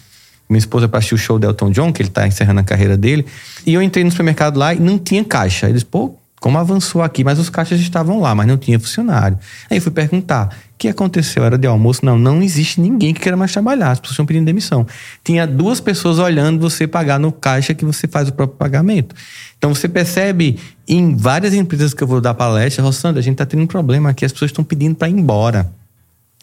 Minha 0.50 0.60
esposa 0.60 0.88
para 0.88 1.00
assistir 1.00 1.16
o 1.16 1.18
show 1.18 1.40
do 1.40 1.48
Elton 1.48 1.72
John, 1.72 1.92
que 1.92 2.02
ele 2.02 2.10
está 2.10 2.28
encerrando 2.28 2.60
a 2.60 2.64
carreira 2.64 2.96
dele. 2.96 3.26
E 3.66 3.74
eu 3.74 3.82
entrei 3.82 4.04
no 4.04 4.12
supermercado 4.12 4.58
lá 4.58 4.74
e 4.74 4.80
não 4.80 4.98
tinha 4.98 5.24
caixa. 5.24 5.68
Eles, 5.68 5.84
pô, 5.84 6.16
como 6.46 6.60
avançou 6.60 7.02
aqui? 7.02 7.24
Mas 7.24 7.40
os 7.40 7.50
caixas 7.50 7.80
estavam 7.80 8.22
lá, 8.22 8.36
mas 8.36 8.46
não 8.46 8.56
tinha 8.56 8.80
funcionário. 8.80 9.36
Aí 9.68 9.78
eu 9.78 9.82
fui 9.82 9.92
perguntar: 9.92 10.50
o 10.50 10.78
que 10.78 10.88
aconteceu? 10.88 11.44
Era 11.44 11.58
de 11.58 11.66
almoço? 11.66 12.06
Não, 12.06 12.20
não 12.20 12.40
existe 12.40 12.80
ninguém 12.80 13.16
que 13.16 13.20
queira 13.20 13.36
mais 13.36 13.52
trabalhar. 13.52 13.90
As 13.90 14.00
pessoas 14.00 14.14
estão 14.14 14.28
pedindo 14.28 14.46
demissão. 14.46 14.86
Tinha 15.24 15.48
duas 15.48 15.80
pessoas 15.80 16.20
olhando 16.20 16.60
você 16.60 16.86
pagar 16.86 17.20
no 17.20 17.32
caixa 17.32 17.74
que 17.74 17.84
você 17.84 18.08
faz 18.08 18.30
o 18.30 18.34
próprio 18.34 18.60
pagamento. 18.60 19.16
Então 19.58 19.74
você 19.74 19.90
percebe 19.90 20.60
em 20.88 21.16
várias 21.16 21.52
empresas 21.56 21.96
que 21.96 22.04
eu 22.04 22.08
vou 22.08 22.22
dar 22.22 22.36
palestra, 22.36 22.84
Rossandra, 22.84 23.22
a 23.22 23.24
gente 23.24 23.34
está 23.34 23.46
tendo 23.48 23.64
um 23.64 23.68
problema 23.68 24.12
aqui, 24.12 24.24
as 24.24 24.32
pessoas 24.32 24.52
estão 24.52 24.64
pedindo 24.64 24.94
para 24.94 25.10
ir 25.10 25.14
embora. 25.14 25.74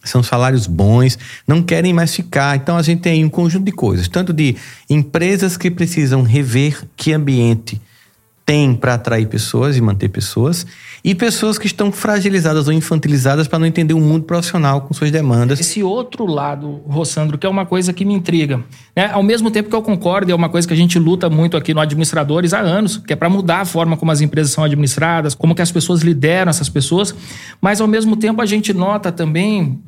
São 0.03 0.21
salários 0.21 0.67
bons, 0.67 1.17
não 1.47 1.63
querem 1.63 1.93
mais 1.93 2.13
ficar. 2.13 2.57
Então 2.57 2.77
a 2.77 2.83
gente 2.83 3.03
tem 3.03 3.25
um 3.25 3.31
conjunto 3.31 3.67
de 3.67 3.71
coisas, 3.71 4.09
tanto 4.09 4.33
de 4.33 4.57
empresas 4.91 5.57
que 5.57 5.71
precisam 5.71 6.23
rever 6.25 6.83
que 6.97 7.13
ambiente 7.13 7.81
tem 8.45 8.75
para 8.75 8.95
atrair 8.95 9.27
pessoas 9.27 9.77
e 9.77 9.81
manter 9.81 10.09
pessoas, 10.09 10.67
e 11.05 11.15
pessoas 11.15 11.59
que 11.59 11.67
estão 11.67 11.91
fragilizadas 11.91 12.67
ou 12.67 12.73
infantilizadas 12.73 13.49
para 13.49 13.59
não 13.59 13.67
entender 13.67 13.95
o 13.95 14.01
mundo 14.01 14.25
profissional 14.25 14.83
com 14.83 14.95
suas 14.95 15.11
demandas. 15.11 15.61
Esse 15.61 15.83
outro 15.83 16.27
lado, 16.27 16.83
Rossandro, 16.87 17.39
que 17.39 17.47
é 17.47 17.51
uma 17.51 17.67
coisa 17.67 17.93
que 17.93 18.05
me 18.05 18.15
intriga. 18.15 18.63
Né? 18.95 19.11
Ao 19.13 19.23
mesmo 19.23 19.51
tempo 19.51 19.69
que 19.69 19.77
eu 19.77 19.83
concordo, 19.83 20.31
é 20.31 20.35
uma 20.35 20.49
coisa 20.49 20.67
que 20.67 20.75
a 20.75 20.77
gente 20.77 20.99
luta 20.99 21.31
muito 21.31 21.57
aqui 21.57 21.73
no 21.73 21.81
Administradores 21.81 22.53
há 22.53 22.61
anos, 22.61 22.99
que 22.99 23.13
é 23.13 23.17
para 23.17 23.29
mudar 23.29 23.61
a 23.61 23.65
forma 23.65 23.97
como 23.97 24.11
as 24.11 24.21
empresas 24.21 24.53
são 24.53 24.65
administradas, 24.65 25.35
como 25.35 25.55
que 25.55 25.63
as 25.63 25.73
pessoas 25.73 26.03
lideram 26.03 26.51
essas 26.51 26.69
pessoas, 26.69 27.15
mas 27.61 27.81
ao 27.81 27.87
mesmo 27.87 28.17
tempo 28.17 28.41
a 28.41 28.47
gente 28.47 28.73
nota 28.73 29.11
também 29.11 29.81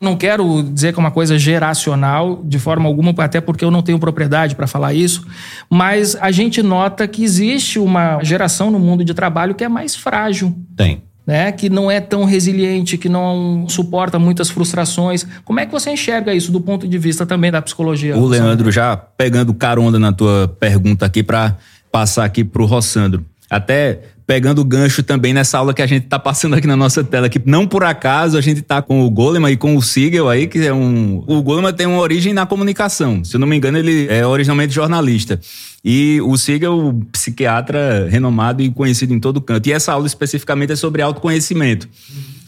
não 0.00 0.16
quero 0.16 0.62
dizer 0.62 0.92
que 0.92 0.98
é 0.98 1.00
uma 1.00 1.10
coisa 1.10 1.38
geracional, 1.38 2.42
de 2.44 2.58
forma 2.58 2.86
alguma, 2.86 3.14
até 3.18 3.40
porque 3.40 3.64
eu 3.64 3.70
não 3.70 3.82
tenho 3.82 3.98
propriedade 3.98 4.54
para 4.54 4.66
falar 4.66 4.92
isso, 4.92 5.26
mas 5.70 6.16
a 6.16 6.30
gente 6.30 6.62
nota 6.62 7.08
que 7.08 7.24
existe 7.24 7.78
uma 7.78 8.22
geração 8.22 8.70
no 8.70 8.78
mundo 8.78 9.04
de 9.04 9.14
trabalho 9.14 9.54
que 9.54 9.64
é 9.64 9.68
mais 9.68 9.96
frágil. 9.96 10.56
Tem. 10.76 11.02
Né, 11.26 11.50
que 11.50 11.68
não 11.68 11.90
é 11.90 12.00
tão 12.00 12.22
resiliente, 12.22 12.96
que 12.96 13.08
não 13.08 13.66
suporta 13.68 14.16
muitas 14.16 14.48
frustrações. 14.48 15.26
Como 15.44 15.58
é 15.58 15.66
que 15.66 15.72
você 15.72 15.90
enxerga 15.90 16.32
isso 16.32 16.52
do 16.52 16.60
ponto 16.60 16.86
de 16.86 16.98
vista 16.98 17.26
também 17.26 17.50
da 17.50 17.60
psicologia? 17.60 18.16
O 18.16 18.26
Leandro, 18.26 18.70
já 18.70 18.96
pegando 18.96 19.52
carona 19.52 19.98
na 19.98 20.12
tua 20.12 20.46
pergunta 20.60 21.04
aqui 21.04 21.24
para 21.24 21.56
passar 21.90 22.26
aqui 22.26 22.44
para 22.44 22.62
o 22.62 22.64
Rossandro. 22.64 23.26
Até 23.48 24.00
pegando 24.26 24.60
o 24.60 24.64
gancho 24.64 25.04
também 25.04 25.32
nessa 25.32 25.56
aula 25.56 25.72
que 25.72 25.80
a 25.80 25.86
gente 25.86 26.04
está 26.04 26.18
passando 26.18 26.56
aqui 26.56 26.66
na 26.66 26.76
nossa 26.76 27.04
tela, 27.04 27.28
que 27.28 27.40
não 27.46 27.66
por 27.66 27.84
acaso 27.84 28.36
a 28.36 28.40
gente 28.40 28.60
está 28.60 28.82
com 28.82 29.02
o 29.02 29.10
Goleman 29.10 29.52
e 29.52 29.56
com 29.56 29.76
o 29.76 29.82
Siegel 29.82 30.28
aí, 30.28 30.48
que 30.48 30.58
é 30.66 30.72
um. 30.72 31.22
O 31.26 31.40
Goleman 31.42 31.72
tem 31.72 31.86
uma 31.86 32.00
origem 32.00 32.32
na 32.32 32.44
comunicação. 32.44 33.22
Se 33.24 33.36
eu 33.36 33.40
não 33.40 33.46
me 33.46 33.56
engano, 33.56 33.78
ele 33.78 34.08
é 34.08 34.26
originalmente 34.26 34.74
jornalista. 34.74 35.40
E 35.84 36.20
o 36.22 36.36
Siegel, 36.36 37.00
psiquiatra 37.12 38.08
renomado 38.10 38.62
e 38.62 38.70
conhecido 38.70 39.14
em 39.14 39.20
todo 39.20 39.40
canto. 39.40 39.68
E 39.68 39.72
essa 39.72 39.92
aula 39.92 40.06
especificamente 40.06 40.72
é 40.72 40.76
sobre 40.76 41.02
autoconhecimento. 41.02 41.88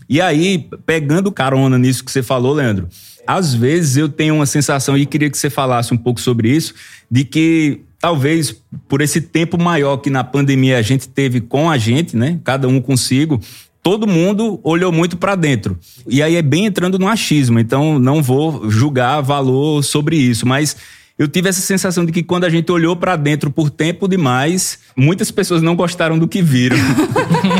E 0.08 0.20
aí, 0.20 0.66
pegando 0.84 1.30
carona 1.30 1.78
nisso 1.78 2.02
que 2.02 2.10
você 2.10 2.22
falou, 2.22 2.54
Leandro, 2.54 2.88
às 3.26 3.54
vezes 3.54 3.96
eu 3.98 4.08
tenho 4.08 4.34
uma 4.34 4.46
sensação, 4.46 4.96
e 4.96 5.04
queria 5.04 5.28
que 5.30 5.36
você 5.36 5.50
falasse 5.50 5.92
um 5.92 5.98
pouco 5.98 6.20
sobre 6.20 6.50
isso, 6.50 6.74
de 7.10 7.24
que 7.24 7.82
talvez 8.00 8.54
por 8.88 9.00
esse 9.00 9.20
tempo 9.20 9.60
maior 9.60 9.98
que 9.98 10.10
na 10.10 10.24
pandemia 10.24 10.78
a 10.78 10.82
gente 10.82 11.08
teve 11.08 11.40
com 11.40 11.70
a 11.70 11.76
gente, 11.78 12.16
né? 12.16 12.38
Cada 12.44 12.68
um 12.68 12.80
consigo, 12.80 13.40
todo 13.82 14.06
mundo 14.06 14.60
olhou 14.62 14.92
muito 14.92 15.16
para 15.16 15.34
dentro. 15.34 15.78
E 16.06 16.22
aí 16.22 16.36
é 16.36 16.42
bem 16.42 16.66
entrando 16.66 16.98
no 16.98 17.08
achismo, 17.08 17.58
então 17.58 17.98
não 17.98 18.22
vou 18.22 18.70
julgar 18.70 19.20
valor 19.20 19.82
sobre 19.82 20.16
isso, 20.16 20.46
mas 20.46 20.76
eu 21.18 21.26
tive 21.26 21.48
essa 21.48 21.60
sensação 21.60 22.06
de 22.06 22.12
que 22.12 22.22
quando 22.22 22.44
a 22.44 22.48
gente 22.48 22.70
olhou 22.70 22.94
para 22.94 23.16
dentro 23.16 23.50
por 23.50 23.70
tempo 23.70 24.06
demais, 24.06 24.78
muitas 24.96 25.32
pessoas 25.32 25.60
não 25.60 25.74
gostaram 25.74 26.16
do 26.16 26.28
que 26.28 26.40
viram. 26.40 26.76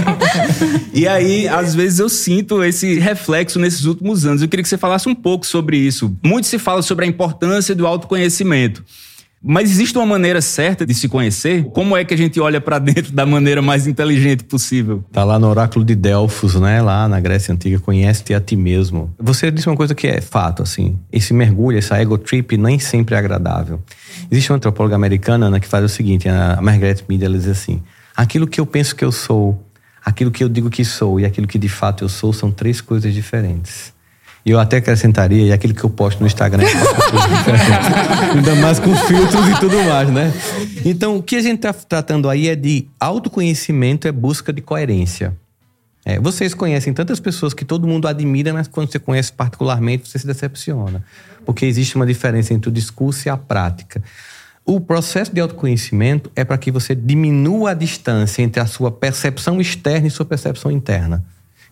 e 0.94 1.08
aí, 1.08 1.48
às 1.48 1.74
vezes, 1.74 1.98
eu 1.98 2.08
sinto 2.08 2.62
esse 2.62 3.00
reflexo 3.00 3.58
nesses 3.58 3.84
últimos 3.84 4.24
anos. 4.24 4.42
Eu 4.42 4.48
queria 4.48 4.62
que 4.62 4.68
você 4.68 4.78
falasse 4.78 5.08
um 5.08 5.14
pouco 5.14 5.44
sobre 5.44 5.76
isso. 5.76 6.16
Muito 6.24 6.46
se 6.46 6.56
fala 6.56 6.82
sobre 6.82 7.04
a 7.04 7.08
importância 7.08 7.74
do 7.74 7.84
autoconhecimento. 7.84 8.84
Mas 9.42 9.70
existe 9.70 9.96
uma 9.96 10.06
maneira 10.06 10.40
certa 10.40 10.84
de 10.84 10.92
se 10.92 11.08
conhecer? 11.08 11.64
Como 11.66 11.96
é 11.96 12.04
que 12.04 12.12
a 12.12 12.16
gente 12.16 12.40
olha 12.40 12.60
para 12.60 12.78
dentro 12.78 13.12
da 13.12 13.24
maneira 13.24 13.62
mais 13.62 13.86
inteligente 13.86 14.42
possível? 14.42 15.04
Tá 15.12 15.22
lá 15.22 15.38
no 15.38 15.48
oráculo 15.48 15.84
de 15.84 15.94
Delfos, 15.94 16.56
né? 16.56 16.82
Lá 16.82 17.08
na 17.08 17.20
Grécia 17.20 17.54
Antiga, 17.54 17.78
conhece-te 17.78 18.34
a 18.34 18.40
ti 18.40 18.56
mesmo. 18.56 19.14
Você 19.18 19.50
disse 19.50 19.68
uma 19.68 19.76
coisa 19.76 19.94
que 19.94 20.08
é 20.08 20.20
fato, 20.20 20.62
assim. 20.62 20.98
Esse 21.12 21.32
mergulho, 21.32 21.78
essa 21.78 21.96
ego 21.96 22.18
trip, 22.18 22.56
nem 22.56 22.78
sempre 22.78 23.14
é 23.14 23.18
agradável. 23.18 23.80
Existe 24.30 24.50
uma 24.50 24.56
antropóloga 24.56 24.96
americana 24.96 25.48
né, 25.48 25.60
que 25.60 25.68
faz 25.68 25.84
o 25.84 25.88
seguinte, 25.88 26.28
a 26.28 26.58
Margaret 26.60 26.98
Mead, 27.08 27.24
ela 27.24 27.38
diz 27.38 27.46
assim, 27.46 27.80
aquilo 28.16 28.46
que 28.46 28.60
eu 28.60 28.66
penso 28.66 28.96
que 28.96 29.04
eu 29.04 29.12
sou, 29.12 29.64
aquilo 30.04 30.30
que 30.30 30.42
eu 30.42 30.48
digo 30.48 30.68
que 30.68 30.84
sou 30.84 31.20
e 31.20 31.24
aquilo 31.24 31.46
que 31.46 31.58
de 31.58 31.68
fato 31.68 32.02
eu 32.02 32.08
sou 32.08 32.32
são 32.32 32.50
três 32.50 32.80
coisas 32.80 33.14
diferentes. 33.14 33.92
E 34.44 34.50
eu 34.50 34.58
até 34.58 34.78
acrescentaria, 34.78 35.46
e 35.46 35.52
aquilo 35.52 35.74
que 35.74 35.84
eu 35.84 35.90
posto 35.90 36.20
no 36.20 36.26
Instagram. 36.26 36.64
Ainda 38.34 38.54
mais 38.56 38.78
com 38.78 38.94
filtros 38.96 39.48
e 39.48 39.60
tudo 39.60 39.76
mais, 39.84 40.08
né? 40.10 40.32
Então, 40.84 41.16
o 41.16 41.22
que 41.22 41.36
a 41.36 41.42
gente 41.42 41.56
está 41.56 41.72
tratando 41.72 42.28
aí 42.28 42.48
é 42.48 42.56
de 42.56 42.86
autoconhecimento, 42.98 44.08
é 44.08 44.12
busca 44.12 44.52
de 44.52 44.60
coerência. 44.60 45.36
É, 46.04 46.18
vocês 46.18 46.54
conhecem 46.54 46.94
tantas 46.94 47.20
pessoas 47.20 47.52
que 47.52 47.64
todo 47.64 47.86
mundo 47.86 48.08
admira, 48.08 48.52
mas 48.52 48.66
quando 48.66 48.90
você 48.90 48.98
conhece 48.98 49.30
particularmente, 49.30 50.08
você 50.08 50.18
se 50.18 50.26
decepciona. 50.26 51.04
Porque 51.44 51.66
existe 51.66 51.96
uma 51.96 52.06
diferença 52.06 52.54
entre 52.54 52.70
o 52.70 52.72
discurso 52.72 53.28
e 53.28 53.30
a 53.30 53.36
prática. 53.36 54.02
O 54.64 54.80
processo 54.80 55.34
de 55.34 55.40
autoconhecimento 55.40 56.30
é 56.36 56.44
para 56.44 56.56
que 56.56 56.70
você 56.70 56.94
diminua 56.94 57.72
a 57.72 57.74
distância 57.74 58.42
entre 58.42 58.60
a 58.60 58.66
sua 58.66 58.90
percepção 58.90 59.60
externa 59.60 60.06
e 60.06 60.10
sua 60.10 60.24
percepção 60.24 60.70
interna. 60.70 61.24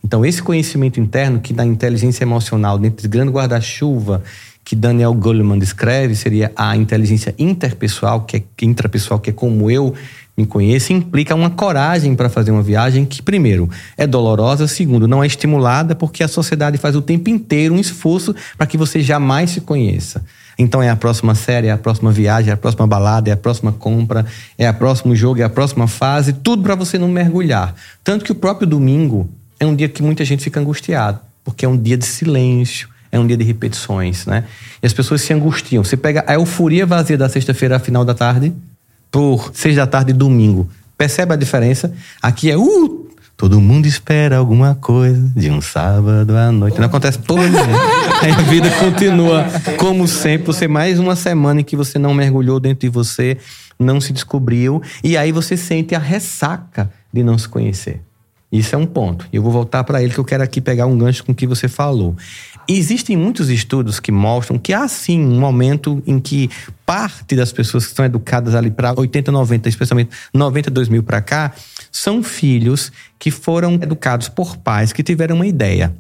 Então, 0.05 0.25
esse 0.25 0.43
conhecimento 0.43 1.01
interno, 1.01 1.41
que 1.41 1.53
na 1.53 1.65
inteligência 1.65 2.25
emocional, 2.25 2.79
dentro 2.79 2.97
desse 2.97 3.09
grande 3.09 3.33
guarda-chuva 3.33 4.23
que 4.65 4.75
Daniel 4.75 5.15
Goleman 5.15 5.59
descreve, 5.59 6.17
seria 6.17 6.51
a 6.57 6.77
inteligência 6.77 7.33
interpessoal, 7.39 8.23
que 8.23 8.37
é 8.37 8.43
intrapessoal, 8.63 9.21
que 9.21 9.31
é 9.31 9.33
como 9.33 9.71
eu 9.71 9.95
me 10.37 10.45
conheço, 10.45 10.93
implica 10.93 11.35
uma 11.35 11.49
coragem 11.49 12.15
para 12.15 12.29
fazer 12.29 12.51
uma 12.51 12.63
viagem 12.63 13.05
que, 13.05 13.23
primeiro, 13.23 13.71
é 13.97 14.07
dolorosa, 14.07 14.67
segundo, 14.67 15.09
não 15.09 15.23
é 15.23 15.27
estimulada, 15.27 15.95
porque 15.95 16.23
a 16.23 16.29
sociedade 16.29 16.77
faz 16.79 16.95
o 16.95 17.01
tempo 17.01 17.31
inteiro 17.31 17.75
um 17.75 17.81
esforço 17.81 18.35
para 18.59 18.67
que 18.67 18.77
você 18.77 19.01
jamais 19.01 19.51
se 19.51 19.61
conheça. 19.61 20.25
Então 20.59 20.83
é 20.83 20.91
a 20.91 20.97
próxima 20.97 21.35
série, 21.35 21.69
é 21.69 21.71
a 21.71 21.79
próxima 21.79 22.11
viagem, 22.11 22.51
é 22.51 22.55
a 22.55 22.57
próxima 22.57 22.87
balada, 22.87 23.31
é 23.31 23.33
a 23.33 23.37
próxima 23.37 23.73
compra, 23.73 24.27
é 24.59 24.67
a 24.67 24.73
próximo 24.73 25.15
jogo, 25.15 25.41
é 25.41 25.45
a 25.45 25.51
próxima 25.51 25.87
fase, 25.87 26.33
tudo 26.33 26.63
para 26.63 26.75
você 26.75 26.99
não 26.99 27.09
mergulhar. 27.09 27.75
Tanto 28.03 28.25
que 28.25 28.33
o 28.33 28.35
próprio 28.35 28.67
domingo 28.67 29.29
é 29.59 29.67
um 29.67 29.75
dia 29.75 29.89
que 29.89 30.03
muita 30.03 30.25
gente 30.25 30.43
fica 30.43 30.61
angustiado, 30.61 31.21
porque 31.45 31.65
é 31.65 31.69
um 31.69 31.77
dia 31.77 31.97
de 31.97 32.05
silêncio, 32.07 32.89
é 33.11 33.19
um 33.19 33.27
dia 33.27 33.37
de 33.37 33.45
repetições, 33.45 34.27
né? 34.27 34.45
E 34.83 34.87
as 34.87 34.93
pessoas 34.93 35.23
se 35.23 35.33
angustiam. 35.33 35.83
Você 35.83 35.97
pega 35.97 36.25
a 36.27 36.35
euforia 36.35 36.85
vazia 36.85 37.17
da 37.17 37.29
sexta-feira, 37.29 37.79
final 37.79 38.05
da 38.05 38.15
tarde, 38.15 38.53
por 39.11 39.51
seis 39.55 39.77
da 39.77 39.87
tarde, 39.87 40.13
domingo. 40.13 40.69
Percebe 40.97 41.33
a 41.33 41.37
diferença? 41.37 41.93
Aqui 42.23 42.51
é, 42.51 42.57
uh, 42.57 43.11
todo 43.37 43.61
mundo 43.61 43.87
espera 43.87 44.37
alguma 44.37 44.75
coisa 44.75 45.31
de 45.35 45.51
um 45.51 45.61
sábado 45.61 46.37
à 46.37 46.51
noite. 46.51 46.79
Não 46.79 46.87
acontece 46.87 47.19
porra 47.19 47.49
nenhuma. 47.49 47.79
Aí 48.23 48.33
a 48.33 48.43
vida 48.43 48.71
continua 48.71 49.45
como 49.79 50.09
sempre. 50.09 50.47
Você 50.47 50.67
mais 50.67 50.99
uma 50.99 51.15
semana 51.17 51.61
em 51.61 51.65
que 51.65 51.77
você 51.77 51.99
não 51.99 52.15
mergulhou 52.15 52.59
dentro 52.59 52.81
de 52.81 52.89
você, 52.89 53.37
não 53.79 54.01
se 54.01 54.13
descobriu, 54.13 54.83
e 55.05 55.19
aí 55.19 55.33
você 55.33 55.55
sente 55.55 55.95
a 55.95 55.99
ressaca 55.99 56.91
de 57.13 57.23
não 57.23 57.37
se 57.37 57.47
conhecer. 57.47 58.01
Isso 58.51 58.75
é 58.75 58.79
um 58.79 58.87
ponto. 58.87 59.27
Eu 59.33 59.43
vou 59.43 59.51
voltar 59.51 59.83
para 59.85 60.03
ele 60.03 60.13
que 60.13 60.21
eu 60.21 60.25
quero 60.25 60.43
aqui 60.43 60.61
pegar 60.61 60.87
um 60.87 60.97
gancho 60.97 61.25
com 61.25 61.33
o 61.33 61.35
que 61.35 61.47
você 61.47 61.67
falou. 61.67 62.17
Existem 62.69 63.17
muitos 63.17 63.49
estudos 63.49 64.01
que 64.01 64.11
mostram 64.11 64.59
que 64.59 64.73
há 64.73 64.87
sim 64.89 65.21
um 65.21 65.39
momento 65.39 66.03
em 66.07 66.19
que 66.19 66.51
parte 66.85 67.35
das 67.35 67.53
pessoas 67.53 67.87
que 67.87 67.95
são 67.95 68.05
educadas 68.05 68.55
ali 68.55 68.71
para 68.71 68.93
80, 68.99 69.31
90, 69.31 69.69
especialmente 69.69 70.11
92 70.33 70.89
mil 70.89 71.03
para 71.03 71.21
cá, 71.21 71.53
são 71.93 72.23
filhos 72.23 72.93
que 73.19 73.31
foram 73.31 73.75
educados 73.75 74.29
por 74.29 74.57
pais 74.57 74.93
que 74.93 75.03
tiveram 75.03 75.37
uma 75.37 75.47
ideia. 75.47 75.95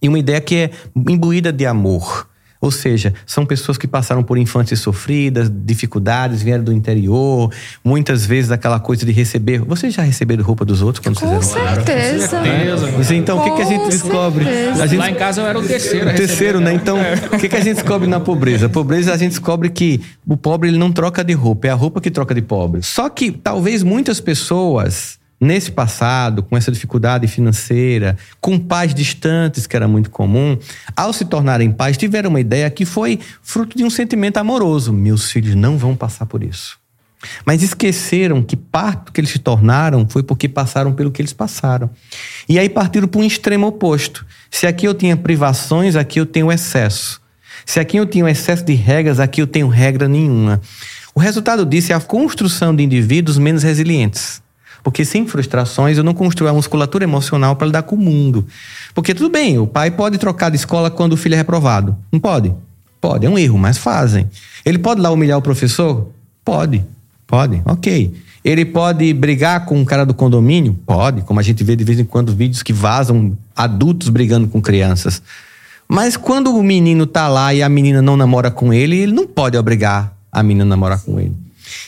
E 0.00 0.08
uma 0.08 0.18
ideia 0.18 0.40
que 0.40 0.54
é 0.56 0.70
imbuída 0.94 1.52
de 1.52 1.66
amor. 1.66 2.28
Ou 2.60 2.70
seja, 2.70 3.12
são 3.26 3.44
pessoas 3.44 3.76
que 3.78 3.86
passaram 3.86 4.22
por 4.22 4.38
infâncias 4.38 4.80
sofridas, 4.80 5.50
dificuldades, 5.50 6.42
vieram 6.42 6.64
do 6.64 6.72
interior, 6.72 7.52
muitas 7.84 8.24
vezes 8.24 8.50
aquela 8.50 8.80
coisa 8.80 9.04
de 9.04 9.12
receber. 9.12 9.60
Vocês 9.60 9.92
já 9.94 10.02
receberam 10.02 10.42
roupa 10.42 10.64
dos 10.64 10.82
outros 10.82 11.02
quando 11.04 11.18
Com 11.20 11.26
vocês 11.40 11.56
eram 11.56 11.74
certeza. 11.84 12.28
certeza. 12.28 13.14
Então, 13.14 13.38
o 13.38 13.44
que, 13.44 13.50
que 13.56 13.62
a 13.62 13.64
gente 13.64 13.82
Com 13.82 13.88
descobre? 13.88 14.44
A 14.48 14.86
gente 14.86 14.98
Lá 14.98 15.10
em 15.10 15.14
casa 15.14 15.40
eu 15.42 15.46
era 15.46 15.58
o 15.58 15.62
terceiro. 15.62 16.10
o 16.10 16.14
terceiro, 16.14 16.58
receber. 16.58 16.64
né? 16.64 16.72
Então, 16.74 16.98
o 17.32 17.38
que, 17.38 17.48
que 17.48 17.56
a 17.56 17.60
gente 17.60 17.76
descobre 17.76 18.08
na 18.08 18.20
pobreza? 18.20 18.66
A 18.66 18.68
pobreza, 18.68 19.12
a 19.12 19.16
gente 19.16 19.30
descobre 19.30 19.68
que 19.70 20.00
o 20.26 20.36
pobre 20.36 20.68
ele 20.68 20.78
não 20.78 20.90
troca 20.90 21.22
de 21.22 21.32
roupa, 21.34 21.66
é 21.66 21.70
a 21.70 21.74
roupa 21.74 22.00
que 22.00 22.10
troca 22.10 22.34
de 22.34 22.42
pobre. 22.42 22.82
Só 22.82 23.08
que 23.08 23.30
talvez 23.30 23.82
muitas 23.82 24.20
pessoas, 24.20 25.18
nesse 25.40 25.70
passado, 25.70 26.42
com 26.42 26.56
essa 26.56 26.72
dificuldade 26.72 27.26
financeira, 27.28 28.16
com 28.40 28.58
pais 28.58 28.94
distantes, 28.94 29.66
que 29.66 29.76
era 29.76 29.86
muito 29.86 30.10
comum, 30.10 30.58
ao 30.96 31.12
se 31.12 31.24
tornarem 31.24 31.70
pais, 31.70 31.96
tiveram 31.96 32.30
uma 32.30 32.40
ideia 32.40 32.70
que 32.70 32.84
foi 32.84 33.20
fruto 33.42 33.76
de 33.76 33.84
um 33.84 33.90
sentimento 33.90 34.38
amoroso. 34.38 34.92
Meus 34.92 35.30
filhos 35.30 35.54
não 35.54 35.76
vão 35.76 35.94
passar 35.94 36.26
por 36.26 36.42
isso. 36.42 36.78
Mas 37.44 37.62
esqueceram 37.62 38.42
que 38.42 38.56
parte 38.56 39.06
do 39.06 39.12
que 39.12 39.20
eles 39.20 39.30
se 39.30 39.38
tornaram 39.38 40.06
foi 40.08 40.22
porque 40.22 40.48
passaram 40.48 40.92
pelo 40.92 41.10
que 41.10 41.20
eles 41.20 41.32
passaram. 41.32 41.90
E 42.48 42.58
aí 42.58 42.68
partiram 42.68 43.08
para 43.08 43.20
um 43.20 43.24
extremo 43.24 43.66
oposto. 43.66 44.24
Se 44.50 44.66
aqui 44.66 44.86
eu 44.86 44.94
tinha 44.94 45.16
privações, 45.16 45.96
aqui 45.96 46.20
eu 46.20 46.26
tenho 46.26 46.52
excesso. 46.52 47.20
Se 47.64 47.80
aqui 47.80 47.96
eu 47.96 48.06
tinha 48.06 48.28
excesso 48.30 48.64
de 48.64 48.74
regras, 48.74 49.18
aqui 49.18 49.40
eu 49.40 49.46
tenho 49.46 49.68
regra 49.68 50.08
nenhuma. 50.08 50.60
O 51.14 51.20
resultado 51.20 51.64
disso 51.64 51.92
é 51.92 51.94
a 51.94 52.00
construção 52.00 52.76
de 52.76 52.82
indivíduos 52.82 53.38
menos 53.38 53.62
resilientes. 53.62 54.42
Porque 54.86 55.04
sem 55.04 55.26
frustrações 55.26 55.98
eu 55.98 56.04
não 56.04 56.14
construo 56.14 56.48
a 56.48 56.52
musculatura 56.52 57.02
emocional 57.02 57.56
para 57.56 57.66
lidar 57.66 57.82
com 57.82 57.96
o 57.96 57.98
mundo. 57.98 58.46
Porque 58.94 59.12
tudo 59.12 59.28
bem, 59.28 59.58
o 59.58 59.66
pai 59.66 59.90
pode 59.90 60.16
trocar 60.16 60.48
de 60.48 60.54
escola 60.54 60.92
quando 60.92 61.14
o 61.14 61.16
filho 61.16 61.34
é 61.34 61.36
reprovado. 61.36 61.96
Não 62.12 62.20
pode? 62.20 62.54
Pode, 63.00 63.26
é 63.26 63.28
um 63.28 63.36
erro, 63.36 63.58
mas 63.58 63.78
fazem. 63.78 64.30
Ele 64.64 64.78
pode 64.78 65.00
lá 65.00 65.10
humilhar 65.10 65.38
o 65.38 65.42
professor? 65.42 66.12
Pode, 66.44 66.84
pode, 67.26 67.60
ok. 67.64 68.14
Ele 68.44 68.64
pode 68.64 69.12
brigar 69.12 69.64
com 69.64 69.82
o 69.82 69.84
cara 69.84 70.06
do 70.06 70.14
condomínio? 70.14 70.78
Pode, 70.86 71.22
como 71.22 71.40
a 71.40 71.42
gente 71.42 71.64
vê 71.64 71.74
de 71.74 71.82
vez 71.82 71.98
em 71.98 72.04
quando 72.04 72.32
vídeos 72.32 72.62
que 72.62 72.72
vazam 72.72 73.36
adultos 73.56 74.08
brigando 74.08 74.46
com 74.46 74.62
crianças. 74.62 75.20
Mas 75.88 76.16
quando 76.16 76.56
o 76.56 76.62
menino 76.62 77.08
tá 77.08 77.26
lá 77.26 77.52
e 77.52 77.60
a 77.60 77.68
menina 77.68 78.00
não 78.00 78.16
namora 78.16 78.52
com 78.52 78.72
ele, 78.72 78.98
ele 78.98 79.12
não 79.12 79.26
pode 79.26 79.58
obrigar 79.58 80.16
a 80.30 80.44
menina 80.44 80.64
a 80.64 80.68
namorar 80.68 81.00
com 81.00 81.18
ele. 81.18 81.34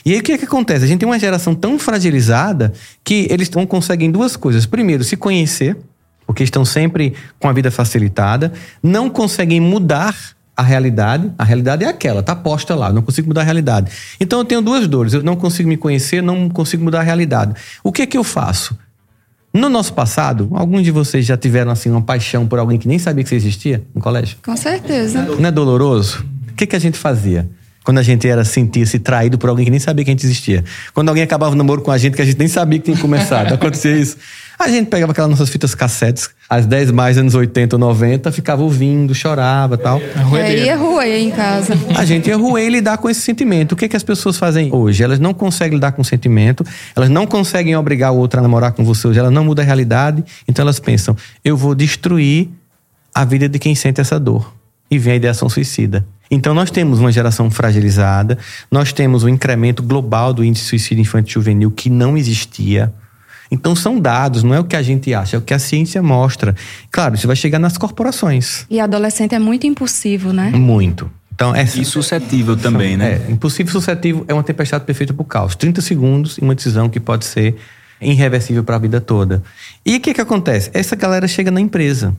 E 0.05 0.13
aí 0.13 0.19
o 0.19 0.23
que, 0.23 0.31
é 0.31 0.37
que 0.37 0.45
acontece? 0.45 0.85
A 0.85 0.87
gente 0.87 0.99
tem 0.99 1.09
uma 1.09 1.19
geração 1.19 1.53
tão 1.55 1.77
fragilizada 1.79 2.73
que 3.03 3.27
eles 3.29 3.49
não 3.49 3.65
conseguem 3.65 4.11
duas 4.11 4.35
coisas. 4.35 4.65
Primeiro, 4.65 5.03
se 5.03 5.15
conhecer, 5.15 5.77
porque 6.25 6.43
estão 6.43 6.63
sempre 6.63 7.13
com 7.39 7.47
a 7.47 7.53
vida 7.53 7.71
facilitada, 7.71 8.53
não 8.83 9.09
conseguem 9.09 9.59
mudar 9.59 10.15
a 10.55 10.61
realidade. 10.61 11.31
A 11.37 11.43
realidade 11.43 11.85
é 11.85 11.87
aquela, 11.87 12.21
tá 12.21 12.35
posta 12.35 12.75
lá, 12.75 12.91
não 12.91 13.01
consigo 13.01 13.29
mudar 13.29 13.41
a 13.41 13.45
realidade. 13.45 13.91
Então 14.19 14.39
eu 14.39 14.45
tenho 14.45 14.61
duas 14.61 14.87
dores, 14.87 15.13
eu 15.13 15.23
não 15.23 15.35
consigo 15.35 15.69
me 15.69 15.77
conhecer, 15.77 16.21
não 16.21 16.49
consigo 16.49 16.83
mudar 16.83 16.99
a 16.99 17.03
realidade. 17.03 17.53
O 17.83 17.91
que 17.91 18.01
é 18.01 18.05
que 18.05 18.17
eu 18.17 18.23
faço? 18.23 18.77
No 19.53 19.69
nosso 19.69 19.93
passado, 19.93 20.49
alguns 20.53 20.83
de 20.83 20.91
vocês 20.91 21.25
já 21.25 21.35
tiveram 21.35 21.71
assim 21.71 21.89
uma 21.89 22.01
paixão 22.01 22.45
por 22.45 22.59
alguém 22.59 22.77
que 22.77 22.87
nem 22.87 22.99
sabia 22.99 23.23
que 23.23 23.29
você 23.29 23.35
existia 23.35 23.83
no 23.95 24.01
colégio? 24.01 24.37
Com 24.43 24.55
certeza. 24.55 25.23
Não 25.23 25.47
é 25.47 25.51
doloroso? 25.51 26.23
O 26.51 26.53
que, 26.53 26.67
que 26.67 26.75
a 26.75 26.79
gente 26.79 26.97
fazia? 26.97 27.49
Quando 27.83 27.97
a 27.97 28.03
gente 28.03 28.27
era 28.27 28.43
sentia-se 28.43 28.99
traído 28.99 29.37
por 29.37 29.49
alguém 29.49 29.65
que 29.65 29.71
nem 29.71 29.79
sabia 29.79 30.03
que 30.03 30.11
a 30.11 30.13
gente 30.13 30.25
existia. 30.25 30.63
Quando 30.93 31.09
alguém 31.09 31.23
acabava 31.23 31.53
o 31.53 31.57
namoro 31.57 31.81
com 31.81 31.91
a 31.91 31.97
gente 31.97 32.15
que 32.15 32.21
a 32.21 32.25
gente 32.25 32.37
nem 32.37 32.47
sabia 32.47 32.79
que 32.79 32.85
tinha 32.85 32.97
começado. 32.97 33.53
Acontecia 33.53 33.97
isso. 33.97 34.17
A 34.59 34.67
gente 34.67 34.87
pegava 34.89 35.13
aquelas 35.13 35.31
nossas 35.31 35.49
fitas 35.49 35.73
cassetes, 35.73 36.29
as 36.49 36.65
10 36.65 36.91
mais 36.91 37.17
anos 37.17 37.33
80 37.33 37.77
ou 37.77 37.79
90, 37.79 38.29
ficava 38.29 38.61
ouvindo, 38.61 39.15
chorava 39.15 39.75
e 39.75 39.77
tal. 39.77 40.01
E 40.01 40.37
aí 40.37 40.67
é 40.67 40.75
ruê 40.75 41.19
em 41.19 41.31
casa. 41.31 41.73
A 41.95 42.03
gente 42.03 42.29
ruer 42.33 42.67
e 42.67 42.69
lidar 42.69 42.97
com 42.97 43.09
esse 43.09 43.21
sentimento. 43.21 43.71
O 43.71 43.75
que, 43.77 43.85
é 43.85 43.87
que 43.87 43.95
as 43.95 44.03
pessoas 44.03 44.37
fazem 44.37 44.69
hoje? 44.73 45.01
Elas 45.01 45.17
não 45.17 45.33
conseguem 45.33 45.75
lidar 45.75 45.93
com 45.93 46.01
o 46.01 46.05
sentimento, 46.05 46.65
elas 46.93 47.09
não 47.09 47.25
conseguem 47.25 47.73
obrigar 47.77 48.11
o 48.11 48.17
outro 48.17 48.41
a 48.41 48.43
namorar 48.43 48.73
com 48.73 48.83
você, 48.83 49.07
hoje 49.07 49.19
ela 49.19 49.31
não 49.31 49.45
muda 49.45 49.61
a 49.61 49.65
realidade, 49.65 50.25
então 50.45 50.61
elas 50.61 50.77
pensam, 50.77 51.15
eu 51.43 51.55
vou 51.55 51.73
destruir 51.73 52.49
a 53.15 53.23
vida 53.23 53.47
de 53.47 53.57
quem 53.59 53.73
sente 53.75 54.01
essa 54.01 54.19
dor. 54.19 54.53
E 54.91 54.99
vem 54.99 55.13
a 55.13 55.15
ideação 55.15 55.47
suicida. 55.47 56.05
Então 56.31 56.53
nós 56.53 56.69
temos 56.69 56.99
uma 56.99 57.11
geração 57.11 57.49
fragilizada, 57.49 58.37
nós 58.71 58.93
temos 58.93 59.23
um 59.23 59.29
incremento 59.29 59.81
global 59.81 60.33
do 60.33 60.43
índice 60.43 60.63
de 60.63 60.69
suicídio 60.69 61.01
infantil 61.01 61.41
juvenil 61.41 61.71
que 61.71 61.89
não 61.89 62.17
existia. 62.17 62.93
Então 63.51 63.75
são 63.75 63.99
dados, 63.99 64.43
não 64.43 64.53
é 64.53 64.59
o 64.59 64.63
que 64.63 64.75
a 64.75 64.81
gente 64.81 65.11
acha, 65.13 65.35
é 65.35 65.39
o 65.39 65.41
que 65.41 65.53
a 65.53 65.59
ciência 65.59 66.03
mostra. 66.03 66.55
Claro, 66.91 67.15
isso 67.15 67.25
vai 67.25 67.35
chegar 67.35 67.57
nas 67.57 67.77
corporações. 67.77 68.65
E 68.69 68.79
adolescente 68.79 69.33
é 69.33 69.39
muito 69.39 69.65
impulsivo, 69.65 70.31
né? 70.31 70.51
Muito. 70.51 71.09
Então, 71.33 71.55
é 71.55 71.63
E 71.63 71.85
suscetível 71.85 72.57
também, 72.57 72.97
né? 72.97 73.21
É, 73.27 73.31
impulsivo 73.31 73.71
suscetível 73.71 74.25
é 74.27 74.33
uma 74.33 74.43
tempestade 74.43 74.83
perfeita 74.83 75.13
por 75.13 75.23
caos. 75.23 75.55
30 75.55 75.81
segundos 75.81 76.37
e 76.37 76.41
uma 76.41 76.53
decisão 76.53 76.89
que 76.89 76.99
pode 76.99 77.23
ser 77.23 77.55
irreversível 78.01 78.61
para 78.61 78.75
a 78.75 78.79
vida 78.79 78.99
toda. 78.99 79.41
E 79.85 79.95
o 79.95 79.99
que, 80.01 80.13
que 80.13 80.19
acontece? 80.19 80.69
Essa 80.73 80.97
galera 80.97 81.29
chega 81.29 81.49
na 81.49 81.61
empresa. 81.61 82.13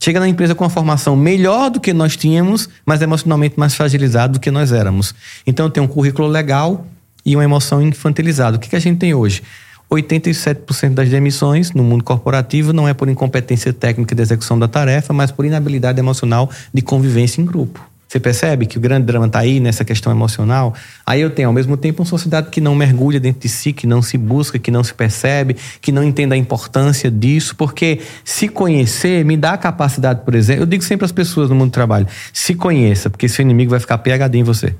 Chega 0.00 0.20
na 0.20 0.28
empresa 0.28 0.54
com 0.54 0.64
uma 0.64 0.70
formação 0.70 1.16
melhor 1.16 1.70
do 1.70 1.80
que 1.80 1.92
nós 1.92 2.16
tínhamos, 2.16 2.68
mas 2.86 3.02
emocionalmente 3.02 3.58
mais 3.58 3.74
fragilizado 3.74 4.34
do 4.34 4.40
que 4.40 4.50
nós 4.50 4.72
éramos. 4.72 5.14
Então 5.46 5.68
tem 5.68 5.82
um 5.82 5.88
currículo 5.88 6.28
legal 6.28 6.86
e 7.24 7.34
uma 7.34 7.44
emoção 7.44 7.82
infantilizada. 7.82 8.56
O 8.56 8.60
que, 8.60 8.68
que 8.68 8.76
a 8.76 8.80
gente 8.80 8.98
tem 8.98 9.14
hoje? 9.14 9.42
87% 9.90 10.94
das 10.94 11.08
demissões 11.08 11.72
no 11.72 11.82
mundo 11.82 12.04
corporativo 12.04 12.72
não 12.72 12.86
é 12.86 12.92
por 12.92 13.08
incompetência 13.08 13.72
técnica 13.72 14.14
de 14.14 14.20
execução 14.20 14.58
da 14.58 14.68
tarefa, 14.68 15.12
mas 15.12 15.30
por 15.30 15.44
inabilidade 15.44 15.98
emocional 15.98 16.50
de 16.72 16.82
convivência 16.82 17.40
em 17.40 17.44
grupo. 17.44 17.87
Você 18.08 18.18
percebe 18.18 18.64
que 18.64 18.78
o 18.78 18.80
grande 18.80 19.04
drama 19.04 19.26
está 19.26 19.40
aí 19.40 19.60
nessa 19.60 19.84
questão 19.84 20.10
emocional? 20.10 20.74
Aí 21.04 21.20
eu 21.20 21.28
tenho, 21.28 21.48
ao 21.48 21.52
mesmo 21.52 21.76
tempo, 21.76 22.00
uma 22.00 22.08
sociedade 22.08 22.48
que 22.48 22.58
não 22.58 22.74
mergulha 22.74 23.20
dentro 23.20 23.42
de 23.42 23.50
si, 23.50 23.70
que 23.70 23.86
não 23.86 24.00
se 24.00 24.16
busca, 24.16 24.58
que 24.58 24.70
não 24.70 24.82
se 24.82 24.94
percebe, 24.94 25.56
que 25.82 25.92
não 25.92 26.02
entende 26.02 26.32
a 26.32 26.36
importância 26.36 27.10
disso, 27.10 27.54
porque 27.54 28.00
se 28.24 28.48
conhecer 28.48 29.26
me 29.26 29.36
dá 29.36 29.52
a 29.52 29.58
capacidade, 29.58 30.22
por 30.24 30.34
exemplo, 30.34 30.62
eu 30.62 30.66
digo 30.66 30.82
sempre 30.82 31.04
às 31.04 31.12
pessoas 31.12 31.50
no 31.50 31.54
mundo 31.54 31.68
do 31.68 31.74
trabalho, 31.74 32.06
se 32.32 32.54
conheça, 32.54 33.10
porque 33.10 33.28
seu 33.28 33.42
inimigo 33.42 33.70
vai 33.70 33.80
ficar 33.80 33.98
PHD 33.98 34.38
em 34.38 34.42
você. 34.42 34.74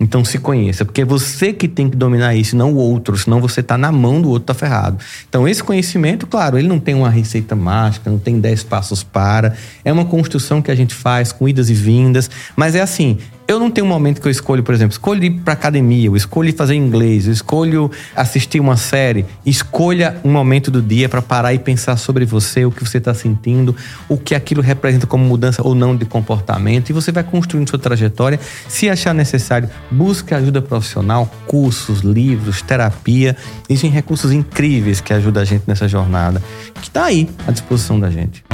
Então 0.00 0.24
se 0.24 0.38
conheça, 0.38 0.84
porque 0.84 1.00
é 1.00 1.04
você 1.04 1.52
que 1.52 1.66
tem 1.66 1.90
que 1.90 1.96
dominar 1.96 2.32
isso, 2.32 2.56
não 2.56 2.72
o 2.72 2.76
outro, 2.76 3.16
senão 3.16 3.40
você 3.40 3.58
está 3.60 3.76
na 3.76 3.90
mão 3.90 4.22
do 4.22 4.30
outro, 4.30 4.46
tá 4.46 4.54
ferrado. 4.54 4.98
Então 5.28 5.48
esse 5.48 5.62
conhecimento, 5.62 6.24
claro, 6.24 6.56
ele 6.56 6.68
não 6.68 6.78
tem 6.78 6.94
uma 6.94 7.10
receita 7.10 7.56
mágica, 7.56 8.08
não 8.08 8.18
tem 8.18 8.38
dez 8.38 8.62
passos 8.62 9.02
para, 9.02 9.56
é 9.84 9.92
uma 9.92 10.04
construção 10.04 10.62
que 10.62 10.70
a 10.70 10.74
gente 10.74 10.94
faz 10.94 11.32
com 11.32 11.48
idas 11.48 11.68
e 11.68 11.74
vindas, 11.74 12.30
mas 12.54 12.76
é 12.76 12.80
assim, 12.80 13.18
eu 13.48 13.58
não 13.58 13.70
tenho 13.70 13.86
um 13.86 13.88
momento 13.88 14.20
que 14.20 14.28
eu 14.28 14.30
escolho, 14.30 14.62
por 14.62 14.74
exemplo, 14.74 14.92
escolho 14.92 15.24
ir 15.24 15.30
para 15.30 15.54
academia, 15.54 16.06
eu 16.06 16.14
escolho 16.14 16.54
fazer 16.54 16.74
inglês, 16.74 17.26
eu 17.26 17.32
escolho 17.32 17.90
assistir 18.14 18.60
uma 18.60 18.76
série. 18.76 19.24
Escolha 19.44 20.20
um 20.22 20.30
momento 20.30 20.70
do 20.70 20.82
dia 20.82 21.08
para 21.08 21.22
parar 21.22 21.54
e 21.54 21.58
pensar 21.58 21.96
sobre 21.96 22.26
você, 22.26 22.66
o 22.66 22.70
que 22.70 22.84
você 22.84 22.98
está 22.98 23.14
sentindo, 23.14 23.74
o 24.06 24.18
que 24.18 24.34
aquilo 24.34 24.60
representa 24.60 25.06
como 25.06 25.24
mudança 25.24 25.62
ou 25.66 25.74
não 25.74 25.96
de 25.96 26.04
comportamento, 26.04 26.90
e 26.90 26.92
você 26.92 27.10
vai 27.10 27.24
construindo 27.24 27.70
sua 27.70 27.78
trajetória. 27.78 28.38
Se 28.68 28.90
achar 28.90 29.14
necessário, 29.14 29.70
busque 29.90 30.34
ajuda 30.34 30.60
profissional, 30.60 31.32
cursos, 31.46 32.00
livros, 32.00 32.60
terapia. 32.60 33.34
Existem 33.66 33.90
recursos 33.90 34.30
incríveis 34.30 35.00
que 35.00 35.14
ajudam 35.14 35.42
a 35.42 35.46
gente 35.46 35.64
nessa 35.66 35.88
jornada, 35.88 36.42
que 36.74 36.88
está 36.88 37.06
aí 37.06 37.26
à 37.46 37.50
disposição 37.50 37.98
da 37.98 38.10
gente. 38.10 38.44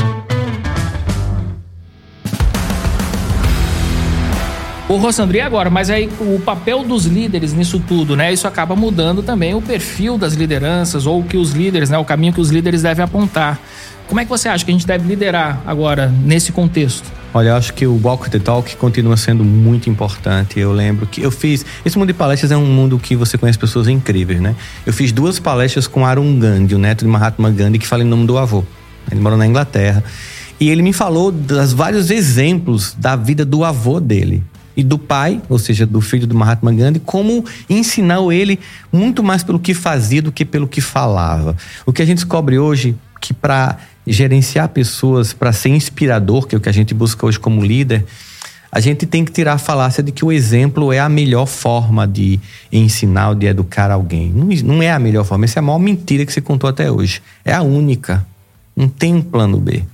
Ô, 4.87 4.97
Rossandro, 4.97 5.35
e 5.35 5.41
agora? 5.41 5.71
Mas 5.71 5.89
aí 5.89 6.11
o 6.21 6.39
papel 6.39 6.85
dos 6.85 7.07
líderes 7.07 7.55
nisso 7.55 7.81
tudo, 7.81 8.15
né? 8.15 8.31
Isso 8.31 8.47
acaba 8.47 8.77
mudando 8.77 9.23
também 9.23 9.55
o 9.55 9.63
perfil 9.63 10.19
das 10.19 10.35
lideranças 10.35 11.07
ou 11.07 11.23
que 11.23 11.39
os 11.39 11.53
líderes, 11.53 11.89
né? 11.89 11.97
O 11.97 12.05
caminho 12.05 12.35
que 12.35 12.41
os 12.41 12.51
líderes 12.51 12.83
devem 12.83 13.03
apontar. 13.03 13.59
Como 14.07 14.21
é 14.21 14.25
que 14.25 14.31
você 14.31 14.47
acha 14.47 14.63
que 14.63 14.71
a 14.71 14.75
gente 14.75 14.87
deve 14.87 15.09
liderar 15.09 15.63
agora 15.67 16.09
nesse 16.09 16.53
contexto? 16.53 17.11
Olha, 17.33 17.49
eu 17.49 17.57
acho 17.57 17.73
que 17.73 17.87
o 17.87 17.99
Walk 18.05 18.29
the 18.29 18.39
Talk 18.39 18.77
continua 18.77 19.17
sendo 19.17 19.43
muito 19.43 19.89
importante. 19.89 20.61
Eu 20.61 20.71
lembro 20.71 21.07
que 21.07 21.23
eu 21.23 21.31
fiz. 21.31 21.65
Esse 21.83 21.97
mundo 21.97 22.09
de 22.09 22.15
palestras 22.15 22.53
é 22.53 22.57
um 22.57 22.67
mundo 22.67 22.99
que 22.99 23.17
você 23.17 23.39
conhece 23.39 23.59
pessoas 23.59 23.89
incríveis, 23.89 24.39
né? 24.39 24.55
Eu 24.85 24.93
fiz 24.93 25.13
duas 25.13 25.39
palestras 25.39 25.87
com 25.87 26.05
Arun 26.05 26.39
Gandhi, 26.39 26.75
o 26.75 26.79
neto 26.79 27.07
de 27.07 27.11
Mahatma 27.11 27.51
Gandhi, 27.51 27.79
que 27.79 27.87
fala 27.87 28.03
em 28.03 28.07
nome 28.07 28.27
do 28.27 28.37
avô. 28.37 28.63
Ele 29.11 29.21
mora 29.23 29.39
na 29.39 29.47
Inglaterra. 29.47 30.05
E 30.61 30.69
ele 30.69 30.83
me 30.83 30.93
falou 30.93 31.33
dos 31.33 31.73
vários 31.73 32.11
exemplos 32.11 32.95
da 32.99 33.17
vida 33.17 33.47
do 33.47 33.65
avô 33.65 33.99
dele 33.99 34.43
e 34.77 34.83
do 34.83 34.99
pai, 34.99 35.41
ou 35.49 35.59
seja, 35.59 35.87
do 35.87 36.01
filho 36.01 36.27
do 36.27 36.35
Mahatma 36.35 36.73
Gandhi, 36.73 37.01
como 37.01 37.45
ensinar 37.69 38.21
ele 38.33 38.59
muito 38.93 39.23
mais 39.23 39.43
pelo 39.43 39.59
que 39.59 39.75
fazia 39.75 40.21
do 40.21 40.33
que 40.33 40.45
pelo 40.45 40.67
que 40.67 40.81
falava. 40.81 41.57
O 41.87 41.93
que 41.93 42.03
a 42.03 42.05
gente 42.05 42.17
descobre 42.17 42.59
hoje 42.59 42.97
que 43.21 43.33
para 43.33 43.79
gerenciar 44.07 44.69
pessoas, 44.69 45.33
para 45.33 45.53
ser 45.53 45.71
inspirador, 45.71 46.47
que 46.47 46.55
é 46.55 46.59
o 46.59 46.61
que 46.61 46.69
a 46.69 46.73
gente 46.73 46.93
busca 46.93 47.25
hoje 47.25 47.39
como 47.39 47.65
líder, 47.65 48.05
a 48.71 48.81
gente 48.81 49.07
tem 49.07 49.25
que 49.25 49.31
tirar 49.31 49.53
a 49.53 49.59
falácia 49.59 50.03
de 50.03 50.11
que 50.11 50.25
o 50.25 50.33
exemplo 50.33 50.93
é 50.93 50.99
a 50.99 51.09
melhor 51.09 51.47
forma 51.47 52.09
de 52.09 52.41
ensinar 52.73 53.29
ou 53.29 53.35
de 53.35 53.47
educar 53.47 53.91
alguém. 53.91 54.33
Não, 54.33 54.49
não 54.65 54.83
é 54.83 54.91
a 54.91 54.99
melhor 54.99 55.25
forma, 55.25 55.45
essa 55.45 55.59
é 55.59 55.61
a 55.61 55.63
maior 55.63 55.79
mentira 55.79 56.27
que 56.27 56.33
se 56.33 56.41
contou 56.41 56.69
até 56.69 56.91
hoje. 56.91 57.23
É 57.45 57.55
a 57.55 57.63
única. 57.63 58.27
Não 58.77 58.89
tem 58.89 59.15
um 59.15 59.23
plano 59.23 59.59
B. 59.59 59.85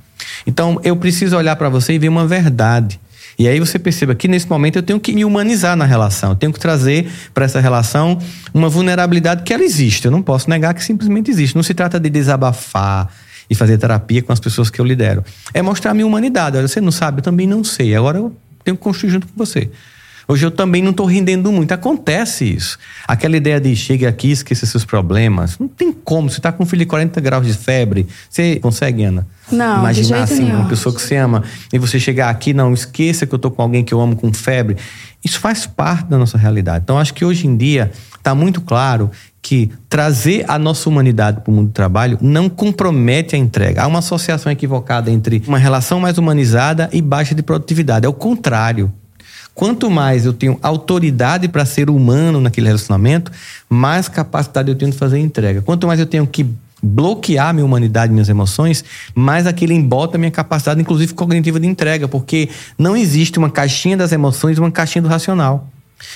Então, 0.47 0.81
eu 0.83 0.97
preciso 0.97 1.37
olhar 1.37 1.55
para 1.57 1.69
você 1.69 1.93
e 1.93 1.99
ver 1.99 2.09
uma 2.09 2.27
verdade. 2.27 2.99
E 3.41 3.49
aí 3.49 3.59
você 3.59 3.79
perceba 3.79 4.15
que 4.15 4.29
nesse 4.29 4.47
momento 4.47 4.77
eu 4.77 4.83
tenho 4.83 5.01
que 5.01 5.15
me 5.15 5.25
humanizar 5.25 5.75
na 5.75 5.87
relação, 5.87 6.33
eu 6.33 6.37
tenho 6.37 6.53
que 6.53 6.61
trazer 6.61 7.11
para 7.33 7.47
essa 7.47 7.59
relação 7.59 8.19
uma 8.53 8.69
vulnerabilidade 8.69 9.45
que 9.45 9.55
ela 9.55 9.65
existe. 9.65 10.05
Eu 10.05 10.11
não 10.11 10.21
posso 10.21 10.51
negar 10.51 10.75
que 10.75 10.85
simplesmente 10.85 11.31
existe. 11.31 11.57
Não 11.57 11.63
se 11.63 11.73
trata 11.73 11.99
de 11.99 12.11
desabafar 12.11 13.11
e 13.49 13.55
fazer 13.55 13.79
terapia 13.79 14.21
com 14.21 14.31
as 14.31 14.39
pessoas 14.39 14.69
que 14.69 14.79
eu 14.79 14.85
lidero. 14.85 15.25
É 15.55 15.63
mostrar 15.63 15.93
a 15.93 15.95
minha 15.95 16.07
humanidade. 16.07 16.59
Olha, 16.59 16.69
você 16.69 16.83
não 16.83 16.93
sabe, 16.93 17.21
eu 17.21 17.23
também 17.23 17.47
não 17.47 17.65
sei. 17.65 17.97
Agora 17.97 18.19
eu 18.19 18.37
tenho 18.63 18.77
que 18.77 18.83
construir 18.83 19.09
junto 19.09 19.27
com 19.27 19.33
você. 19.35 19.71
Hoje 20.31 20.47
eu 20.47 20.51
também 20.53 20.81
não 20.81 20.93
estou 20.93 21.07
rendendo 21.07 21.51
muito. 21.51 21.73
Acontece 21.73 22.45
isso. 22.45 22.79
Aquela 23.09 23.37
ideia 23.37 23.61
de 23.61 23.75
chegue 23.75 24.07
aqui 24.07 24.29
e 24.29 24.31
esqueça 24.31 24.65
seus 24.65 24.85
problemas. 24.85 25.59
Não 25.59 25.67
tem 25.67 25.93
como. 25.93 26.31
Você 26.31 26.39
está 26.39 26.53
com 26.53 26.63
um 26.63 26.67
filho 26.67 26.85
de 26.85 26.87
40 26.87 27.21
graus 27.21 27.45
de 27.45 27.53
febre. 27.53 28.07
Você 28.29 28.61
consegue, 28.61 29.03
Ana? 29.03 29.27
Não, 29.51 29.81
Imaginar 29.81 30.23
assim, 30.23 30.45
nenhum. 30.45 30.61
uma 30.61 30.69
pessoa 30.69 30.95
que 30.95 31.03
você 31.03 31.17
ama 31.17 31.43
e 31.73 31.79
você 31.81 31.99
chegar 31.99 32.31
aqui, 32.31 32.55
não, 32.55 32.73
esqueça 32.73 33.27
que 33.27 33.35
eu 33.35 33.39
estou 33.39 33.51
com 33.51 33.61
alguém 33.61 33.83
que 33.83 33.93
eu 33.93 34.01
amo 34.01 34.15
com 34.15 34.33
febre. 34.33 34.77
Isso 35.25 35.41
faz 35.41 35.67
parte 35.67 36.09
da 36.09 36.17
nossa 36.17 36.39
realidade. 36.39 36.83
Então, 36.85 36.97
acho 36.97 37.13
que 37.13 37.25
hoje 37.25 37.49
em 37.49 37.57
dia 37.57 37.91
está 38.17 38.33
muito 38.33 38.61
claro 38.61 39.11
que 39.43 39.69
trazer 39.89 40.45
a 40.47 40.61
nossa 40.61 40.89
humanidade 40.89 41.41
para 41.41 41.51
o 41.51 41.55
mundo 41.55 41.69
do 41.69 41.73
trabalho 41.73 42.17
não 42.21 42.49
compromete 42.49 43.35
a 43.35 43.39
entrega. 43.39 43.83
Há 43.83 43.87
uma 43.89 43.99
associação 43.99 44.53
equivocada 44.53 45.11
entre 45.11 45.43
uma 45.49 45.59
relação 45.59 45.99
mais 45.99 46.19
humanizada 46.19 46.89
e 46.93 47.03
baixa 47.03 47.35
de 47.35 47.43
produtividade. 47.43 48.07
É 48.07 48.09
o 48.09 48.13
contrário. 48.13 48.93
Quanto 49.61 49.91
mais 49.91 50.25
eu 50.25 50.33
tenho 50.33 50.59
autoridade 50.63 51.47
para 51.47 51.67
ser 51.67 51.91
humano 51.91 52.41
naquele 52.41 52.67
relacionamento, 52.67 53.31
mais 53.69 54.09
capacidade 54.09 54.71
eu 54.71 54.75
tenho 54.75 54.91
de 54.91 54.97
fazer 54.97 55.19
entrega. 55.19 55.61
Quanto 55.61 55.87
mais 55.87 56.01
eu 56.01 56.07
tenho 56.07 56.27
que 56.27 56.47
bloquear 56.83 57.53
minha 57.53 57.67
humanidade, 57.67 58.11
minhas 58.11 58.31
emoções, 58.31 58.83
mais 59.15 59.47
aquilo 59.47 59.75
embota 59.75 60.17
minha 60.17 60.31
capacidade, 60.31 60.81
inclusive 60.81 61.13
cognitiva 61.13 61.61
de 61.61 61.67
entrega, 61.67 62.09
porque 62.09 62.49
não 62.79 62.97
existe 62.97 63.39
uma 63.39 63.51
caixinha 63.51 63.99
das 63.99 64.13
emoções 64.13 64.57
e 64.57 64.61
uma 64.61 64.71
caixinha 64.71 65.03
do 65.03 65.09
racional. 65.09 65.69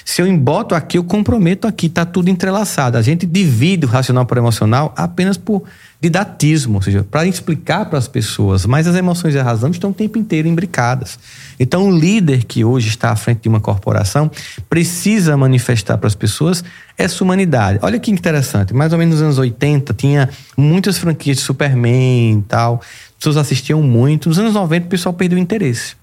Se 0.05 0.22
eu 0.22 0.26
emboto 0.26 0.74
aqui, 0.74 0.99
eu 0.99 1.05
comprometo 1.05 1.66
aqui, 1.66 1.87
está 1.87 2.05
tudo 2.05 2.28
entrelaçado. 2.28 2.97
A 2.97 3.03
gente 3.03 3.26
divide 3.26 3.87
o 3.87 3.89
racional 3.89 4.26
o 4.28 4.39
emocional 4.39 4.93
apenas 4.97 5.37
por 5.37 5.62
didatismo, 6.01 6.76
ou 6.76 6.82
seja, 6.82 7.03
para 7.03 7.26
explicar 7.26 7.87
para 7.87 7.99
as 7.99 8.07
pessoas, 8.07 8.66
mas 8.66 8.87
as 8.87 8.95
emoções 8.95 9.35
e 9.35 9.39
a 9.39 9.43
razão 9.43 9.70
estão 9.70 9.91
o 9.91 9.95
tempo 9.95 10.18
inteiro 10.18 10.47
imbricadas. 10.47 11.18
Então, 11.59 11.89
o 11.89 11.99
líder 11.99 12.45
que 12.45 12.64
hoje 12.64 12.89
está 12.89 13.11
à 13.11 13.16
frente 13.16 13.43
de 13.43 13.49
uma 13.49 13.61
corporação 13.61 14.30
precisa 14.68 15.37
manifestar 15.37 15.97
para 15.97 16.07
as 16.07 16.14
pessoas 16.14 16.62
essa 16.99 17.24
humanidade. 17.24 17.78
Olha 17.80 17.99
que 17.99 18.11
interessante, 18.11 18.74
mais 18.74 18.93
ou 18.93 18.99
menos 18.99 19.14
nos 19.14 19.22
anos 19.22 19.39
80 19.39 19.95
tinha 19.95 20.28
muitas 20.57 20.99
franquias 20.99 21.39
de 21.39 21.43
Superman 21.43 22.39
e 22.39 22.43
tal, 22.43 22.82
as 22.82 23.14
pessoas 23.18 23.37
assistiam 23.39 23.82
muito. 23.82 24.28
Nos 24.28 24.39
anos 24.39 24.53
90 24.53 24.87
o 24.87 24.91
pessoal 24.91 25.14
perdeu 25.14 25.39
o 25.39 25.41
interesse. 25.41 25.97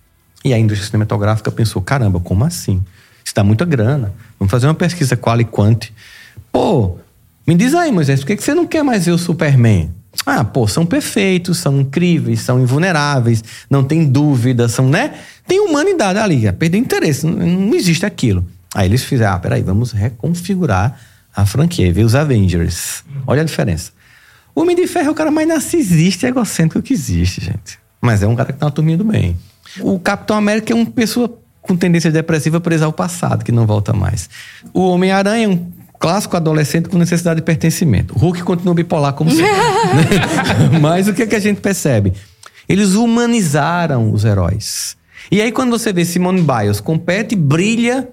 E 0.43 0.53
a 0.53 0.57
indústria 0.57 0.89
cinematográfica 0.89 1.51
pensou: 1.51 1.81
caramba, 1.81 2.19
como 2.19 2.43
assim? 2.43 2.83
Isso 3.23 3.33
dá 3.35 3.43
muita 3.43 3.65
grana. 3.65 4.13
Vamos 4.39 4.51
fazer 4.51 4.67
uma 4.67 4.73
pesquisa 4.73 5.15
qual 5.15 5.39
e 5.39 5.45
quant. 5.45 5.89
Pô, 6.51 6.97
me 7.47 7.55
diz 7.55 7.73
aí, 7.73 7.91
Moisés, 7.91 8.19
por 8.19 8.27
que 8.27 8.41
você 8.41 8.53
não 8.53 8.65
quer 8.65 8.83
mais 8.83 9.05
ver 9.05 9.11
o 9.11 9.17
Superman? 9.17 9.91
Ah, 10.25 10.43
pô, 10.43 10.67
são 10.67 10.85
perfeitos, 10.85 11.57
são 11.57 11.79
incríveis, 11.79 12.41
são 12.41 12.59
invulneráveis, 12.59 13.43
não 13.69 13.83
tem 13.83 14.05
dúvida, 14.05 14.67
são, 14.67 14.87
né? 14.87 15.13
Tem 15.47 15.59
humanidade 15.59 16.19
ali, 16.19 16.51
perdeu 16.51 16.79
interesse, 16.79 17.25
não, 17.25 17.33
não 17.33 17.75
existe 17.75 18.05
aquilo. 18.05 18.45
Aí 18.75 18.87
eles 18.87 19.03
fizeram, 19.03 19.33
ah, 19.33 19.39
peraí, 19.39 19.61
vamos 19.61 19.91
reconfigurar 19.91 20.99
a 21.35 21.45
franquia, 21.45 21.91
ver 21.91 22.03
os 22.03 22.13
Avengers. 22.13 23.03
Olha 23.25 23.41
a 23.41 23.45
diferença. 23.45 23.91
O 24.53 24.61
Homem 24.61 24.75
de 24.75 24.85
Ferro 24.85 25.07
é 25.07 25.11
o 25.11 25.15
cara 25.15 25.31
mais 25.31 25.47
narcisista 25.47 26.25
e 26.25 26.29
egocêntrico 26.29 26.81
que 26.83 26.93
existe, 26.93 27.41
gente. 27.41 27.79
Mas 28.01 28.21
é 28.21 28.27
um 28.27 28.35
cara 28.35 28.51
que 28.51 28.59
tá 28.59 28.65
uma 28.65 28.71
turminha 28.71 28.97
do 28.97 29.05
bem. 29.05 29.37
O 29.79 29.97
Capitão 29.99 30.35
América 30.35 30.73
é 30.73 30.75
uma 30.75 30.85
pessoa 30.85 31.40
com 31.61 31.75
tendência 31.75 32.11
depressiva 32.11 32.59
presa 32.59 32.85
ao 32.85 32.93
passado, 32.93 33.43
que 33.43 33.51
não 33.51 33.65
volta 33.65 33.93
mais. 33.93 34.29
O 34.73 34.87
Homem-Aranha 34.87 35.45
é 35.45 35.47
um 35.47 35.71
clássico 35.99 36.35
adolescente 36.35 36.89
com 36.89 36.97
necessidade 36.97 37.39
de 37.39 37.45
pertencimento. 37.45 38.15
O 38.15 38.19
Hulk 38.19 38.41
continua 38.43 38.73
bipolar 38.73 39.13
como 39.13 39.29
sempre. 39.29 39.51
né? 39.51 40.79
Mas 40.81 41.07
o 41.07 41.13
que, 41.13 41.23
é 41.23 41.27
que 41.27 41.35
a 41.35 41.39
gente 41.39 41.61
percebe? 41.61 42.13
Eles 42.67 42.95
humanizaram 42.95 44.11
os 44.11 44.25
heróis. 44.25 44.97
E 45.31 45.41
aí, 45.41 45.51
quando 45.51 45.69
você 45.69 45.93
vê 45.93 46.03
Simone 46.03 46.41
Biles 46.41 46.79
compete, 46.79 47.35
brilha 47.35 48.09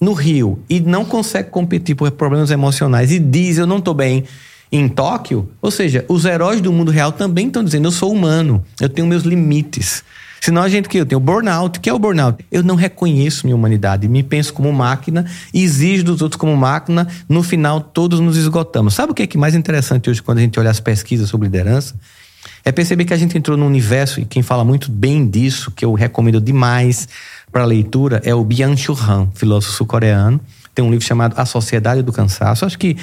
no 0.00 0.12
Rio 0.12 0.62
e 0.68 0.80
não 0.80 1.04
consegue 1.04 1.50
competir 1.50 1.94
por 1.94 2.10
problemas 2.10 2.50
emocionais 2.50 3.12
e 3.12 3.18
diz: 3.18 3.58
Eu 3.58 3.66
não 3.66 3.80
tô 3.80 3.94
bem, 3.94 4.24
em 4.70 4.88
Tóquio. 4.88 5.50
Ou 5.60 5.70
seja, 5.70 6.04
os 6.08 6.24
heróis 6.24 6.60
do 6.60 6.72
mundo 6.72 6.90
real 6.90 7.12
também 7.12 7.46
estão 7.46 7.64
dizendo: 7.64 7.86
eu 7.88 7.92
sou 7.92 8.12
humano, 8.12 8.64
eu 8.80 8.88
tenho 8.88 9.06
meus 9.06 9.22
limites. 9.22 10.04
Senão 10.40 10.62
a 10.62 10.68
gente 10.68 10.88
que 10.88 10.98
eu 10.98 11.06
tenho 11.06 11.20
burnout, 11.20 11.80
que 11.80 11.90
é 11.90 11.92
o 11.92 11.98
burnout. 11.98 12.44
Eu 12.50 12.62
não 12.62 12.74
reconheço 12.74 13.46
minha 13.46 13.56
humanidade, 13.56 14.08
me 14.08 14.22
penso 14.22 14.52
como 14.52 14.72
máquina 14.72 15.24
exijo 15.52 16.04
dos 16.04 16.22
outros 16.22 16.38
como 16.38 16.56
máquina. 16.56 17.06
No 17.28 17.42
final, 17.42 17.80
todos 17.80 18.20
nos 18.20 18.36
esgotamos. 18.36 18.94
Sabe 18.94 19.12
o 19.12 19.14
que 19.14 19.22
é 19.22 19.26
que 19.26 19.38
mais 19.38 19.54
interessante 19.54 20.08
hoje 20.08 20.22
quando 20.22 20.38
a 20.38 20.40
gente 20.40 20.58
olha 20.58 20.70
as 20.70 20.80
pesquisas 20.80 21.28
sobre 21.28 21.46
liderança? 21.46 21.94
É 22.64 22.72
perceber 22.72 23.04
que 23.04 23.14
a 23.14 23.16
gente 23.16 23.36
entrou 23.36 23.56
num 23.56 23.66
universo 23.66 24.20
e 24.20 24.24
quem 24.24 24.42
fala 24.42 24.64
muito 24.64 24.90
bem 24.90 25.26
disso, 25.28 25.70
que 25.70 25.84
eu 25.84 25.92
recomendo 25.94 26.40
demais 26.40 27.08
para 27.50 27.64
leitura, 27.64 28.20
é 28.24 28.34
o 28.34 28.44
Byung-Chul 28.44 28.96
Han, 29.00 29.28
filósofo 29.34 29.72
sul-coreano. 29.72 30.40
Tem 30.74 30.84
um 30.84 30.90
livro 30.90 31.04
chamado 31.04 31.34
A 31.36 31.44
Sociedade 31.44 32.02
do 32.02 32.12
Cansaço. 32.12 32.64
Acho 32.64 32.78
que 32.78 32.96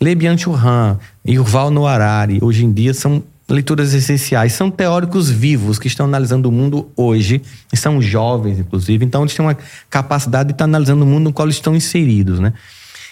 ler 0.00 0.16
Byung-Chul 0.16 0.54
Han 0.54 0.98
e 1.24 1.34
Yuval 1.34 1.70
Noah 1.70 1.94
Harari 1.94 2.38
hoje 2.42 2.64
em 2.64 2.72
dia 2.72 2.92
são 2.92 3.22
leituras 3.48 3.92
essenciais. 3.94 4.52
São 4.52 4.70
teóricos 4.70 5.30
vivos 5.30 5.78
que 5.78 5.86
estão 5.86 6.06
analisando 6.06 6.48
o 6.48 6.52
mundo 6.52 6.90
hoje, 6.96 7.42
e 7.72 7.76
são 7.76 8.00
jovens, 8.00 8.58
inclusive, 8.58 9.04
então 9.04 9.22
eles 9.22 9.34
têm 9.34 9.44
uma 9.44 9.56
capacidade 9.90 10.48
de 10.48 10.54
estar 10.54 10.64
analisando 10.64 11.04
o 11.04 11.06
mundo 11.06 11.24
no 11.24 11.32
qual 11.32 11.46
eles 11.46 11.56
estão 11.56 11.74
inseridos, 11.74 12.38
né? 12.38 12.52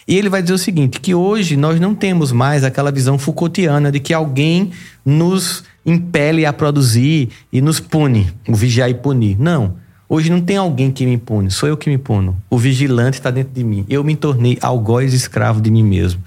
E 0.06 0.16
ele 0.16 0.28
vai 0.28 0.42
dizer 0.42 0.54
o 0.54 0.58
seguinte: 0.58 1.00
que 1.00 1.14
hoje 1.14 1.56
nós 1.56 1.78
não 1.78 1.94
temos 1.94 2.32
mais 2.32 2.64
aquela 2.64 2.90
visão 2.90 3.18
Foucaultiana 3.18 3.92
de 3.92 4.00
que 4.00 4.12
alguém 4.12 4.72
nos 5.04 5.62
impele 5.84 6.44
a 6.44 6.52
produzir 6.52 7.28
e 7.52 7.60
nos 7.60 7.78
pune, 7.80 8.32
o 8.48 8.54
vigiar 8.54 8.90
e 8.90 8.94
punir. 8.94 9.38
Não. 9.38 9.74
Hoje 10.08 10.28
não 10.28 10.40
tem 10.40 10.56
alguém 10.56 10.90
que 10.90 11.06
me 11.06 11.16
pune, 11.16 11.52
sou 11.52 11.68
eu 11.68 11.76
que 11.76 11.88
me 11.88 11.96
puno. 11.96 12.36
O 12.50 12.58
vigilante 12.58 13.18
está 13.18 13.30
dentro 13.30 13.54
de 13.54 13.62
mim. 13.62 13.86
Eu 13.88 14.02
me 14.02 14.16
tornei 14.16 14.58
algoz 14.60 15.14
escravo 15.14 15.60
de 15.60 15.70
mim 15.70 15.84
mesmo. 15.84 16.20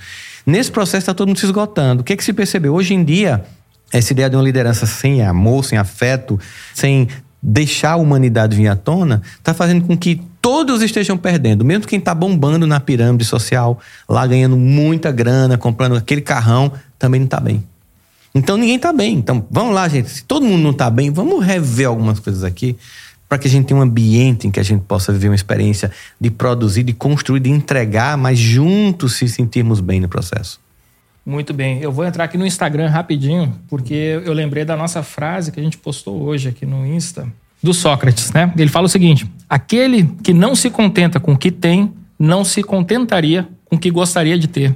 Nesse 0.46 0.72
processo 0.72 1.00
está 1.00 1.14
todo 1.14 1.28
mundo 1.28 1.40
se 1.40 1.46
esgotando. 1.46 2.02
O 2.02 2.04
que, 2.04 2.14
é 2.14 2.16
que 2.16 2.24
se 2.24 2.32
percebeu? 2.32 2.74
Hoje 2.74 2.94
em 2.94 3.04
dia, 3.04 3.44
essa 3.94 4.12
ideia 4.12 4.30
de 4.30 4.36
uma 4.36 4.44
liderança 4.44 4.86
sem 4.86 5.22
amor, 5.22 5.64
sem 5.64 5.78
afeto, 5.78 6.40
sem 6.74 7.08
deixar 7.42 7.92
a 7.92 7.96
humanidade 7.98 8.56
vir 8.56 8.68
à 8.68 8.76
tona, 8.76 9.22
está 9.38 9.54
fazendo 9.54 9.86
com 9.86 9.98
que 9.98 10.22
todos 10.42 10.82
estejam 10.82 11.18
perdendo. 11.18 11.64
Mesmo 11.64 11.86
quem 11.86 12.00
está 12.00 12.16
bombando 12.16 12.66
na 12.66 12.80
pirâmide 12.80 13.26
social, 13.26 13.80
lá 14.10 14.26
ganhando 14.26 14.58
muita 14.58 15.12
grana, 15.12 15.58
comprando 15.58 15.96
aquele 15.96 16.22
carrão, 16.22 16.72
também 16.98 17.20
não 17.20 17.26
está 17.26 17.40
bem. 17.40 17.64
Então 18.34 18.58
ninguém 18.58 18.78
está 18.78 18.92
bem. 18.92 19.16
Então 19.16 19.46
vamos 19.52 19.76
lá, 19.76 19.88
gente. 19.88 20.10
Se 20.10 20.24
todo 20.24 20.46
mundo 20.46 20.64
não 20.64 20.72
está 20.72 20.90
bem, 20.90 21.12
vamos 21.12 21.46
rever 21.46 21.88
algumas 21.88 22.20
coisas 22.20 22.44
aqui 22.44 22.76
para 23.30 23.38
que 23.38 23.48
a 23.48 23.50
gente 23.50 23.66
tenha 23.66 23.80
um 23.80 23.84
ambiente 23.84 24.48
em 24.48 24.52
que 24.52 24.60
a 24.60 24.64
gente 24.64 24.82
possa 24.82 25.12
viver 25.12 25.30
uma 25.30 25.36
experiência 25.36 25.92
de 26.20 26.30
produzir, 26.30 26.84
de 26.84 26.94
construir, 26.94 27.40
de 27.40 27.50
entregar, 27.50 28.18
mas 28.18 28.38
juntos 28.38 29.16
se 29.16 29.28
sentirmos 29.28 29.80
bem 29.80 30.00
no 30.00 30.08
processo. 30.08 30.63
Muito 31.26 31.54
bem. 31.54 31.80
Eu 31.82 31.92
vou 31.92 32.06
entrar 32.06 32.26
aqui 32.26 32.38
no 32.38 32.46
Instagram 32.46 32.90
rapidinho, 32.90 33.54
porque 33.70 34.22
eu 34.26 34.34
lembrei 34.34 34.66
da 34.66 34.76
nossa 34.76 35.02
frase 35.02 35.52
que 35.52 35.60
a 35.60 35.64
gente 35.64 35.78
postou 35.78 36.22
hoje 36.22 36.50
aqui 36.50 36.66
no 36.66 36.86
Insta, 36.86 37.28
do 37.62 37.74
Sócrates, 37.74 38.32
né? 38.34 38.52
Ele 38.58 38.70
fala 38.70 38.88
o 38.88 38.90
seguinte: 38.90 39.26
aquele 39.50 40.04
que 40.22 40.34
não 40.34 40.54
se 40.54 40.70
contenta 40.70 41.20
com 41.20 41.34
o 41.34 41.38
que 41.38 41.50
tem, 41.50 41.94
não 42.20 42.44
se 42.44 42.62
contentaria 42.62 43.48
com 43.64 43.78
o 43.78 43.80
que 43.80 43.90
gostaria 43.90 44.38
de 44.38 44.48
ter. 44.48 44.76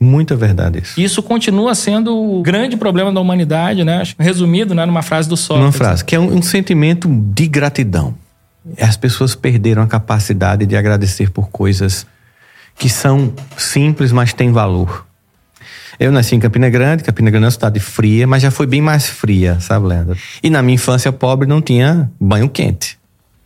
Muita 0.00 0.34
verdade 0.34 0.80
isso. 0.80 1.00
Isso 1.00 1.22
continua 1.22 1.74
sendo 1.74 2.16
o 2.16 2.42
grande 2.42 2.76
problema 2.76 3.12
da 3.12 3.20
humanidade, 3.20 3.84
né? 3.84 4.02
Resumido 4.18 4.74
né, 4.74 4.84
numa 4.84 5.02
frase 5.02 5.28
do 5.28 5.36
Sócrates. 5.36 5.66
Uma 5.66 5.72
frase, 5.72 6.04
que 6.04 6.16
é 6.16 6.20
um, 6.20 6.38
um 6.38 6.42
sentimento 6.42 7.08
de 7.08 7.46
gratidão. 7.46 8.14
As 8.80 8.96
pessoas 8.96 9.34
perderam 9.36 9.82
a 9.82 9.86
capacidade 9.86 10.66
de 10.66 10.76
agradecer 10.76 11.30
por 11.30 11.48
coisas 11.50 12.06
que 12.76 12.88
são 12.88 13.32
simples, 13.56 14.10
mas 14.10 14.32
têm 14.32 14.50
valor. 14.50 15.06
Eu 15.98 16.10
nasci 16.10 16.34
em 16.34 16.40
Campina 16.40 16.68
Grande, 16.68 17.04
Campina 17.04 17.30
Grande 17.30 17.44
é 17.44 17.46
uma 17.46 17.50
cidade 17.52 17.80
fria, 17.80 18.26
mas 18.26 18.42
já 18.42 18.50
foi 18.50 18.66
bem 18.66 18.80
mais 18.80 19.06
fria, 19.06 19.58
sabe, 19.60 19.86
Leandro? 19.86 20.16
E 20.42 20.50
na 20.50 20.62
minha 20.62 20.74
infância 20.74 21.12
pobre 21.12 21.46
não 21.46 21.62
tinha 21.62 22.10
banho 22.20 22.48
quente. 22.48 22.98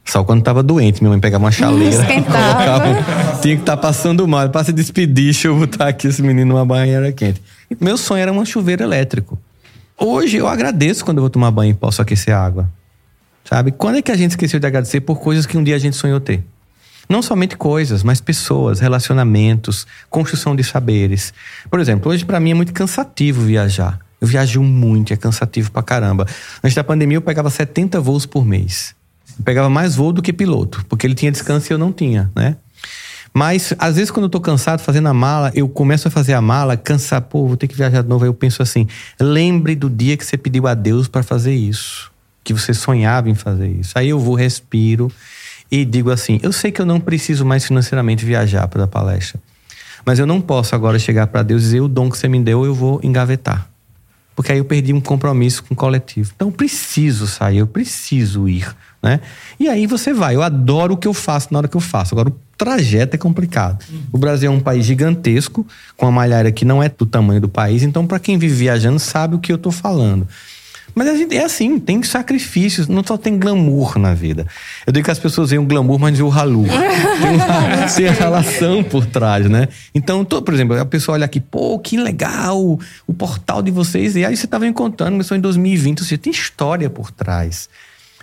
Só 0.04 0.24
quando 0.24 0.42
tava 0.42 0.62
doente, 0.62 1.02
minha 1.02 1.10
mãe 1.10 1.20
pegava 1.20 1.44
uma 1.44 1.52
chaleira. 1.52 2.02
Colocava, 2.24 3.38
tinha 3.42 3.54
que 3.54 3.62
estar 3.62 3.76
tá 3.76 3.82
passando 3.82 4.26
mal. 4.26 4.48
Para 4.48 4.64
se 4.64 4.72
despedir, 4.72 5.12
deixa 5.12 5.48
eu 5.48 5.58
botar 5.58 5.88
aqui 5.88 6.08
esse 6.08 6.22
menino 6.22 6.54
numa 6.54 6.64
banheira 6.64 7.12
quente. 7.12 7.42
Meu 7.78 7.98
sonho 7.98 8.22
era 8.22 8.32
um 8.32 8.44
chuveiro 8.44 8.82
elétrico. 8.82 9.38
Hoje 9.98 10.38
eu 10.38 10.48
agradeço 10.48 11.04
quando 11.04 11.18
eu 11.18 11.22
vou 11.22 11.30
tomar 11.30 11.50
banho 11.50 11.72
e 11.72 11.74
posso 11.74 12.00
aquecer 12.00 12.34
a 12.34 12.42
água. 12.42 12.70
Sabe? 13.44 13.70
Quando 13.70 13.98
é 13.98 14.02
que 14.02 14.10
a 14.10 14.16
gente 14.16 14.30
esqueceu 14.30 14.58
de 14.58 14.66
agradecer 14.66 15.00
por 15.02 15.20
coisas 15.20 15.44
que 15.44 15.58
um 15.58 15.62
dia 15.62 15.76
a 15.76 15.78
gente 15.78 15.96
sonhou 15.96 16.20
ter? 16.20 16.42
Não 17.08 17.22
somente 17.22 17.56
coisas, 17.56 18.02
mas 18.02 18.20
pessoas, 18.20 18.80
relacionamentos, 18.80 19.86
construção 20.10 20.54
de 20.54 20.62
saberes. 20.62 21.32
Por 21.70 21.80
exemplo, 21.80 22.12
hoje 22.12 22.24
para 22.24 22.38
mim 22.38 22.50
é 22.50 22.54
muito 22.54 22.72
cansativo 22.72 23.42
viajar. 23.42 23.98
Eu 24.20 24.28
viajo 24.28 24.62
muito, 24.62 25.12
é 25.12 25.16
cansativo 25.16 25.70
pra 25.70 25.82
caramba. 25.82 26.26
Antes 26.62 26.74
da 26.74 26.84
pandemia 26.84 27.16
eu 27.16 27.22
pegava 27.22 27.48
70 27.48 28.00
voos 28.00 28.26
por 28.26 28.44
mês. 28.44 28.94
Eu 29.38 29.44
pegava 29.44 29.70
mais 29.70 29.94
voo 29.94 30.12
do 30.12 30.20
que 30.20 30.32
piloto, 30.32 30.84
porque 30.86 31.06
ele 31.06 31.14
tinha 31.14 31.32
descanso 31.32 31.72
e 31.72 31.74
eu 31.74 31.78
não 31.78 31.92
tinha, 31.92 32.30
né? 32.34 32.56
Mas, 33.32 33.74
às 33.78 33.96
vezes, 33.96 34.10
quando 34.10 34.24
eu 34.24 34.30
tô 34.30 34.40
cansado 34.40 34.80
fazendo 34.80 35.06
a 35.06 35.14
mala, 35.14 35.52
eu 35.54 35.68
começo 35.68 36.08
a 36.08 36.10
fazer 36.10 36.32
a 36.32 36.40
mala, 36.40 36.76
cansar, 36.76 37.20
pô, 37.22 37.46
vou 37.46 37.56
ter 37.56 37.68
que 37.68 37.76
viajar 37.76 38.02
de 38.02 38.08
novo. 38.08 38.24
Aí 38.24 38.28
eu 38.28 38.34
penso 38.34 38.62
assim: 38.62 38.86
lembre 39.20 39.76
do 39.76 39.88
dia 39.88 40.16
que 40.16 40.24
você 40.24 40.36
pediu 40.36 40.66
a 40.66 40.74
Deus 40.74 41.08
para 41.08 41.22
fazer 41.22 41.54
isso, 41.54 42.10
que 42.42 42.52
você 42.52 42.74
sonhava 42.74 43.28
em 43.30 43.34
fazer 43.34 43.68
isso. 43.68 43.92
Aí 43.96 44.08
eu 44.08 44.18
vou, 44.18 44.34
respiro 44.34 45.12
e 45.70 45.84
digo 45.84 46.10
assim: 46.10 46.38
eu 46.42 46.52
sei 46.52 46.70
que 46.72 46.80
eu 46.80 46.86
não 46.86 47.00
preciso 47.00 47.44
mais 47.44 47.64
financeiramente 47.64 48.24
viajar 48.24 48.66
para 48.68 48.84
a 48.84 48.88
palestra, 48.88 49.40
mas 50.04 50.18
eu 50.18 50.26
não 50.26 50.40
posso 50.40 50.74
agora 50.74 50.98
chegar 50.98 51.26
para 51.26 51.42
Deus 51.42 51.62
e 51.62 51.64
dizer: 51.64 51.80
o 51.80 51.88
dom 51.88 52.10
que 52.10 52.18
você 52.18 52.28
me 52.28 52.40
deu 52.40 52.64
eu 52.64 52.74
vou 52.74 53.00
engavetar. 53.02 53.68
Porque 54.34 54.52
aí 54.52 54.58
eu 54.58 54.64
perdi 54.64 54.92
um 54.92 55.00
compromisso 55.00 55.64
com 55.64 55.74
o 55.74 55.76
coletivo. 55.76 56.30
Então 56.36 56.46
eu 56.46 56.52
preciso 56.52 57.26
sair, 57.26 57.58
eu 57.58 57.66
preciso 57.66 58.48
ir. 58.48 58.72
Né? 59.02 59.20
E 59.58 59.68
aí 59.68 59.84
você 59.84 60.12
vai. 60.12 60.36
Eu 60.36 60.42
adoro 60.42 60.94
o 60.94 60.96
que 60.96 61.08
eu 61.08 61.14
faço 61.14 61.48
na 61.50 61.58
hora 61.58 61.66
que 61.66 61.76
eu 61.76 61.80
faço. 61.80 62.14
Agora, 62.14 62.28
o 62.28 62.36
trajeto 62.56 63.14
é 63.14 63.18
complicado. 63.18 63.84
O 64.12 64.18
Brasil 64.18 64.50
é 64.50 64.54
um 64.54 64.60
país 64.60 64.86
gigantesco, 64.86 65.66
com 65.96 66.06
uma 66.06 66.12
malha 66.12 66.52
que 66.52 66.64
não 66.64 66.80
é 66.80 66.88
do 66.88 67.04
tamanho 67.04 67.40
do 67.40 67.48
país. 67.48 67.82
Então, 67.82 68.06
para 68.06 68.20
quem 68.20 68.38
vive 68.38 68.54
viajando, 68.54 69.00
sabe 69.00 69.34
o 69.34 69.40
que 69.40 69.50
eu 69.50 69.56
estou 69.56 69.72
falando. 69.72 70.26
Mas 70.94 71.08
a 71.08 71.14
gente 71.14 71.36
é 71.36 71.44
assim, 71.44 71.78
tem 71.78 72.02
sacrifícios, 72.02 72.88
não 72.88 73.04
só 73.04 73.16
tem 73.16 73.38
glamour 73.38 73.98
na 73.98 74.14
vida. 74.14 74.46
Eu 74.86 74.92
digo 74.92 75.04
que 75.04 75.10
as 75.10 75.18
pessoas 75.18 75.50
veem 75.50 75.60
o 75.60 75.64
glamour, 75.64 75.98
mas 75.98 76.20
o 76.20 76.28
ralu. 76.28 76.64
tem, 77.20 77.30
uma, 77.34 77.86
tem 77.88 78.06
relação 78.10 78.82
por 78.82 79.06
trás, 79.06 79.48
né? 79.48 79.68
Então, 79.94 80.24
tô, 80.24 80.42
por 80.42 80.54
exemplo, 80.54 80.78
a 80.78 80.84
pessoa 80.84 81.14
olha 81.14 81.24
aqui, 81.24 81.40
pô, 81.40 81.78
que 81.78 81.96
legal 81.96 82.78
o 83.06 83.14
portal 83.14 83.62
de 83.62 83.70
vocês. 83.70 84.16
E 84.16 84.24
aí 84.24 84.36
você 84.36 84.46
estava 84.46 84.66
encontrando, 84.66 85.12
começou 85.12 85.36
em 85.36 85.40
2020, 85.40 86.00
ou 86.00 86.04
seja, 86.04 86.18
tem 86.18 86.32
história 86.32 86.90
por 86.90 87.10
trás. 87.10 87.68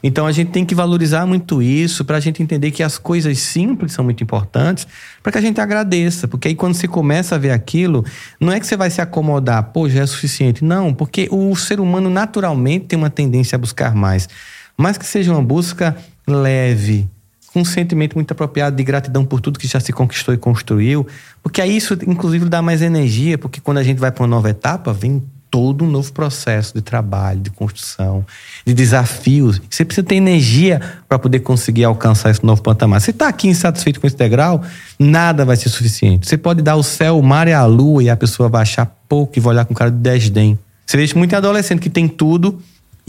Então 0.08 0.28
a 0.28 0.32
gente 0.32 0.52
tem 0.52 0.64
que 0.64 0.76
valorizar 0.76 1.26
muito 1.26 1.64
isso 1.64 2.06
para 2.06 2.18
a 2.18 2.20
gente 2.20 2.44
entender 2.44 2.70
que 2.70 2.84
as 2.84 2.96
coisas 2.96 3.40
simples 3.40 3.92
são 3.92 4.06
muito 4.06 4.24
importantes 4.24 4.88
para 5.24 5.32
que 5.32 5.38
a 5.40 5.42
gente 5.42 5.60
agradeça. 5.60 6.28
Porque 6.28 6.48
aí 6.48 6.54
quando 6.54 6.76
você 6.76 6.88
começa 6.88 7.34
a 7.34 7.38
ver 7.40 7.50
aquilo, 7.50 8.06
não 8.40 8.54
é 8.54 8.60
que 8.60 8.68
você 8.68 8.78
vai 8.78 8.92
se 8.92 9.02
acomodar, 9.02 9.64
pô, 9.74 9.90
já 9.90 10.04
é 10.04 10.06
suficiente. 10.06 10.64
Não, 10.64 10.94
porque 10.94 11.28
o 11.32 11.56
ser 11.56 11.80
humano 11.80 12.08
naturalmente 12.08 12.86
tem 12.86 13.00
uma 13.00 13.10
tendência 13.10 13.56
a 13.56 13.60
buscar 13.60 13.96
mais. 13.96 14.30
Mas 14.78 14.96
que 14.96 15.08
seja 15.08 15.32
uma 15.32 15.42
busca 15.42 15.98
leve, 16.28 17.10
com 17.52 17.62
um 17.62 17.66
sentimento 17.66 18.14
muito 18.14 18.32
apropriado 18.32 18.76
de 18.76 18.84
gratidão 18.84 19.26
por 19.26 19.42
tudo 19.42 19.58
que 19.58 19.68
já 19.68 19.80
se 19.80 19.92
conquistou 19.92 20.36
e 20.36 20.38
construiu. 20.38 21.08
Porque 21.42 21.60
aí 21.60 21.76
isso, 21.76 21.98
inclusive, 22.06 22.46
dá 22.48 22.62
mais 22.62 22.84
energia, 22.84 23.40
porque 23.40 23.60
quando 23.60 23.80
a 23.80 23.84
gente 23.84 23.98
vai 23.98 24.12
para 24.12 24.22
uma 24.22 24.30
nova 24.30 24.52
etapa, 24.52 24.94
vem 24.94 25.24
todo 25.56 25.86
um 25.86 25.90
novo 25.90 26.12
processo 26.12 26.74
de 26.74 26.82
trabalho, 26.82 27.40
de 27.40 27.50
construção, 27.50 28.26
de 28.66 28.74
desafios. 28.74 29.62
Você 29.70 29.86
precisa 29.86 30.06
ter 30.06 30.16
energia 30.16 30.82
para 31.08 31.18
poder 31.18 31.40
conseguir 31.40 31.86
alcançar 31.86 32.30
esse 32.30 32.46
novo 32.46 32.62
patamar. 32.62 33.00
Você 33.00 33.12
está 33.12 33.30
aqui 33.30 33.48
insatisfeito 33.48 34.02
com 34.02 34.06
esse 34.06 34.18
degrau, 34.18 34.62
nada 35.00 35.46
vai 35.46 35.56
ser 35.56 35.70
suficiente. 35.70 36.28
Você 36.28 36.38
pode 36.38 36.62
dar 36.62 36.76
o 36.76 36.84
céu, 36.84 37.18
o 37.18 37.24
mar 37.24 37.48
e 37.48 37.54
a 37.54 37.64
lua 37.64 38.04
e 38.04 38.10
a 38.10 38.18
pessoa 38.18 38.50
vai 38.50 38.64
achar 38.64 38.86
pouco 39.08 39.38
e 39.38 39.40
vai 39.40 39.54
olhar 39.54 39.64
com 39.64 39.74
cara 39.74 39.90
de 39.90 39.98
desdém. 39.98 40.60
Você 40.86 40.98
vê 40.98 41.18
muito 41.18 41.34
adolescente 41.34 41.80
que 41.80 41.90
tem 41.90 42.06
tudo 42.06 42.62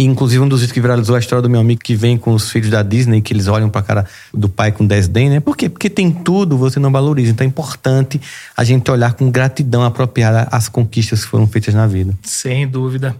inclusive, 0.04 0.42
um 0.42 0.48
dos 0.48 0.60
vídeos 0.60 0.72
que 0.72 0.80
viralizou 0.80 1.16
a 1.16 1.18
história 1.18 1.42
do 1.42 1.48
meu 1.48 1.60
amigo 1.60 1.80
que 1.82 1.94
vem 1.94 2.18
com 2.18 2.34
os 2.34 2.50
filhos 2.50 2.70
da 2.70 2.82
Disney, 2.82 3.20
que 3.20 3.32
eles 3.32 3.46
olham 3.46 3.68
pra 3.68 3.82
cara 3.82 4.06
do 4.32 4.48
pai 4.48 4.72
com 4.72 4.86
desdém, 4.86 5.30
né? 5.30 5.40
Por 5.40 5.56
quê? 5.56 5.68
Porque 5.68 5.88
tem 5.88 6.10
tudo, 6.10 6.58
você 6.58 6.78
não 6.78 6.92
valoriza. 6.92 7.32
Então 7.32 7.44
é 7.44 7.48
importante 7.48 8.20
a 8.56 8.64
gente 8.64 8.90
olhar 8.90 9.14
com 9.14 9.30
gratidão 9.30 9.82
apropriada 9.82 10.48
as 10.50 10.68
conquistas 10.68 11.24
que 11.24 11.30
foram 11.30 11.46
feitas 11.46 11.74
na 11.74 11.86
vida. 11.86 12.14
Sem 12.22 12.66
dúvida. 12.68 13.16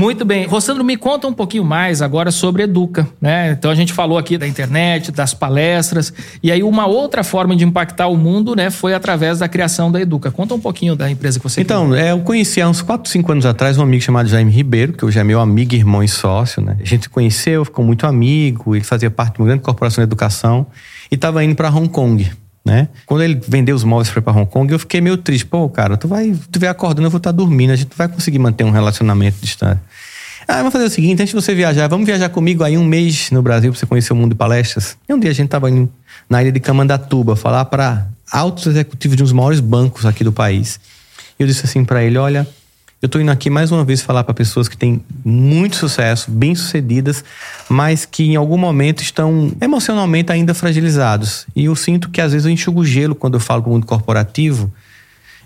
Muito 0.00 0.24
bem. 0.24 0.46
Rossandro, 0.46 0.82
me 0.82 0.96
conta 0.96 1.28
um 1.28 1.32
pouquinho 1.32 1.62
mais 1.62 2.00
agora 2.00 2.30
sobre 2.30 2.62
Educa. 2.62 3.06
Né? 3.20 3.50
Então 3.50 3.70
a 3.70 3.74
gente 3.74 3.92
falou 3.92 4.16
aqui 4.16 4.38
da 4.38 4.48
internet, 4.48 5.12
das 5.12 5.34
palestras, 5.34 6.10
e 6.42 6.50
aí 6.50 6.62
uma 6.62 6.86
outra 6.86 7.22
forma 7.22 7.54
de 7.54 7.64
impactar 7.64 8.06
o 8.06 8.16
mundo 8.16 8.56
né, 8.56 8.70
foi 8.70 8.94
através 8.94 9.40
da 9.40 9.48
criação 9.48 9.92
da 9.92 10.00
Educa. 10.00 10.30
Conta 10.30 10.54
um 10.54 10.60
pouquinho 10.60 10.96
da 10.96 11.10
empresa 11.10 11.38
que 11.38 11.42
você 11.42 11.60
Então, 11.60 11.94
é, 11.94 12.12
eu 12.12 12.20
conheci 12.20 12.62
há 12.62 12.68
uns 12.68 12.80
4, 12.80 13.10
5 13.10 13.30
anos 13.30 13.44
atrás 13.44 13.76
um 13.76 13.82
amigo 13.82 14.02
chamado 14.02 14.26
Jaime 14.26 14.50
Ribeiro, 14.50 14.94
que 14.94 15.04
hoje 15.04 15.18
é 15.18 15.24
meu 15.24 15.38
amigo, 15.38 15.74
irmão 15.74 16.02
e 16.02 16.08
sócio. 16.08 16.62
Né? 16.62 16.78
A 16.80 16.84
gente 16.86 17.02
se 17.02 17.08
conheceu, 17.10 17.62
ficou 17.66 17.84
muito 17.84 18.06
amigo, 18.06 18.74
ele 18.74 18.84
fazia 18.84 19.10
parte 19.10 19.34
de 19.34 19.42
uma 19.42 19.48
grande 19.48 19.62
corporação 19.62 20.00
de 20.00 20.08
educação 20.08 20.66
e 21.10 21.14
estava 21.14 21.44
indo 21.44 21.54
para 21.54 21.68
Hong 21.68 21.90
Kong. 21.90 22.30
Né? 22.64 22.88
Quando 23.06 23.22
ele 23.22 23.40
vendeu 23.46 23.74
os 23.74 23.84
móveis 23.84 24.10
para 24.10 24.32
Hong 24.32 24.50
Kong, 24.50 24.72
eu 24.72 24.78
fiquei 24.78 25.00
meio 25.00 25.16
triste. 25.16 25.46
Pô, 25.46 25.68
cara, 25.68 25.96
tu 25.96 26.06
vai, 26.06 26.34
tu 26.50 26.60
vai 26.60 26.68
acordando, 26.68 27.06
eu 27.06 27.10
vou 27.10 27.18
estar 27.18 27.32
tá 27.32 27.36
dormindo, 27.36 27.72
a 27.72 27.76
gente 27.76 27.90
não 27.90 27.96
vai 27.96 28.08
conseguir 28.08 28.38
manter 28.38 28.64
um 28.64 28.70
relacionamento 28.70 29.38
distante. 29.40 29.80
Ah, 30.46 30.58
vamos 30.58 30.72
fazer 30.72 30.84
o 30.86 30.90
seguinte, 30.90 31.22
antes 31.22 31.34
de 31.34 31.40
você 31.40 31.54
viajar, 31.54 31.86
vamos 31.86 32.06
viajar 32.06 32.28
comigo 32.28 32.64
aí 32.64 32.76
um 32.76 32.84
mês 32.84 33.30
no 33.30 33.40
Brasil 33.40 33.70
para 33.70 33.78
você 33.78 33.86
conhecer 33.86 34.12
o 34.12 34.16
mundo 34.16 34.30
de 34.30 34.36
palestras. 34.36 34.96
E 35.08 35.14
um 35.14 35.18
dia 35.18 35.30
a 35.30 35.34
gente 35.34 35.48
tava 35.48 35.70
indo 35.70 35.90
na 36.28 36.42
ilha 36.42 36.50
de 36.50 36.60
Camandatuba 36.60 37.36
falar 37.36 37.64
para 37.66 38.08
altos 38.30 38.66
executivos 38.66 39.16
de 39.16 39.22
um 39.22 39.26
dos 39.26 39.32
maiores 39.32 39.60
bancos 39.60 40.04
aqui 40.04 40.24
do 40.24 40.32
país. 40.32 40.80
E 41.38 41.42
eu 41.42 41.46
disse 41.46 41.64
assim 41.64 41.84
para 41.84 42.02
ele, 42.02 42.18
olha, 42.18 42.46
eu 43.02 43.06
estou 43.06 43.20
indo 43.20 43.30
aqui 43.30 43.48
mais 43.48 43.72
uma 43.72 43.82
vez 43.82 44.02
falar 44.02 44.24
para 44.24 44.34
pessoas 44.34 44.68
que 44.68 44.76
têm 44.76 45.02
muito 45.24 45.76
sucesso, 45.76 46.30
bem-sucedidas, 46.30 47.24
mas 47.66 48.04
que 48.04 48.24
em 48.24 48.36
algum 48.36 48.58
momento 48.58 49.02
estão 49.02 49.52
emocionalmente 49.58 50.30
ainda 50.30 50.52
fragilizados. 50.52 51.46
E 51.56 51.64
eu 51.64 51.74
sinto 51.74 52.10
que 52.10 52.20
às 52.20 52.32
vezes 52.32 52.44
eu 52.44 52.52
enxugo 52.52 52.84
gelo 52.84 53.14
quando 53.14 53.34
eu 53.34 53.40
falo 53.40 53.62
para 53.62 53.70
o 53.70 53.72
mundo 53.72 53.86
corporativo. 53.86 54.70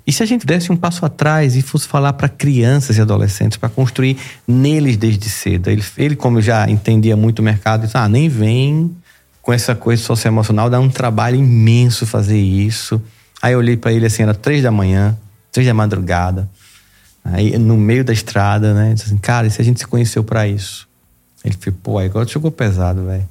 E 0.05 0.13
se 0.13 0.21
a 0.21 0.27
gente 0.27 0.45
desse 0.45 0.73
um 0.73 0.77
passo 0.77 1.07
atrás 1.07 1.55
e 1.55 1.63
fosse 1.63 1.87
falar 1.87 2.13
para 2.15 2.29
crianças 2.29 2.99
e 2.99 3.01
adolescentes, 3.01 3.57
para 3.57 3.69
construir 3.69 4.19
neles 4.49 4.97
desde 4.97 5.31
cedo? 5.31 5.71
Ele, 5.71 5.83
ele, 5.97 6.17
como 6.17 6.43
já 6.43 6.69
entendia 6.69 7.17
muito 7.17 7.39
o 7.39 7.43
mercado, 7.43 7.83
disse: 7.83 7.97
ah, 7.97 8.09
nem 8.09 8.29
vem 8.29 8.95
com 9.41 9.53
essa 9.53 9.77
coisa 9.77 10.03
socioemocional, 10.03 10.69
dá 10.69 10.81
um 10.81 10.91
trabalho 10.91 11.37
imenso 11.37 12.05
fazer 12.05 12.39
isso. 12.39 13.01
Aí 13.41 13.53
eu 13.53 13.61
olhei 13.61 13.77
para 13.77 13.93
ele 13.93 14.07
assim, 14.07 14.25
era 14.25 14.35
três 14.35 14.63
da 14.63 14.73
manhã, 14.73 15.17
três 15.53 15.67
da 15.67 15.73
madrugada. 15.73 16.51
Aí, 17.25 17.57
no 17.59 17.77
meio 17.77 18.05
da 18.05 18.13
estrada, 18.13 18.75
né? 18.75 18.93
Disse 18.93 19.07
assim, 19.07 19.17
cara, 19.17 19.47
e 19.47 19.51
se 19.51 19.61
a 19.61 19.65
gente 19.65 19.81
se 19.81 19.87
conheceu 19.87 20.23
para 20.23 20.47
isso? 20.47 20.87
Ele 21.43 21.57
falou, 21.59 21.79
pô, 21.83 21.99
agora 21.99 22.29
chegou 22.29 22.51
pesado, 22.51 23.05
velho. 23.05 23.29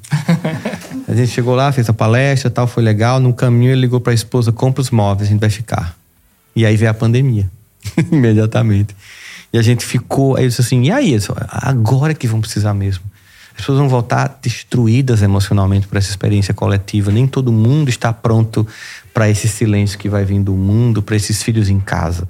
a 1.07 1.15
gente 1.15 1.29
chegou 1.29 1.55
lá, 1.55 1.71
fez 1.71 1.89
a 1.89 1.93
palestra 1.93 2.49
tal, 2.49 2.67
foi 2.67 2.83
legal. 2.83 3.19
No 3.19 3.33
caminho 3.33 3.71
ele 3.71 3.81
ligou 3.81 3.99
para 3.99 4.11
a 4.11 4.15
esposa, 4.15 4.51
compra 4.51 4.81
os 4.81 4.89
móveis, 4.89 5.29
a 5.29 5.31
gente 5.31 5.41
vai 5.41 5.49
ficar. 5.49 5.95
E 6.55 6.65
aí 6.65 6.75
veio 6.75 6.91
a 6.91 6.93
pandemia, 6.93 7.49
imediatamente. 8.11 8.95
E 9.51 9.57
a 9.57 9.61
gente 9.61 9.85
ficou, 9.85 10.35
aí 10.35 10.43
eu 10.43 10.49
disse 10.49 10.61
assim, 10.61 10.83
e 10.83 10.91
aí? 10.91 11.15
Agora 11.47 12.13
que 12.13 12.27
vão 12.27 12.41
precisar 12.41 12.73
mesmo. 12.73 13.03
As 13.51 13.57
pessoas 13.57 13.77
vão 13.77 13.87
voltar 13.87 14.39
destruídas 14.41 15.21
emocionalmente 15.21 15.87
por 15.87 15.97
essa 15.97 16.09
experiência 16.09 16.53
coletiva. 16.53 17.11
Nem 17.11 17.27
todo 17.27 17.51
mundo 17.51 17.89
está 17.89 18.11
pronto 18.11 18.67
para 19.13 19.29
esse 19.29 19.47
silêncio 19.47 19.97
que 19.99 20.09
vai 20.09 20.25
vir 20.25 20.41
do 20.41 20.53
mundo, 20.53 21.03
para 21.03 21.15
esses 21.15 21.43
filhos 21.43 21.69
em 21.69 21.79
casa. 21.79 22.27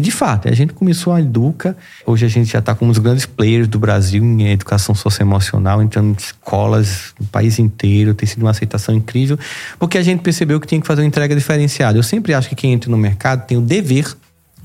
E 0.00 0.02
de 0.02 0.10
fato, 0.10 0.48
a 0.48 0.52
gente 0.52 0.72
começou 0.72 1.12
a 1.12 1.20
Educa, 1.20 1.76
hoje 2.06 2.24
a 2.24 2.28
gente 2.28 2.50
já 2.50 2.60
está 2.60 2.74
como 2.74 2.90
um 2.90 2.92
dos 2.92 3.02
grandes 3.02 3.26
players 3.26 3.68
do 3.68 3.78
Brasil 3.78 4.24
em 4.24 4.50
educação 4.50 4.94
socioemocional, 4.94 5.82
entrando 5.82 6.12
em 6.12 6.16
escolas 6.16 7.12
no 7.20 7.26
país 7.26 7.58
inteiro, 7.58 8.14
tem 8.14 8.26
sido 8.26 8.40
uma 8.40 8.50
aceitação 8.50 8.94
incrível, 8.94 9.38
porque 9.78 9.98
a 9.98 10.02
gente 10.02 10.20
percebeu 10.22 10.58
que 10.58 10.66
tinha 10.66 10.80
que 10.80 10.86
fazer 10.86 11.02
uma 11.02 11.06
entrega 11.06 11.36
diferenciada. 11.36 11.98
Eu 11.98 12.02
sempre 12.02 12.32
acho 12.32 12.48
que 12.48 12.54
quem 12.54 12.72
entra 12.72 12.90
no 12.90 12.96
mercado 12.96 13.46
tem 13.46 13.58
o 13.58 13.60
dever 13.60 14.06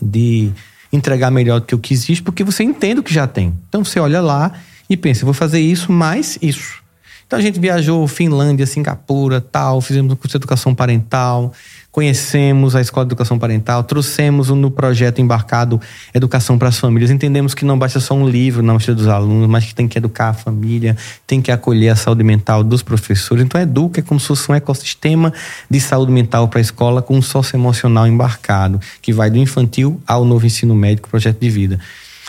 de 0.01 0.53
entregar 0.89 1.29
melhor 1.29 1.59
do 1.59 1.65
que 1.65 1.75
o 1.75 1.79
que 1.79 1.93
existe, 1.93 2.23
porque 2.23 2.41
você 2.41 2.63
entende 2.63 3.01
o 3.01 3.03
que 3.03 3.13
já 3.13 3.27
tem. 3.27 3.53
Então 3.67 3.83
você 3.83 3.99
olha 3.99 4.21
lá 4.21 4.53
e 4.89 4.95
pensa, 4.95 5.25
vou 5.25 5.33
fazer 5.33 5.59
isso 5.59 5.91
mais 5.91 6.39
isso. 6.41 6.81
Então 7.27 7.37
a 7.37 7.41
gente 7.41 7.59
viajou 7.59 8.07
Finlândia, 8.07 8.65
Singapura, 8.65 9.41
tal, 9.41 9.81
fizemos 9.81 10.13
um 10.13 10.15
curso 10.15 10.37
de 10.37 10.37
educação 10.37 10.73
parental, 10.73 11.51
conhecemos 11.95 12.75
a 12.75 12.81
Escola 12.81 13.05
de 13.05 13.13
Educação 13.13 13.39
Parental, 13.39 13.81
trouxemos 13.81 14.49
no 14.49 14.69
projeto 14.69 15.21
embarcado 15.21 15.79
Educação 16.13 16.57
para 16.57 16.67
as 16.67 16.77
Famílias. 16.77 17.09
Entendemos 17.09 17.53
que 17.53 17.63
não 17.63 17.79
basta 17.79 18.01
só 18.01 18.13
um 18.13 18.27
livro 18.27 18.61
na 18.61 18.73
mochila 18.73 18.97
dos 18.97 19.07
alunos, 19.07 19.47
mas 19.47 19.63
que 19.63 19.73
tem 19.73 19.87
que 19.87 19.97
educar 19.97 20.27
a 20.27 20.33
família, 20.33 20.97
tem 21.25 21.41
que 21.41 21.53
acolher 21.53 21.87
a 21.87 21.95
saúde 21.95 22.21
mental 22.21 22.65
dos 22.65 22.83
professores. 22.83 23.45
Então, 23.45 23.61
Educa 23.61 24.01
é 24.01 24.03
como 24.03 24.19
se 24.19 24.27
fosse 24.27 24.51
um 24.51 24.53
ecossistema 24.53 25.31
de 25.69 25.79
saúde 25.79 26.11
mental 26.11 26.49
para 26.49 26.59
a 26.59 26.61
escola 26.61 27.01
com 27.01 27.15
um 27.15 27.21
socioemocional 27.21 28.05
embarcado, 28.05 28.77
que 29.01 29.13
vai 29.13 29.29
do 29.29 29.37
infantil 29.37 30.01
ao 30.05 30.25
novo 30.25 30.45
ensino 30.45 30.75
médico, 30.75 31.07
projeto 31.07 31.39
de 31.39 31.49
vida. 31.49 31.79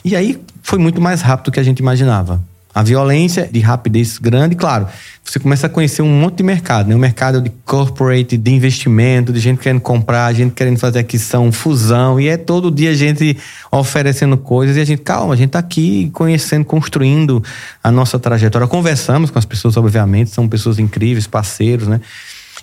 E 0.04 0.14
aí 0.14 0.40
foi 0.62 0.78
muito 0.78 1.00
mais 1.00 1.22
rápido 1.22 1.46
do 1.46 1.50
que 1.50 1.58
a 1.58 1.64
gente 1.64 1.80
imaginava. 1.80 2.40
A 2.76 2.82
violência 2.82 3.48
de 3.50 3.58
rapidez 3.58 4.18
grande, 4.18 4.54
claro, 4.54 4.86
você 5.24 5.38
começa 5.38 5.66
a 5.66 5.70
conhecer 5.70 6.02
um 6.02 6.20
monte 6.20 6.36
de 6.36 6.42
mercado, 6.42 6.90
né? 6.90 6.94
Um 6.94 6.98
mercado 6.98 7.40
de 7.40 7.48
corporate, 7.64 8.36
de 8.36 8.50
investimento, 8.52 9.32
de 9.32 9.40
gente 9.40 9.60
querendo 9.60 9.80
comprar, 9.80 10.30
gente 10.34 10.52
querendo 10.52 10.78
fazer 10.78 10.98
aquisição, 10.98 11.50
fusão, 11.50 12.20
e 12.20 12.28
é 12.28 12.36
todo 12.36 12.70
dia 12.70 12.90
a 12.90 12.94
gente 12.94 13.34
oferecendo 13.72 14.36
coisas 14.36 14.76
e 14.76 14.80
a 14.80 14.84
gente, 14.84 15.00
calma, 15.00 15.32
a 15.32 15.36
gente 15.38 15.52
tá 15.52 15.58
aqui 15.58 16.10
conhecendo, 16.12 16.66
construindo 16.66 17.42
a 17.82 17.90
nossa 17.90 18.18
trajetória. 18.18 18.68
Conversamos 18.68 19.30
com 19.30 19.38
as 19.38 19.46
pessoas, 19.46 19.74
obviamente, 19.78 20.28
são 20.28 20.46
pessoas 20.46 20.78
incríveis, 20.78 21.26
parceiros, 21.26 21.88
né? 21.88 21.98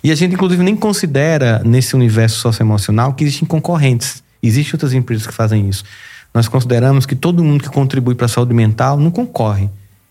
E 0.00 0.12
a 0.12 0.14
gente, 0.14 0.34
inclusive, 0.34 0.62
nem 0.62 0.76
considera 0.76 1.60
nesse 1.64 1.96
universo 1.96 2.38
socioemocional 2.38 3.14
que 3.14 3.24
existem 3.24 3.48
concorrentes. 3.48 4.22
Existem 4.40 4.74
outras 4.74 4.92
empresas 4.92 5.26
que 5.26 5.34
fazem 5.34 5.68
isso. 5.68 5.82
Nós 6.32 6.46
consideramos 6.46 7.04
que 7.04 7.16
todo 7.16 7.42
mundo 7.42 7.64
que 7.64 7.68
contribui 7.68 8.14
para 8.14 8.26
a 8.26 8.28
saúde 8.28 8.54
mental 8.54 8.96
não 8.96 9.10
concorre 9.10 9.68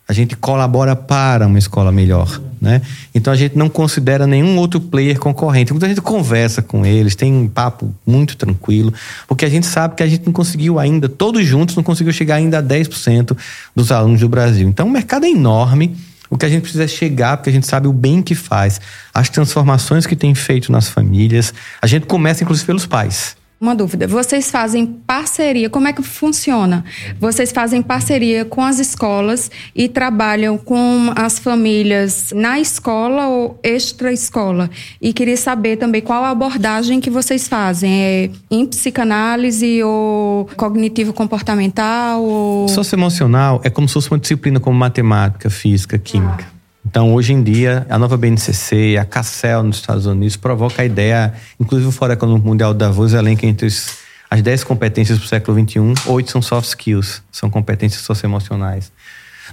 a 0.08 0.12
gente 0.12 0.36
colabora 0.36 0.96
para 0.96 1.48
uma 1.48 1.58
escola 1.58 1.92
melhor, 1.92 2.42
né? 2.60 2.82
Então 3.16 3.32
a 3.32 3.36
gente 3.36 3.58
não 3.58 3.70
considera 3.70 4.28
nenhum 4.28 4.58
outro 4.58 4.80
player 4.80 5.18
concorrente. 5.18 5.72
Quando 5.72 5.86
a 5.86 5.88
gente 5.88 6.02
conversa 6.02 6.62
com 6.62 6.86
eles, 6.86 7.16
tem 7.16 7.34
um 7.34 7.48
papo 7.48 7.94
muito 8.06 8.36
tranquilo, 8.36 8.94
porque 9.28 9.46
a 9.46 9.50
gente 9.50 9.66
sabe 9.66 9.96
que 9.96 10.04
a 10.04 10.08
gente 10.08 10.26
não 10.26 10.34
conseguiu 10.34 10.78
ainda, 10.78 11.08
todos 11.08 11.46
juntos, 11.46 11.76
não 11.76 11.84
conseguiu 11.84 12.12
chegar 12.12 12.36
ainda 12.36 12.60
a 12.60 12.64
10% 12.64 13.38
dos 13.76 13.92
alunos 13.92 14.20
do 14.20 14.28
Brasil. 14.28 14.68
Então 14.68 14.88
o 14.88 14.92
mercado 14.92 15.26
é 15.26 15.30
enorme. 15.30 15.96
O 16.30 16.38
que 16.38 16.48
a 16.48 16.50
gente 16.50 16.64
precisa 16.64 16.86
é 16.86 16.88
chegar, 16.88 17.38
porque 17.38 17.52
a 17.52 17.54
gente 17.54 17.68
sabe 17.68 17.88
o 17.88 17.94
bem 17.94 18.22
que 18.22 18.34
faz, 18.34 18.82
as 19.14 19.30
transformações 19.30 20.08
que 20.08 20.16
tem 20.16 20.34
feito 20.34 20.72
nas 20.72 20.90
famílias. 20.90 21.54
A 21.80 21.86
gente 21.86 22.08
começa, 22.08 22.44
inclusive, 22.44 22.66
pelos 22.66 22.88
pais. 22.88 23.36
Uma 23.64 23.74
dúvida. 23.74 24.06
Vocês 24.06 24.52
fazem 24.52 24.86
parceria, 24.86 25.70
como 25.70 25.88
é 25.88 25.94
que 25.94 26.04
funciona? 26.04 26.84
Vocês 27.18 27.50
fazem 27.50 27.82
parceria 27.82 28.44
com 28.44 28.62
as 28.62 28.78
escolas 28.78 29.50
e 29.74 29.88
trabalham 29.88 30.58
com 30.58 31.14
as 31.16 31.40
famílias 31.40 32.34
na 32.36 32.60
escola 32.60 33.28
ou 33.28 33.58
extra-escola? 33.64 34.70
E 35.02 35.14
queria 35.14 35.38
saber 35.38 35.78
também 35.78 36.02
qual 36.02 36.26
a 36.26 36.32
abordagem 36.32 37.00
que 37.00 37.10
vocês 37.10 37.48
fazem. 37.48 38.04
É 38.04 38.30
em 38.52 38.66
psicanálise 38.66 39.82
ou 39.82 40.50
cognitivo-comportamental? 40.58 42.22
Ou... 42.22 42.68
Socioemocional 42.68 43.62
é 43.64 43.70
como 43.70 43.88
se 43.88 43.94
fosse 43.94 44.12
uma 44.12 44.20
disciplina 44.20 44.60
como 44.60 44.78
matemática, 44.78 45.50
física, 45.50 45.98
química. 45.98 46.53
Então, 46.94 47.12
hoje 47.16 47.34
em 47.34 47.42
dia, 47.42 47.88
a 47.90 47.98
nova 47.98 48.16
BNCC, 48.16 49.00
a 49.02 49.04
CACEL 49.04 49.64
nos 49.64 49.78
Estados 49.78 50.06
Unidos, 50.06 50.38
provoca 50.38 50.84
a 50.84 50.86
ideia, 50.86 51.34
inclusive 51.60 51.90
o 51.90 51.92
Fórum 51.92 52.14
Econômico 52.14 52.48
Mundial 52.48 52.72
da 52.72 52.86
Davos 52.86 53.14
elenca 53.14 53.48
entre 53.48 53.66
os, 53.66 53.98
as 54.30 54.44
10 54.44 54.64
competências 54.64 55.18
do 55.18 55.26
século 55.26 55.60
XXI, 55.60 55.80
oito 56.06 56.30
são 56.30 56.40
soft 56.40 56.68
skills, 56.68 57.24
são 57.32 57.50
competências 57.50 58.04
socioemocionais. 58.04 58.92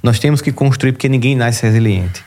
Nós 0.03 0.19
temos 0.19 0.43
que 0.43 0.53
construir 0.53 0.93
porque 0.93 1.09
ninguém 1.09 1.35
nasce 1.35 1.63
resiliente. 1.63 2.23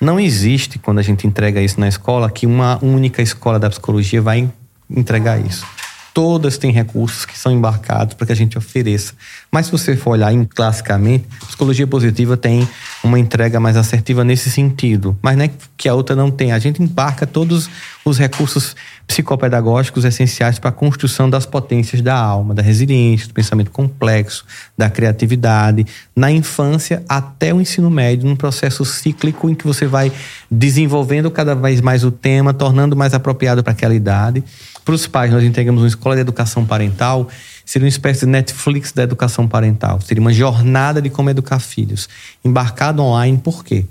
Não 0.00 0.20
existe, 0.20 0.78
quando 0.78 1.00
a 1.00 1.02
gente 1.02 1.26
entrega 1.26 1.60
isso 1.60 1.80
na 1.80 1.88
escola, 1.88 2.30
que 2.30 2.46
uma 2.46 2.78
única 2.84 3.20
escola 3.20 3.58
da 3.58 3.68
psicologia 3.68 4.22
vai 4.22 4.48
entregar 4.88 5.44
isso. 5.44 5.66
Todas 6.14 6.56
têm 6.56 6.70
recursos 6.70 7.26
que 7.26 7.36
são 7.36 7.50
embarcados 7.50 8.14
para 8.14 8.28
que 8.28 8.32
a 8.32 8.36
gente 8.36 8.56
ofereça. 8.56 9.12
Mas 9.54 9.66
se 9.66 9.72
você 9.72 9.94
for 9.94 10.12
olhar 10.12 10.32
em, 10.32 10.44
classicamente, 10.44 11.26
psicologia 11.46 11.86
positiva 11.86 12.38
tem 12.38 12.66
uma 13.04 13.18
entrega 13.18 13.60
mais 13.60 13.76
assertiva 13.76 14.24
nesse 14.24 14.50
sentido. 14.50 15.14
Mas 15.20 15.36
não 15.36 15.44
é 15.44 15.50
que 15.76 15.90
a 15.90 15.94
outra 15.94 16.16
não 16.16 16.30
tem. 16.30 16.52
A 16.52 16.58
gente 16.58 16.82
embarca 16.82 17.26
todos 17.26 17.68
os 18.02 18.18
recursos 18.18 18.74
psicopedagógicos 19.06 20.06
essenciais 20.06 20.58
para 20.58 20.70
a 20.70 20.72
construção 20.72 21.28
das 21.28 21.44
potências 21.44 22.00
da 22.00 22.16
alma, 22.16 22.54
da 22.54 22.62
resiliência, 22.62 23.28
do 23.28 23.34
pensamento 23.34 23.70
complexo, 23.70 24.46
da 24.76 24.88
criatividade, 24.88 25.84
na 26.16 26.30
infância 26.30 27.02
até 27.06 27.52
o 27.52 27.60
ensino 27.60 27.90
médio, 27.90 28.26
num 28.26 28.36
processo 28.36 28.86
cíclico 28.86 29.50
em 29.50 29.54
que 29.54 29.66
você 29.66 29.86
vai 29.86 30.10
desenvolvendo 30.50 31.30
cada 31.30 31.54
vez 31.54 31.82
mais 31.82 32.04
o 32.04 32.10
tema, 32.10 32.54
tornando 32.54 32.96
mais 32.96 33.12
apropriado 33.12 33.62
para 33.62 33.74
aquela 33.74 33.94
idade. 33.94 34.42
Para 34.82 34.94
os 34.94 35.06
pais, 35.06 35.30
nós 35.30 35.44
entregamos 35.44 35.82
uma 35.82 35.88
escola 35.88 36.14
de 36.14 36.22
educação 36.22 36.64
parental, 36.64 37.28
seria 37.72 37.86
uma 37.86 37.88
espécie 37.88 38.20
de 38.20 38.26
Netflix 38.26 38.92
da 38.92 39.02
educação 39.02 39.48
parental. 39.48 39.98
Seria 40.02 40.20
uma 40.20 40.32
jornada 40.32 41.00
de 41.00 41.08
como 41.08 41.30
educar 41.30 41.58
filhos. 41.58 42.06
Embarcado 42.44 43.00
online, 43.02 43.38
por 43.38 43.64
quê? 43.64 43.86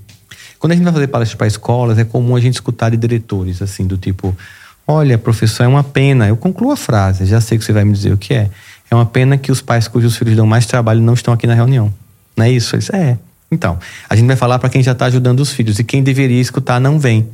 Quando 0.59 0.73
a 0.73 0.75
gente 0.75 0.83
vai 0.83 0.93
fazer 0.93 1.07
palestras 1.07 1.35
para 1.35 1.47
escolas, 1.47 1.97
é 1.97 2.03
comum 2.03 2.35
a 2.35 2.39
gente 2.39 2.53
escutar 2.53 2.91
de 2.91 2.97
diretores, 2.97 3.59
assim, 3.59 3.87
do 3.87 3.97
tipo: 3.97 4.37
Olha, 4.85 5.17
professor, 5.17 5.63
é 5.63 5.67
uma 5.67 5.83
pena. 5.83 6.27
Eu 6.27 6.37
concluo 6.37 6.71
a 6.71 6.77
frase, 6.77 7.25
já 7.25 7.41
sei 7.41 7.57
que 7.57 7.65
você 7.65 7.73
vai 7.73 7.83
me 7.83 7.91
dizer 7.91 8.13
o 8.13 8.17
que 8.19 8.35
é. 8.35 8.51
É 8.91 8.93
uma 8.93 9.05
pena 9.05 9.35
que 9.35 9.51
os 9.51 9.61
pais 9.61 9.87
cujos 9.87 10.15
filhos 10.15 10.35
dão 10.35 10.45
mais 10.45 10.67
trabalho 10.67 11.01
não 11.01 11.15
estão 11.15 11.33
aqui 11.33 11.47
na 11.47 11.55
reunião. 11.55 11.91
Não 12.37 12.45
é 12.45 12.51
isso? 12.51 12.75
É. 12.93 13.17
Então, 13.51 13.79
a 14.07 14.15
gente 14.15 14.27
vai 14.27 14.35
falar 14.35 14.59
para 14.59 14.69
quem 14.69 14.83
já 14.83 14.91
está 14.91 15.05
ajudando 15.05 15.39
os 15.39 15.51
filhos 15.51 15.79
e 15.79 15.83
quem 15.83 16.03
deveria 16.03 16.39
escutar 16.39 16.79
não 16.79 16.99
vem. 16.99 17.27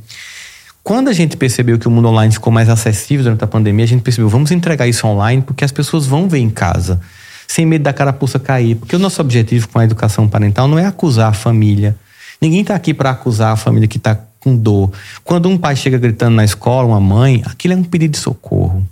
Quando 0.82 1.08
a 1.08 1.12
gente 1.12 1.36
percebeu 1.36 1.78
que 1.78 1.86
o 1.86 1.90
mundo 1.90 2.08
online 2.08 2.32
ficou 2.32 2.52
mais 2.52 2.68
acessível 2.68 3.24
durante 3.24 3.44
a 3.44 3.46
pandemia, 3.46 3.84
a 3.84 3.88
gente 3.88 4.02
percebeu, 4.02 4.28
vamos 4.28 4.50
entregar 4.50 4.86
isso 4.86 5.06
online 5.06 5.42
porque 5.42 5.64
as 5.64 5.72
pessoas 5.72 6.06
vão 6.06 6.28
ver 6.28 6.38
em 6.38 6.48
casa, 6.48 7.00
sem 7.46 7.66
medo 7.66 7.82
da 7.82 7.92
carapuça 7.92 8.38
cair. 8.38 8.76
Porque 8.76 8.96
o 8.96 8.98
nosso 8.98 9.20
objetivo 9.20 9.68
com 9.68 9.78
a 9.78 9.84
educação 9.84 10.28
parental 10.28 10.66
não 10.66 10.78
é 10.78 10.86
acusar 10.86 11.30
a 11.30 11.34
família. 11.34 11.96
Ninguém 12.40 12.62
está 12.62 12.74
aqui 12.74 12.94
para 12.94 13.10
acusar 13.10 13.52
a 13.52 13.56
família 13.56 13.88
que 13.88 13.98
está 13.98 14.18
com 14.40 14.56
dor. 14.56 14.92
Quando 15.24 15.48
um 15.48 15.58
pai 15.58 15.76
chega 15.76 15.98
gritando 15.98 16.36
na 16.36 16.44
escola, 16.44 16.88
uma 16.88 17.00
mãe, 17.00 17.42
aquilo 17.44 17.74
é 17.74 17.76
um 17.76 17.84
pedido 17.84 18.12
de 18.12 18.18
socorro. 18.18 18.86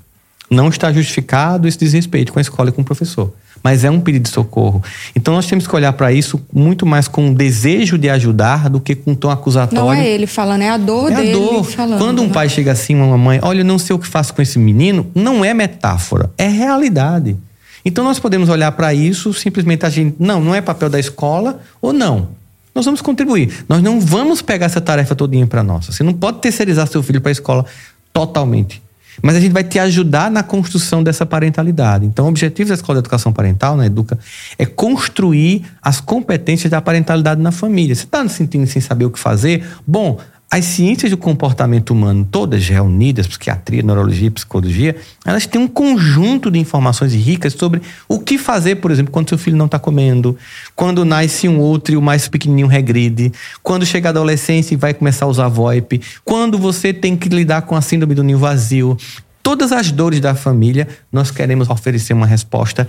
Não 0.51 0.68
está 0.68 0.93
justificado 0.93 1.66
esse 1.66 1.78
desrespeito 1.78 2.32
com 2.32 2.39
a 2.39 2.43
escola 2.43 2.68
e 2.68 2.72
com 2.72 2.82
o 2.82 2.84
professor 2.84 3.32
mas 3.63 3.85
é 3.85 3.91
um 3.91 4.01
pedido 4.01 4.25
de 4.25 4.29
socorro. 4.29 4.83
Então 5.15 5.35
nós 5.35 5.47
temos 5.47 5.67
que 5.67 5.75
olhar 5.75 5.93
para 5.93 6.13
isso 6.13 6.41
muito 6.53 6.87
mais 6.87 7.09
com 7.09 7.27
um 7.27 7.35
desejo 7.35 7.99
de 7.99 8.09
ajudar 8.09 8.69
do 8.69 8.81
que 8.81 8.95
com 8.95 9.13
um 9.13 9.15
tom 9.15 9.31
acusatório. 9.31 9.85
Não 9.85 9.93
é 9.93 10.09
ele 10.09 10.27
falando, 10.27 10.63
é 10.63 10.71
a 10.71 10.77
dor 10.77 11.11
é 11.11 11.17
dele 11.17 11.33
a 11.33 11.35
dor. 11.35 11.65
falando. 11.65 11.99
Quando 11.99 12.23
um 12.23 12.27
né? 12.29 12.33
pai 12.33 12.49
chega 12.49 12.73
assim, 12.73 12.95
uma 12.95 13.19
mãe, 13.19 13.41
olha, 13.43 13.61
eu 13.61 13.65
não 13.65 13.79
sei 13.79 13.95
o 13.95 13.99
que 13.99 14.07
faço 14.07 14.35
com 14.35 14.43
esse 14.43 14.59
menino, 14.59 15.07
não 15.15 15.45
é 15.45 15.53
metáfora, 15.53 16.31
é 16.39 16.49
realidade. 16.49 17.37
Então 17.85 18.05
nós 18.05 18.19
podemos 18.19 18.49
olhar 18.49 18.73
para 18.73 18.93
isso, 18.93 19.33
simplesmente 19.33 19.87
a 19.87 19.91
gente, 19.91 20.17
não, 20.19 20.41
não 20.41 20.55
é 20.55 20.61
papel 20.61 20.91
da 20.91 20.99
escola 20.99 21.61
ou 21.81 21.93
não. 21.93 22.29
Nós 22.75 22.85
vamos 22.85 23.01
contribuir. 23.01 23.65
Nós 23.69 23.83
não 23.83 23.99
vamos 23.99 24.43
pegar 24.43 24.67
essa 24.67 24.83
tarefa 24.83 25.15
todinha 25.15 25.47
para 25.47 25.63
nós. 25.63 25.87
Você 25.87 26.03
não 26.03 26.13
pode 26.13 26.41
terceirizar 26.41 26.87
seu 26.87 27.03
filho 27.03 27.23
para 27.23 27.31
a 27.31 27.33
escola 27.33 27.65
totalmente. 28.13 28.83
Mas 29.23 29.37
a 29.37 29.41
gente 29.41 29.53
vai 29.53 29.64
te 29.64 29.79
ajudar 29.79 30.31
na 30.31 30.43
construção 30.43 31.03
dessa 31.03 31.25
parentalidade. 31.25 32.05
Então, 32.07 32.27
o 32.27 32.29
objetivo 32.29 32.69
da 32.69 32.75
Escola 32.75 32.97
de 32.97 33.01
Educação 33.01 33.33
Parental, 33.33 33.77
na 33.77 33.87
Educa, 33.87 34.19
é 34.59 34.67
construir 34.67 35.64
as 35.83 36.01
competências 36.01 36.71
da 36.71 36.81
parentalidade 36.81 37.41
na 37.41 37.53
família. 37.53 37.95
Você 37.95 38.05
está 38.05 38.27
se 38.29 38.37
sentindo 38.37 38.67
sem 38.67 38.81
saber 38.81 39.05
o 39.05 39.11
que 39.11 39.19
fazer? 39.19 39.67
Bom, 39.87 40.19
as 40.51 40.65
ciências 40.65 41.11
do 41.11 41.17
comportamento 41.17 41.91
humano, 41.91 42.27
todas 42.31 42.69
reunidas, 42.69 43.27
psiquiatria, 43.27 43.83
neurologia, 43.83 44.31
psicologia, 44.31 44.97
elas 45.25 45.45
têm 45.45 45.61
um 45.61 45.67
conjunto 45.67 46.51
de 46.51 46.59
informações 46.59 47.13
ricas 47.13 47.53
sobre 47.53 47.83
o 48.09 48.21
que 48.21 48.39
fazer, 48.39 48.77
por 48.77 48.93
exemplo, 48.93 49.13
quando 49.13 49.29
seu 49.29 49.39
filho 49.39 49.57
não 49.57 49.67
está 49.67 49.79
comendo, 49.79 50.37
quando 50.75 51.05
nasce 51.05 51.49
um 51.49 51.59
outro 51.59 51.95
e 51.95 51.97
o 51.97 52.03
mais 52.03 52.29
pequenininho 52.29 52.69
regride, 52.69 53.33
quando 53.61 53.85
chega 53.85 54.09
a 54.09 54.11
adolescência 54.11 54.75
e 54.75 54.77
vai 54.77 54.95
começar 54.95 55.25
a 55.27 55.29
usar 55.29 55.49
VoIP, 55.49 56.01
quando 56.25 56.59
você 56.59 56.93
tem 56.93 57.17
que 57.17 57.29
lidar 57.29 57.63
com 57.63 57.75
a 57.75 57.81
síndrome 57.81 58.15
do 58.15 58.23
ninho 58.23 58.39
vazio. 58.39 58.97
Todas 59.43 59.73
as 59.73 59.91
dores 59.93 60.21
da 60.21 60.35
família, 60.35 60.89
nós 61.11 61.31
queremos 61.31 61.69
oferecer 61.69 62.13
uma 62.13 62.27
resposta 62.27 62.89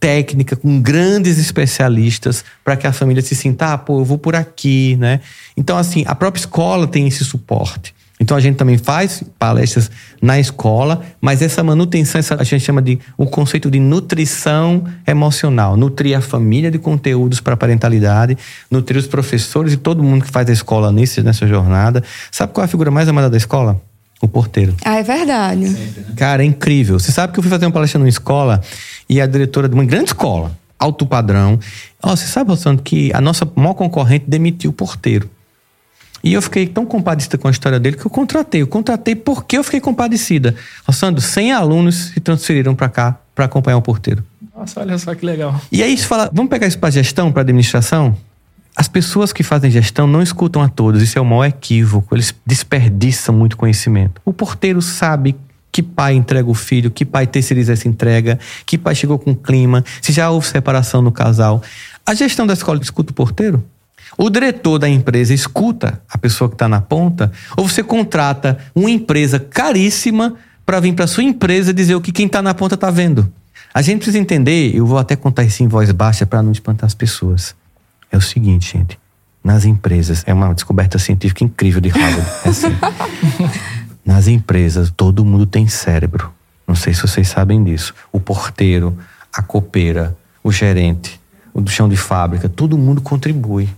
técnica, 0.00 0.56
com 0.56 0.80
grandes 0.80 1.38
especialistas, 1.38 2.44
para 2.64 2.76
que 2.76 2.86
a 2.86 2.92
família 2.92 3.22
se 3.22 3.34
sinta, 3.34 3.72
ah, 3.72 3.78
pô, 3.78 4.00
eu 4.00 4.04
vou 4.04 4.18
por 4.18 4.36
aqui, 4.36 4.96
né? 4.96 5.20
Então, 5.56 5.76
assim, 5.76 6.04
a 6.06 6.14
própria 6.14 6.40
escola 6.40 6.86
tem 6.86 7.06
esse 7.06 7.24
suporte. 7.24 7.94
Então, 8.20 8.36
a 8.36 8.40
gente 8.40 8.56
também 8.56 8.76
faz 8.76 9.22
palestras 9.38 9.90
na 10.20 10.40
escola, 10.40 11.02
mas 11.20 11.40
essa 11.40 11.62
manutenção, 11.62 12.18
essa, 12.18 12.34
a 12.34 12.42
gente 12.42 12.64
chama 12.64 12.82
de 12.82 12.98
o 13.16 13.24
um 13.24 13.26
conceito 13.26 13.70
de 13.70 13.78
nutrição 13.78 14.84
emocional. 15.06 15.76
Nutrir 15.76 16.16
a 16.16 16.20
família 16.20 16.70
de 16.70 16.78
conteúdos 16.78 17.40
para 17.40 17.54
a 17.54 17.56
parentalidade, 17.56 18.36
nutrir 18.68 18.98
os 18.98 19.06
professores 19.06 19.72
e 19.72 19.76
todo 19.76 20.02
mundo 20.02 20.24
que 20.24 20.30
faz 20.32 20.48
a 20.48 20.52
escola 20.52 20.90
nesse, 20.90 21.22
nessa 21.22 21.46
jornada. 21.46 22.02
Sabe 22.30 22.52
qual 22.52 22.62
é 22.62 22.66
a 22.66 22.68
figura 22.68 22.90
mais 22.90 23.08
amada 23.08 23.30
da 23.30 23.36
escola? 23.36 23.80
O 24.20 24.26
porteiro. 24.26 24.74
Ah, 24.84 24.96
é 24.96 25.02
verdade. 25.02 25.68
Sempre, 25.68 26.00
né? 26.00 26.14
Cara, 26.16 26.42
é 26.42 26.46
incrível. 26.46 26.98
Você 26.98 27.12
sabe 27.12 27.32
que 27.32 27.38
eu 27.38 27.42
fui 27.42 27.50
fazer 27.50 27.66
uma 27.66 27.72
palestra 27.72 27.98
numa 27.98 28.08
escola 28.08 28.60
e 29.08 29.20
a 29.20 29.26
diretora 29.26 29.68
de 29.68 29.74
uma 29.74 29.84
grande 29.84 30.06
escola, 30.06 30.50
alto 30.78 31.06
padrão. 31.06 31.58
Oh, 32.02 32.16
você 32.16 32.26
sabe, 32.26 32.50
Rossandro, 32.50 32.82
que 32.82 33.12
a 33.14 33.20
nossa 33.20 33.48
maior 33.54 33.74
concorrente 33.74 34.24
demitiu 34.26 34.70
o 34.70 34.72
porteiro. 34.72 35.30
E 36.22 36.32
eu 36.32 36.42
fiquei 36.42 36.66
tão 36.66 36.84
compadecida 36.84 37.38
com 37.38 37.46
a 37.46 37.50
história 37.50 37.78
dele 37.78 37.96
que 37.96 38.04
eu 38.04 38.10
contratei. 38.10 38.62
Eu 38.62 38.66
contratei 38.66 39.14
porque 39.14 39.56
eu 39.56 39.62
fiquei 39.62 39.80
compadecida. 39.80 40.54
Rossandro, 40.84 41.20
100 41.20 41.52
alunos 41.52 42.10
se 42.12 42.20
transferiram 42.20 42.74
para 42.74 42.88
cá 42.88 43.18
para 43.34 43.44
acompanhar 43.44 43.76
o 43.76 43.82
porteiro. 43.82 44.24
Nossa, 44.56 44.80
olha 44.80 44.98
só 44.98 45.14
que 45.14 45.24
legal. 45.24 45.60
E 45.70 45.80
aí, 45.80 45.96
você 45.96 46.04
fala, 46.04 46.28
vamos 46.32 46.50
pegar 46.50 46.66
isso 46.66 46.78
para 46.78 46.90
gestão, 46.90 47.30
para 47.30 47.42
administração? 47.42 48.16
As 48.78 48.86
pessoas 48.86 49.32
que 49.32 49.42
fazem 49.42 49.72
gestão 49.72 50.06
não 50.06 50.22
escutam 50.22 50.62
a 50.62 50.68
todos, 50.68 51.02
isso 51.02 51.18
é 51.18 51.20
o 51.20 51.24
maior 51.24 51.46
equívoco, 51.46 52.14
eles 52.14 52.32
desperdiçam 52.46 53.34
muito 53.34 53.56
conhecimento. 53.56 54.22
O 54.24 54.32
porteiro 54.32 54.80
sabe 54.80 55.34
que 55.72 55.82
pai 55.82 56.14
entrega 56.14 56.48
o 56.48 56.54
filho, 56.54 56.88
que 56.88 57.04
pai 57.04 57.26
terceiriza 57.26 57.72
essa 57.72 57.88
entrega, 57.88 58.38
que 58.64 58.78
pai 58.78 58.94
chegou 58.94 59.18
com 59.18 59.34
clima, 59.34 59.84
se 60.00 60.12
já 60.12 60.30
houve 60.30 60.46
separação 60.46 61.02
no 61.02 61.10
casal. 61.10 61.60
A 62.06 62.14
gestão 62.14 62.46
da 62.46 62.52
escola 62.52 62.80
escuta 62.80 63.10
o 63.10 63.14
porteiro? 63.14 63.64
O 64.16 64.30
diretor 64.30 64.78
da 64.78 64.88
empresa 64.88 65.34
escuta 65.34 66.00
a 66.08 66.16
pessoa 66.16 66.48
que 66.48 66.54
está 66.54 66.68
na 66.68 66.80
ponta? 66.80 67.32
Ou 67.56 67.66
você 67.66 67.82
contrata 67.82 68.58
uma 68.76 68.88
empresa 68.88 69.40
caríssima 69.40 70.36
para 70.64 70.78
vir 70.78 70.94
para 70.94 71.08
sua 71.08 71.24
empresa 71.24 71.74
dizer 71.74 71.96
o 71.96 72.00
que 72.00 72.12
quem 72.12 72.26
está 72.26 72.40
na 72.40 72.54
ponta 72.54 72.76
está 72.76 72.92
vendo? 72.92 73.28
A 73.74 73.82
gente 73.82 73.98
precisa 73.98 74.20
entender, 74.20 74.72
eu 74.72 74.86
vou 74.86 74.98
até 74.98 75.16
contar 75.16 75.42
isso 75.42 75.64
em 75.64 75.66
voz 75.66 75.90
baixa 75.90 76.24
para 76.24 76.44
não 76.44 76.52
espantar 76.52 76.86
as 76.86 76.94
pessoas 76.94 77.57
é 78.10 78.16
o 78.16 78.20
seguinte, 78.20 78.72
gente. 78.76 78.98
Nas 79.42 79.64
empresas, 79.64 80.24
é 80.26 80.34
uma 80.34 80.52
descoberta 80.54 80.98
científica 80.98 81.44
incrível 81.44 81.80
de 81.80 81.88
Harvard. 81.88 82.30
É 82.44 82.48
assim. 82.48 82.76
Nas 84.04 84.26
empresas, 84.26 84.92
todo 84.94 85.24
mundo 85.24 85.46
tem 85.46 85.68
cérebro. 85.68 86.32
Não 86.66 86.74
sei 86.74 86.92
se 86.92 87.02
vocês 87.02 87.28
sabem 87.28 87.62
disso. 87.62 87.94
O 88.12 88.20
porteiro, 88.20 88.96
a 89.32 89.42
copeira, 89.42 90.16
o 90.42 90.50
gerente, 90.50 91.20
o 91.54 91.60
do 91.60 91.70
chão 91.70 91.88
de 91.88 91.96
fábrica, 91.96 92.48
todo 92.48 92.76
mundo 92.76 93.00
contribui. 93.00 93.68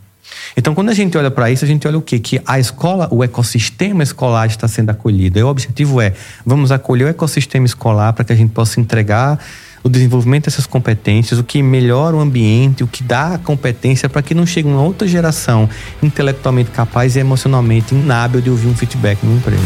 Então, 0.57 0.75
quando 0.75 0.91
a 0.91 0.95
gente 0.95 1.17
olha 1.17 1.31
para 1.31 1.51
isso, 1.51 1.65
a 1.65 1.69
gente 1.69 1.87
olha 1.87 1.99
o 1.99 2.03
quê? 2.03 2.19
Que 2.19 2.41
a 2.47 2.59
escola, 2.59 3.09
o 3.11 3.23
ecossistema 3.23 4.03
escolar 4.03 4.47
está 4.47 4.69
sendo 4.69 4.91
acolhido. 4.91 5.39
E 5.39 5.43
o 5.43 5.49
objetivo 5.49 6.01
é, 6.01 6.15
vamos 6.45 6.73
acolher 6.73 7.05
o 7.05 7.09
ecossistema 7.09 7.67
escolar 7.67 8.13
para 8.13 8.25
que 8.25 8.33
a 8.33 8.37
gente 8.37 8.51
possa 8.53 8.81
entregar 8.81 9.39
o 9.83 9.89
desenvolvimento 9.89 10.45
dessas 10.45 10.67
competências, 10.67 11.39
o 11.39 11.45
que 11.45 11.63
melhora 11.63 12.17
o 12.17 12.21
ambiente, 12.21 12.85
o 12.85 12.87
que 12.87 13.03
dá 13.03 13.35
a 13.35 13.39
competência 13.39 14.09
para 14.09 14.23
que 14.23 14.35
não 14.35 14.45
chegue 14.45 14.69
uma 14.69 14.83
outra 14.83 15.07
geração 15.09 15.69
intelectualmente 16.03 16.71
capaz 16.71 17.17
e 17.17 17.21
emocionalmente 17.21 17.95
inábil 17.95 18.41
de 18.41 18.51
ouvir 18.51 18.69
um 18.69 18.75
feedback 18.75 19.19
numa 19.23 19.37
empresa. 19.37 19.61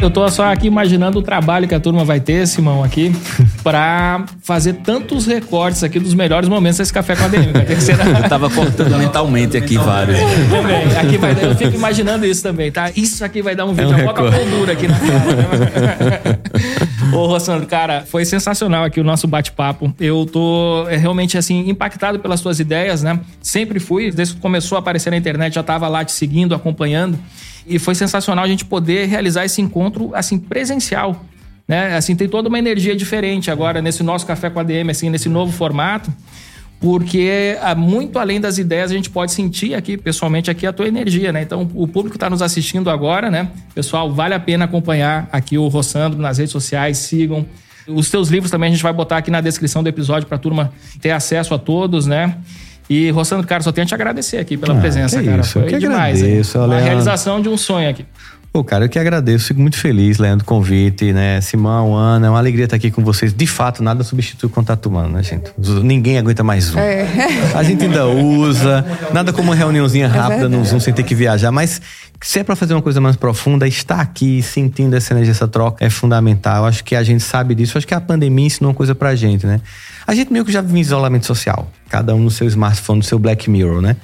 Eu 0.00 0.10
tô 0.10 0.28
só 0.30 0.52
aqui 0.52 0.68
imaginando 0.68 1.18
o 1.18 1.22
trabalho 1.22 1.66
que 1.66 1.74
a 1.74 1.80
turma 1.80 2.04
vai 2.04 2.20
ter, 2.20 2.46
Simão, 2.46 2.84
aqui, 2.84 3.12
para 3.68 4.24
fazer 4.40 4.72
tantos 4.76 5.26
recortes 5.26 5.84
aqui 5.84 6.00
dos 6.00 6.14
melhores 6.14 6.48
momentos 6.48 6.78
desse 6.78 6.90
café 6.90 7.14
com 7.14 7.24
a 7.24 7.28
DM. 7.28 7.52
Eu 8.22 8.26
tava 8.26 8.48
cortando 8.48 8.96
mentalmente 8.96 9.58
aqui 9.58 9.76
vários. 9.76 10.18
Também. 10.48 10.96
Aqui 10.96 11.18
vai, 11.18 11.32
eu 11.32 11.54
fico 11.54 11.74
imaginando 11.74 12.24
isso 12.24 12.42
também, 12.42 12.72
tá? 12.72 12.90
Isso 12.96 13.22
aqui 13.22 13.42
vai 13.42 13.54
dar 13.54 13.66
um 13.66 13.74
vídeo, 13.74 13.92
é 13.92 14.02
um 14.02 14.06
bota 14.06 14.22
a 14.22 14.30
moldura 14.30 14.72
aqui 14.72 14.88
na 14.88 14.98
cara. 14.98 16.40
Ô, 17.12 17.26
Rossandro, 17.26 17.66
cara, 17.66 18.04
foi 18.06 18.24
sensacional 18.24 18.84
aqui 18.84 19.00
o 19.00 19.04
nosso 19.04 19.26
bate-papo. 19.26 19.92
Eu 20.00 20.24
tô 20.24 20.86
é, 20.88 20.96
realmente, 20.96 21.36
assim, 21.36 21.68
impactado 21.68 22.18
pelas 22.20 22.40
suas 22.40 22.58
ideias, 22.58 23.02
né? 23.02 23.20
Sempre 23.42 23.78
fui, 23.78 24.10
desde 24.10 24.34
que 24.34 24.40
começou 24.40 24.76
a 24.76 24.78
aparecer 24.78 25.10
na 25.10 25.18
internet, 25.18 25.54
já 25.54 25.62
tava 25.62 25.88
lá 25.88 26.02
te 26.06 26.12
seguindo, 26.12 26.54
acompanhando. 26.54 27.18
E 27.66 27.78
foi 27.78 27.94
sensacional 27.94 28.46
a 28.46 28.48
gente 28.48 28.64
poder 28.64 29.08
realizar 29.08 29.44
esse 29.44 29.60
encontro 29.60 30.10
assim 30.14 30.38
presencial, 30.38 31.22
né? 31.68 31.94
Assim 31.94 32.16
tem 32.16 32.26
toda 32.26 32.48
uma 32.48 32.58
energia 32.58 32.96
diferente 32.96 33.50
agora 33.50 33.82
nesse 33.82 34.02
nosso 34.02 34.26
café 34.26 34.48
com 34.48 34.58
a 34.58 34.62
DM, 34.62 34.90
assim 34.90 35.10
nesse 35.10 35.28
novo 35.28 35.52
formato, 35.52 36.10
porque 36.80 37.56
muito 37.76 38.18
além 38.18 38.40
das 38.40 38.56
ideias 38.56 38.90
a 38.90 38.94
gente 38.94 39.10
pode 39.10 39.32
sentir 39.32 39.74
aqui 39.74 39.98
pessoalmente 39.98 40.50
aqui 40.50 40.66
a 40.66 40.72
tua 40.72 40.88
energia, 40.88 41.30
né? 41.30 41.42
Então 41.42 41.68
o 41.74 41.86
público 41.86 42.16
está 42.16 42.30
nos 42.30 42.40
assistindo 42.40 42.88
agora, 42.88 43.30
né? 43.30 43.50
Pessoal, 43.74 44.10
vale 44.10 44.32
a 44.32 44.40
pena 44.40 44.64
acompanhar 44.64 45.28
aqui 45.30 45.58
o 45.58 45.68
Rossandro 45.68 46.18
nas 46.18 46.38
redes 46.38 46.52
sociais, 46.52 46.96
sigam. 46.96 47.44
Os 47.86 48.10
teus 48.10 48.28
livros 48.28 48.50
também 48.50 48.68
a 48.68 48.72
gente 48.72 48.82
vai 48.82 48.92
botar 48.92 49.18
aqui 49.18 49.30
na 49.30 49.40
descrição 49.40 49.82
do 49.82 49.88
episódio 49.88 50.26
para 50.26 50.36
a 50.36 50.40
turma 50.40 50.72
ter 51.00 51.10
acesso 51.10 51.52
a 51.52 51.58
todos, 51.58 52.06
né? 52.06 52.36
E, 52.88 53.10
Rossandro, 53.10 53.46
cara, 53.46 53.62
só 53.62 53.70
tenho 53.70 53.84
a 53.84 53.86
te 53.86 53.94
agradecer 53.94 54.38
aqui 54.38 54.56
pela 54.56 54.76
ah, 54.76 54.80
presença, 54.80 55.22
cara. 55.22 55.42
Isso, 55.42 55.60
Foi 55.60 55.78
demais. 55.78 56.22
Agradeço, 56.22 56.58
Uma 56.58 56.78
realização 56.78 57.40
de 57.40 57.48
um 57.48 57.56
sonho 57.56 57.90
aqui. 57.90 58.06
Pô, 58.50 58.64
cara, 58.64 58.86
eu 58.86 58.88
que 58.88 58.98
agradeço, 58.98 59.48
fico 59.48 59.60
muito 59.60 59.76
feliz, 59.76 60.16
Leandro, 60.16 60.44
convite, 60.44 61.12
né? 61.12 61.38
Simão, 61.40 61.94
Ana, 61.94 62.28
é 62.28 62.30
uma 62.30 62.38
alegria 62.38 62.64
estar 62.64 62.76
aqui 62.76 62.90
com 62.90 63.04
vocês. 63.04 63.32
De 63.32 63.46
fato, 63.46 63.82
nada 63.82 64.02
substitui 64.02 64.48
o 64.48 64.50
contato 64.50 64.86
humano, 64.86 65.10
né, 65.10 65.22
gente? 65.22 65.52
Ninguém 65.82 66.18
aguenta 66.18 66.42
mais 66.42 66.74
um. 66.74 66.78
É. 66.78 67.06
A 67.54 67.62
gente 67.62 67.84
ainda 67.84 68.06
usa, 68.06 68.84
nada 69.12 69.34
como 69.34 69.48
uma 69.48 69.54
reuniãozinha 69.54 70.06
é 70.06 70.08
rápida 70.08 70.46
é 70.46 70.48
no 70.48 70.64
Zoom 70.64 70.80
sem 70.80 70.94
ter 70.94 71.02
que 71.02 71.14
viajar, 71.14 71.52
mas 71.52 71.80
se 72.22 72.38
é 72.38 72.44
para 72.44 72.56
fazer 72.56 72.72
uma 72.72 72.82
coisa 72.82 73.00
mais 73.02 73.16
profunda, 73.16 73.68
estar 73.68 74.00
aqui 74.00 74.42
sentindo 74.42 74.96
essa 74.96 75.12
energia, 75.12 75.32
essa 75.32 75.46
troca 75.46 75.84
é 75.84 75.90
fundamental. 75.90 76.62
Eu 76.62 76.68
acho 76.68 76.82
que 76.82 76.96
a 76.96 77.02
gente 77.02 77.22
sabe 77.22 77.54
disso, 77.54 77.76
eu 77.76 77.78
acho 77.78 77.86
que 77.86 77.94
a 77.94 78.00
pandemia 78.00 78.46
ensinou 78.46 78.70
uma 78.70 78.76
coisa 78.76 78.94
pra 78.94 79.14
gente, 79.14 79.46
né? 79.46 79.60
A 80.06 80.14
gente 80.14 80.32
meio 80.32 80.44
que 80.44 80.50
já 80.50 80.62
vive 80.62 80.78
em 80.78 80.80
isolamento 80.80 81.26
social, 81.26 81.70
cada 81.90 82.14
um 82.14 82.20
no 82.20 82.30
seu 82.30 82.46
smartphone, 82.48 83.00
no 83.00 83.04
seu 83.04 83.18
Black 83.18 83.50
Mirror, 83.50 83.82
né? 83.82 83.96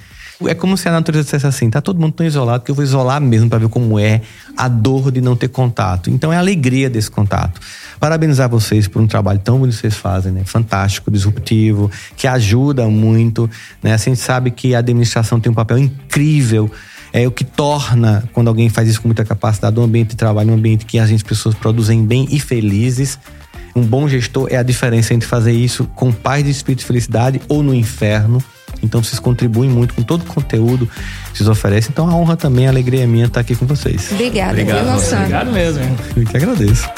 É 0.47 0.55
como 0.55 0.77
se 0.77 0.89
a 0.89 0.93
natureza 0.93 1.25
dissesse 1.25 1.47
assim: 1.47 1.71
tá 1.71 1.81
todo 1.81 2.01
mundo 2.01 2.13
tão 2.13 2.27
isolado 2.27 2.65
que 2.65 2.71
eu 2.71 2.75
vou 2.75 2.85
isolar 2.85 3.21
mesmo 3.21 3.49
para 3.49 3.59
ver 3.61 3.69
como 3.69 3.99
é 3.99 4.21
a 4.57 4.69
dor 4.69 5.11
de 5.11 5.21
não 5.21 5.37
ter 5.37 5.49
contato. 5.49 6.11
Então 6.11 6.33
é 6.33 6.37
a 6.37 6.41
alegria 6.41 6.91
desse 6.91 7.11
contato. 7.11 7.61
Parabenizar 8.01 8.49
vocês 8.49 8.89
por 8.89 9.01
um 9.01 9.07
trabalho 9.07 9.39
tão 9.39 9.59
bonito 9.59 9.77
que 9.77 9.81
vocês 9.83 9.95
fazem, 9.95 10.33
né? 10.33 10.43
Fantástico, 10.45 11.11
disruptivo, 11.11 11.91
que 12.17 12.27
ajuda 12.27 12.89
muito. 12.89 13.49
Né? 13.83 13.95
A 13.95 13.97
gente 13.97 14.19
sabe 14.19 14.51
que 14.51 14.75
a 14.75 14.79
administração 14.79 15.39
tem 15.39 15.51
um 15.51 15.55
papel 15.55 15.79
incrível. 15.79 16.71
É 17.13 17.29
o 17.29 17.31
que 17.31 17.45
torna, 17.45 18.29
quando 18.33 18.49
alguém 18.49 18.69
faz 18.69 18.89
isso 18.89 19.01
com 19.01 19.07
muita 19.07 19.25
capacidade, 19.25 19.79
um 19.79 19.85
ambiente 19.85 20.11
de 20.11 20.17
trabalho, 20.17 20.51
um 20.51 20.55
ambiente 20.55 20.85
que 20.85 20.99
as 20.99 21.23
pessoas 21.23 21.55
produzem 21.55 22.05
bem 22.05 22.27
e 22.29 22.41
felizes. 22.41 23.21
Um 23.77 23.83
bom 23.83 24.09
gestor 24.09 24.49
é 24.51 24.57
a 24.57 24.65
diferença 24.65 25.15
entre 25.15 25.29
fazer 25.29 25.53
isso 25.53 25.85
com 25.95 26.13
paz 26.13 26.43
de 26.43 26.51
espírito 26.51 26.83
e 26.83 26.85
felicidade 26.85 27.41
ou 27.49 27.63
no 27.63 27.73
inferno. 27.73 28.43
Então 28.83 29.03
vocês 29.03 29.19
contribuem 29.19 29.71
muito 29.71 29.95
com 29.95 30.03
todo 30.03 30.23
o 30.23 30.27
conteúdo 30.27 30.87
que 31.33 31.39
vocês 31.39 31.49
oferecem. 31.49 31.91
Então 31.93 32.09
a 32.09 32.15
honra 32.15 32.37
também, 32.37 32.67
a 32.67 32.71
alegria 32.71 33.05
é 33.05 33.07
minha 33.07 33.27
estar 33.27 33.41
aqui 33.41 33.55
com 33.55 33.67
vocês. 33.67 34.11
Obrigada, 34.13 34.51
Obrigado? 34.51 34.99
Obrigado 34.99 35.53
mesmo. 35.53 35.83
Eu 36.17 36.25
que 36.25 36.37
agradeço. 36.37 36.89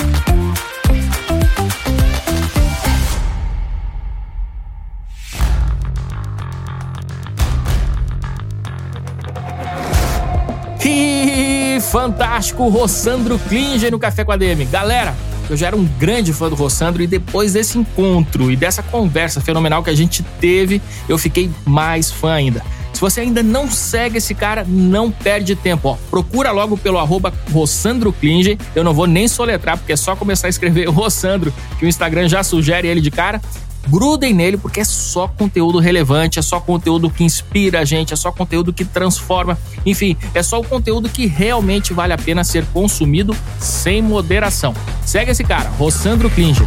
E 10.88 11.78
fantástico, 11.80 12.68
Rossandro 12.68 13.38
Klinger 13.38 13.90
no 13.90 13.98
Café 13.98 14.24
com 14.24 14.32
a 14.32 14.36
DM. 14.36 14.64
Galera, 14.66 15.14
eu 15.48 15.56
já 15.56 15.68
era 15.68 15.76
um 15.76 15.84
grande 15.84 16.32
fã 16.32 16.48
do 16.48 16.54
Rossandro 16.54 17.02
e 17.02 17.06
depois 17.06 17.52
desse 17.52 17.78
encontro 17.78 18.50
e 18.50 18.56
dessa 18.56 18.82
conversa 18.82 19.40
fenomenal 19.40 19.82
que 19.82 19.90
a 19.90 19.94
gente 19.94 20.22
teve, 20.40 20.80
eu 21.08 21.18
fiquei 21.18 21.50
mais 21.64 22.10
fã 22.10 22.32
ainda. 22.32 22.62
Se 22.92 23.00
você 23.02 23.20
ainda 23.20 23.42
não 23.42 23.70
segue 23.70 24.16
esse 24.16 24.34
cara, 24.34 24.64
não 24.66 25.10
perde 25.10 25.54
tempo. 25.54 25.90
Ó, 25.90 25.96
procura 26.10 26.50
logo 26.50 26.78
pelo 26.78 26.96
arroba 26.96 27.30
Rossandro 27.52 28.10
Klinger. 28.10 28.56
Eu 28.74 28.82
não 28.82 28.94
vou 28.94 29.06
nem 29.06 29.28
soletrar, 29.28 29.76
porque 29.76 29.92
é 29.92 29.96
só 29.96 30.16
começar 30.16 30.46
a 30.46 30.50
escrever 30.50 30.88
Rossandro, 30.88 31.52
que 31.78 31.84
o 31.84 31.88
Instagram 31.88 32.26
já 32.26 32.42
sugere 32.42 32.88
ele 32.88 33.02
de 33.02 33.10
cara 33.10 33.38
grudem 33.88 34.32
nele 34.32 34.56
porque 34.56 34.80
é 34.80 34.84
só 34.84 35.28
conteúdo 35.28 35.78
relevante, 35.78 36.38
é 36.38 36.42
só 36.42 36.60
conteúdo 36.60 37.10
que 37.10 37.24
inspira 37.24 37.80
a 37.80 37.84
gente, 37.84 38.12
é 38.12 38.16
só 38.16 38.30
conteúdo 38.32 38.72
que 38.72 38.84
transforma. 38.84 39.58
Enfim, 39.84 40.16
é 40.34 40.42
só 40.42 40.60
o 40.60 40.64
conteúdo 40.64 41.08
que 41.08 41.26
realmente 41.26 41.92
vale 41.92 42.12
a 42.12 42.18
pena 42.18 42.44
ser 42.44 42.64
consumido 42.66 43.36
sem 43.58 44.02
moderação. 44.02 44.74
Segue 45.04 45.30
esse 45.30 45.44
cara, 45.44 45.68
Rossandro 45.70 46.30
Klinger. 46.30 46.66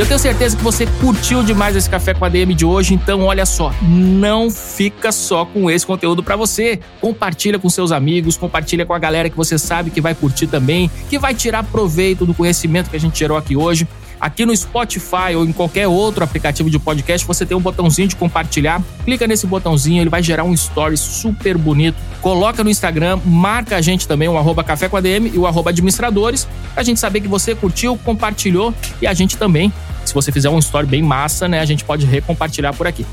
Eu 0.00 0.06
tenho 0.06 0.18
certeza 0.18 0.56
que 0.56 0.64
você 0.64 0.86
curtiu 0.98 1.42
demais 1.42 1.76
esse 1.76 1.88
café 1.88 2.14
com 2.14 2.24
a 2.24 2.28
DM 2.30 2.54
de 2.54 2.64
hoje, 2.64 2.94
então 2.94 3.24
olha 3.24 3.44
só, 3.44 3.70
não 3.82 4.50
fica 4.50 5.12
só 5.12 5.44
com 5.44 5.70
esse 5.70 5.84
conteúdo 5.84 6.22
para 6.22 6.36
você. 6.36 6.80
Compartilha 7.02 7.58
com 7.58 7.68
seus 7.68 7.92
amigos, 7.92 8.38
compartilha 8.38 8.86
com 8.86 8.94
a 8.94 8.98
galera 8.98 9.28
que 9.28 9.36
você 9.36 9.58
sabe 9.58 9.90
que 9.90 10.00
vai 10.00 10.14
curtir 10.14 10.46
também, 10.46 10.90
que 11.10 11.18
vai 11.18 11.34
tirar 11.34 11.64
proveito 11.64 12.24
do 12.24 12.32
conhecimento 12.32 12.88
que 12.88 12.96
a 12.96 12.98
gente 12.98 13.18
gerou 13.18 13.36
aqui 13.36 13.54
hoje. 13.54 13.86
Aqui 14.20 14.44
no 14.44 14.54
Spotify 14.54 15.34
ou 15.34 15.44
em 15.46 15.52
qualquer 15.52 15.88
outro 15.88 16.22
aplicativo 16.22 16.68
de 16.68 16.78
podcast, 16.78 17.26
você 17.26 17.46
tem 17.46 17.56
um 17.56 17.60
botãozinho 17.60 18.06
de 18.06 18.16
compartilhar. 18.16 18.82
Clica 19.04 19.26
nesse 19.26 19.46
botãozinho, 19.46 20.02
ele 20.02 20.10
vai 20.10 20.22
gerar 20.22 20.44
um 20.44 20.52
story 20.52 20.96
super 20.96 21.56
bonito. 21.56 21.96
Coloca 22.20 22.62
no 22.62 22.68
Instagram, 22.68 23.18
marca 23.24 23.76
a 23.76 23.80
gente 23.80 24.06
também, 24.06 24.28
o 24.28 24.36
arroba 24.36 24.62
café 24.62 24.88
com 24.90 24.96
a 24.98 25.00
DM 25.00 25.30
e 25.32 25.38
o 25.38 25.46
arroba 25.46 25.70
administradores, 25.70 26.46
pra 26.74 26.82
gente 26.82 27.00
saber 27.00 27.22
que 27.22 27.28
você 27.28 27.54
curtiu, 27.54 27.96
compartilhou 27.96 28.74
e 29.00 29.06
a 29.06 29.14
gente 29.14 29.38
também, 29.38 29.72
se 30.04 30.12
você 30.12 30.30
fizer 30.30 30.50
um 30.50 30.58
story 30.58 30.86
bem 30.86 31.02
massa, 31.02 31.48
né, 31.48 31.60
a 31.60 31.64
gente 31.64 31.82
pode 31.82 32.04
recompartilhar 32.04 32.74
por 32.74 32.86
aqui. 32.86 33.06